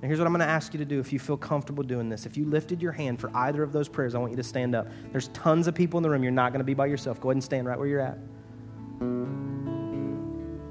And 0.02 0.08
here's 0.10 0.18
what 0.18 0.26
I'm 0.26 0.32
going 0.32 0.40
to 0.40 0.52
ask 0.52 0.74
you 0.74 0.78
to 0.78 0.84
do 0.84 0.98
if 0.98 1.12
you 1.12 1.20
feel 1.20 1.36
comfortable 1.36 1.84
doing 1.84 2.08
this. 2.08 2.26
If 2.26 2.36
you 2.36 2.44
lifted 2.44 2.82
your 2.82 2.90
hand 2.90 3.20
for 3.20 3.30
either 3.36 3.62
of 3.62 3.72
those 3.72 3.88
prayers, 3.88 4.16
I 4.16 4.18
want 4.18 4.32
you 4.32 4.36
to 4.36 4.42
stand 4.42 4.74
up. 4.74 4.88
There's 5.12 5.28
tons 5.28 5.68
of 5.68 5.76
people 5.76 5.98
in 5.98 6.02
the 6.02 6.10
room. 6.10 6.24
You're 6.24 6.32
not 6.32 6.50
going 6.50 6.58
to 6.58 6.64
be 6.64 6.74
by 6.74 6.86
yourself. 6.86 7.20
Go 7.20 7.28
ahead 7.28 7.36
and 7.36 7.44
stand 7.44 7.68
right 7.68 7.78
where 7.78 7.86
you're 7.86 8.00
at. 8.00 8.18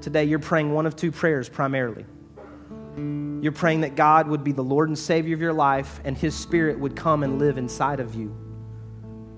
Today, 0.02 0.24
you're 0.24 0.38
praying 0.38 0.74
one 0.74 0.84
of 0.84 0.96
two 0.96 1.10
prayers 1.10 1.48
primarily. 1.48 2.04
You're 3.42 3.50
praying 3.50 3.80
that 3.80 3.96
God 3.96 4.28
would 4.28 4.44
be 4.44 4.52
the 4.52 4.62
Lord 4.62 4.88
and 4.88 4.96
Savior 4.96 5.34
of 5.34 5.40
your 5.40 5.52
life 5.52 6.00
and 6.04 6.16
His 6.16 6.32
Spirit 6.32 6.78
would 6.78 6.94
come 6.94 7.24
and 7.24 7.40
live 7.40 7.58
inside 7.58 7.98
of 7.98 8.14
you. 8.14 8.28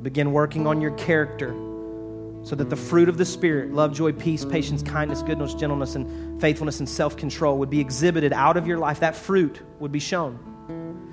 Begin 0.02 0.32
working 0.32 0.66
on 0.66 0.82
your 0.82 0.90
character 0.90 1.54
so 2.42 2.54
that 2.54 2.68
the 2.68 2.76
fruit 2.76 3.08
of 3.08 3.16
the 3.16 3.24
Spirit 3.24 3.72
love, 3.72 3.94
joy, 3.94 4.12
peace, 4.12 4.44
patience, 4.44 4.82
kindness, 4.82 5.22
goodness, 5.22 5.54
gentleness, 5.54 5.94
and 5.94 6.38
faithfulness 6.38 6.80
and 6.80 6.88
self 6.88 7.16
control 7.16 7.56
would 7.56 7.70
be 7.70 7.80
exhibited 7.80 8.34
out 8.34 8.58
of 8.58 8.66
your 8.66 8.76
life. 8.76 9.00
That 9.00 9.16
fruit 9.16 9.62
would 9.78 9.90
be 9.90 10.00
shown. 10.00 10.38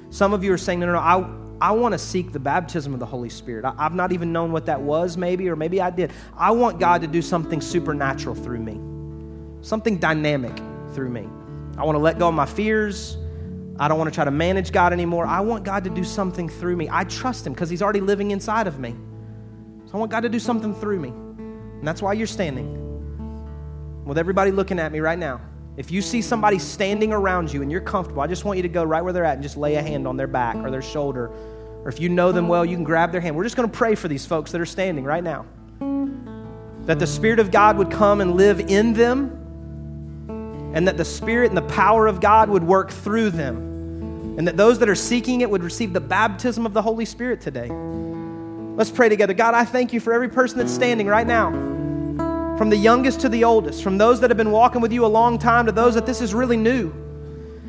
Some 0.10 0.34
of 0.34 0.44
you 0.44 0.52
are 0.52 0.58
saying, 0.58 0.82
no, 0.82 0.88
no, 0.88 0.92
no, 0.92 1.00
I, 1.00 1.70
I 1.70 1.72
want 1.72 1.94
to 1.94 1.98
seek 1.98 2.34
the 2.34 2.40
baptism 2.42 2.94
of 2.94 3.00
the 3.00 3.06
Holy 3.06 3.30
Spirit. 3.30 3.64
I, 3.64 3.74
I've 3.78 3.96
not 3.96 4.12
even 4.12 4.34
known 4.34 4.52
what 4.52 4.66
that 4.66 4.82
was, 4.82 5.16
maybe, 5.16 5.48
or 5.48 5.56
maybe 5.56 5.80
I 5.80 5.92
did. 5.92 6.12
I 6.36 6.52
want 6.52 6.78
God 6.78 7.00
to 7.04 7.08
do 7.08 7.22
something 7.22 7.62
supernatural 7.62 8.36
through 8.36 8.60
me, 8.60 8.82
something 9.62 9.98
dynamic 9.98 10.62
through 10.94 11.12
me. 11.12 11.30
I 11.82 11.84
want 11.84 11.96
to 11.96 12.00
let 12.00 12.20
go 12.20 12.28
of 12.28 12.36
my 12.36 12.46
fears. 12.46 13.18
I 13.80 13.88
don't 13.88 13.98
want 13.98 14.08
to 14.08 14.14
try 14.14 14.24
to 14.24 14.30
manage 14.30 14.72
God 14.72 14.94
anymore. 14.94 15.26
I 15.26 15.40
want 15.40 15.64
God 15.64 15.84
to 15.86 15.90
do 15.90 16.04
something 16.04 16.48
through 16.48 16.76
me. 16.76 16.88
I 16.92 17.06
trust 17.06 17.48
Him 17.48 17.54
because 17.54 17.72
He's 17.72 17.82
already 17.82 18.02
living 18.02 18.30
inside 18.30 18.68
of 18.68 18.78
me. 18.80 18.96
So 19.88 19.94
I 19.96 19.98
want 19.98 20.12
God 20.12 20.20
to 20.20 20.30
do 20.30 20.38
something 20.38 20.76
through 20.76 21.00
me. 21.00 21.10
And 21.10 21.88
that's 21.88 22.00
why 22.00 22.14
you're 22.14 22.28
standing. 22.28 22.78
With 24.06 24.20
everybody 24.20 24.52
looking 24.52 24.78
at 24.78 24.92
me 24.92 25.00
right 25.00 25.18
now, 25.18 25.42
if 25.76 25.90
you 25.90 26.04
see 26.04 26.22
somebody 26.22 26.60
standing 26.60 27.14
around 27.14 27.52
you 27.52 27.64
and 27.64 27.72
you're 27.72 27.82
comfortable, 27.82 28.22
I 28.22 28.28
just 28.28 28.46
want 28.46 28.58
you 28.58 28.64
to 28.64 28.70
go 28.70 28.84
right 28.84 29.02
where 29.02 29.12
they're 29.12 29.26
at 29.26 29.34
and 29.34 29.42
just 29.42 29.58
lay 29.58 29.74
a 29.74 29.82
hand 29.82 30.08
on 30.08 30.18
their 30.18 30.28
back 30.28 30.58
or 30.58 30.70
their 30.70 30.84
shoulder. 30.84 31.32
Or 31.84 31.90
if 31.90 32.00
you 32.00 32.10
know 32.10 32.32
them 32.32 32.48
well, 32.48 32.64
you 32.64 32.76
can 32.76 32.84
grab 32.84 33.12
their 33.12 33.22
hand. 33.22 33.36
We're 33.36 33.44
just 33.44 33.56
going 33.56 33.68
to 33.68 33.76
pray 33.76 33.96
for 33.96 34.08
these 34.08 34.24
folks 34.24 34.52
that 34.52 34.62
are 34.62 34.68
standing 34.68 35.04
right 35.04 35.24
now. 35.24 35.48
That 36.86 37.00
the 37.00 37.08
Spirit 37.08 37.40
of 37.40 37.50
God 37.50 37.80
would 37.80 37.90
come 37.90 38.22
and 38.22 38.36
live 38.36 38.60
in 38.60 38.94
them 38.94 39.41
and 40.74 40.88
that 40.88 40.98
the 40.98 41.06
Spirit 41.06 41.50
and 41.50 41.58
the 41.58 41.62
power 41.64 42.08
of 42.08 42.22
God 42.22 42.50
would 42.50 42.64
work 42.64 42.92
through 42.92 43.32
them, 43.32 44.38
and 44.38 44.48
that 44.48 44.58
those 44.58 44.80
that 44.80 44.90
are 44.90 44.96
seeking 44.96 45.42
it 45.42 45.50
would 45.50 45.64
receive 45.64 45.94
the 45.94 46.02
baptism 46.02 46.66
of 46.66 46.74
the 46.74 46.82
Holy 46.82 47.06
Spirit 47.06 47.42
today. 47.42 47.70
Let's 47.70 48.90
pray 48.90 49.10
together. 49.10 49.34
God, 49.34 49.54
I 49.54 49.66
thank 49.66 49.92
you 49.92 50.00
for 50.00 50.14
every 50.14 50.30
person 50.30 50.58
that's 50.58 50.72
standing 50.72 51.08
right 51.08 51.28
now, 51.28 51.52
from 52.58 52.70
the 52.70 52.78
youngest 52.78 53.20
to 53.22 53.30
the 53.30 53.44
oldest, 53.44 53.84
from 53.84 53.98
those 53.98 54.22
that 54.22 54.30
have 54.30 54.38
been 54.38 54.52
walking 54.52 54.82
with 54.82 54.94
you 54.94 55.06
a 55.06 55.08
long 55.08 55.38
time 55.38 55.66
to 55.66 55.72
those 55.72 55.96
that 55.96 56.06
this 56.06 56.22
is 56.22 56.34
really 56.34 56.58
new. 56.58 56.94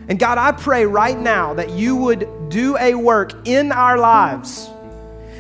And 0.08 0.18
God, 0.18 0.38
I 0.38 0.52
pray 0.52 0.84
right 0.84 1.18
now 1.18 1.54
that 1.54 1.70
you 1.70 1.96
would 1.96 2.50
do 2.50 2.76
a 2.78 2.94
work 2.94 3.46
in 3.46 3.72
our 3.72 3.98
lives. 3.98 4.68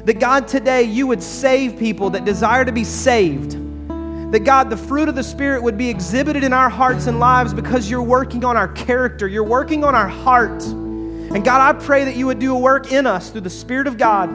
That 0.04 0.18
God, 0.18 0.48
today 0.48 0.82
you 0.82 1.06
would 1.06 1.22
save 1.22 1.78
people 1.78 2.10
that 2.10 2.24
desire 2.24 2.64
to 2.64 2.72
be 2.72 2.84
saved 2.84 3.54
that 4.32 4.40
God, 4.40 4.70
the 4.70 4.76
fruit 4.78 5.10
of 5.10 5.14
the 5.14 5.22
Spirit 5.22 5.62
would 5.62 5.76
be 5.76 5.90
exhibited 5.90 6.42
in 6.42 6.54
our 6.54 6.70
hearts 6.70 7.06
and 7.06 7.20
lives 7.20 7.52
because 7.52 7.90
you're 7.90 8.02
working 8.02 8.44
on 8.46 8.56
our 8.56 8.68
character, 8.68 9.28
you're 9.28 9.44
working 9.44 9.84
on 9.84 9.94
our 9.94 10.08
heart. 10.08 10.62
And 10.62 11.44
God, 11.44 11.60
I 11.60 11.78
pray 11.78 12.06
that 12.06 12.16
you 12.16 12.26
would 12.26 12.38
do 12.38 12.56
a 12.56 12.58
work 12.58 12.90
in 12.90 13.06
us 13.06 13.28
through 13.28 13.42
the 13.42 13.50
Spirit 13.50 13.86
of 13.86 13.98
God. 13.98 14.30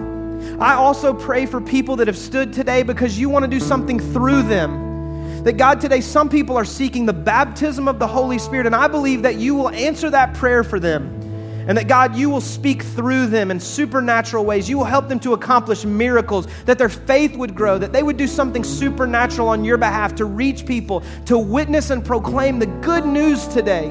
I 0.61 0.75
also 0.75 1.15
pray 1.15 1.47
for 1.47 1.59
people 1.59 1.95
that 1.95 2.05
have 2.05 2.17
stood 2.17 2.53
today 2.53 2.83
because 2.83 3.19
you 3.19 3.27
want 3.27 3.43
to 3.43 3.49
do 3.49 3.59
something 3.59 3.99
through 3.99 4.43
them 4.43 5.43
that 5.43 5.57
God, 5.57 5.81
today 5.81 6.01
some 6.01 6.29
people 6.29 6.57
are 6.57 6.65
seeking 6.65 7.05
the 7.05 7.13
baptism 7.13 7.87
of 7.87 7.99
the 7.99 8.07
Holy 8.07 8.37
Spirit, 8.37 8.65
and 8.65 8.75
I 8.75 8.87
believe 8.87 9.21
that 9.23 9.37
you 9.37 9.55
will 9.55 9.69
answer 9.69 10.09
that 10.09 10.33
prayer 10.33 10.63
for 10.63 10.79
them. 10.79 11.16
And 11.67 11.77
that 11.77 11.87
God, 11.87 12.15
you 12.15 12.29
will 12.29 12.41
speak 12.41 12.81
through 12.81 13.27
them 13.27 13.51
in 13.51 13.59
supernatural 13.59 14.45
ways. 14.45 14.69
You 14.69 14.77
will 14.77 14.85
help 14.85 15.09
them 15.09 15.19
to 15.19 15.33
accomplish 15.33 15.83
miracles, 15.83 16.47
that 16.65 16.77
their 16.77 16.89
faith 16.89 17.35
would 17.35 17.55
grow, 17.55 17.77
that 17.77 17.91
they 17.91 18.03
would 18.03 18.17
do 18.17 18.27
something 18.27 18.63
supernatural 18.63 19.49
on 19.49 19.65
your 19.65 19.77
behalf 19.77 20.15
to 20.15 20.25
reach 20.25 20.65
people, 20.65 21.03
to 21.25 21.37
witness 21.37 21.89
and 21.89 22.05
proclaim 22.05 22.57
the 22.59 22.67
good 22.67 23.05
news 23.05 23.47
today. 23.47 23.89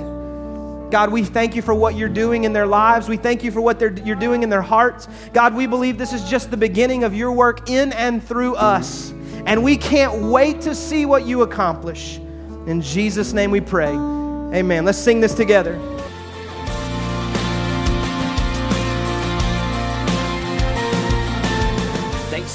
God, 0.91 1.11
we 1.11 1.25
thank 1.25 1.57
you 1.57 1.63
for 1.63 1.75
what 1.75 1.97
you're 1.97 2.09
doing 2.09 2.45
in 2.45 2.53
their 2.53 2.67
lives. 2.67 3.09
We 3.09 3.17
thank 3.17 3.43
you 3.43 3.51
for 3.51 3.61
what 3.61 3.81
you're 3.81 4.17
doing 4.17 4.43
in 4.43 4.49
their 4.49 4.63
hearts. 4.63 5.09
God, 5.33 5.53
we 5.55 5.67
believe 5.67 5.99
this 5.99 6.13
is 6.13 6.23
just 6.31 6.51
the 6.51 6.57
beginning 6.57 7.03
of 7.03 7.13
your 7.13 7.33
work 7.33 7.69
in 7.69 7.93
and 7.93 8.23
through 8.23 8.55
us. 8.55 9.11
And 9.47 9.63
we 9.65 9.77
can't 9.77 10.23
wait 10.23 10.61
to 10.63 10.75
see 10.75 11.05
what 11.05 11.27
you 11.27 11.43
accomplish. 11.43 12.19
In 12.67 12.81
Jesus' 12.81 13.33
name 13.33 13.51
we 13.51 13.61
pray. 13.61 13.93
Amen. 13.95 14.85
Let's 14.85 14.99
sing 14.99 15.21
this 15.21 15.35
together. 15.35 15.75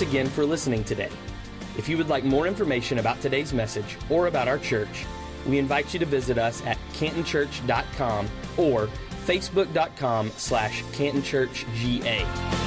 Again 0.01 0.27
for 0.27 0.45
listening 0.45 0.83
today. 0.83 1.11
If 1.77 1.87
you 1.87 1.97
would 1.97 2.09
like 2.09 2.23
more 2.23 2.47
information 2.47 2.99
about 2.99 3.21
today's 3.21 3.53
message 3.53 3.97
or 4.09 4.27
about 4.27 4.47
our 4.47 4.57
church, 4.57 5.05
we 5.47 5.57
invite 5.57 5.93
you 5.93 5.99
to 5.99 6.05
visit 6.05 6.37
us 6.37 6.65
at 6.65 6.77
cantonchurch.com 6.93 8.27
or 8.57 8.87
facebook.com 9.25 10.31
slash 10.31 10.83
cantonchurchga. 10.85 12.60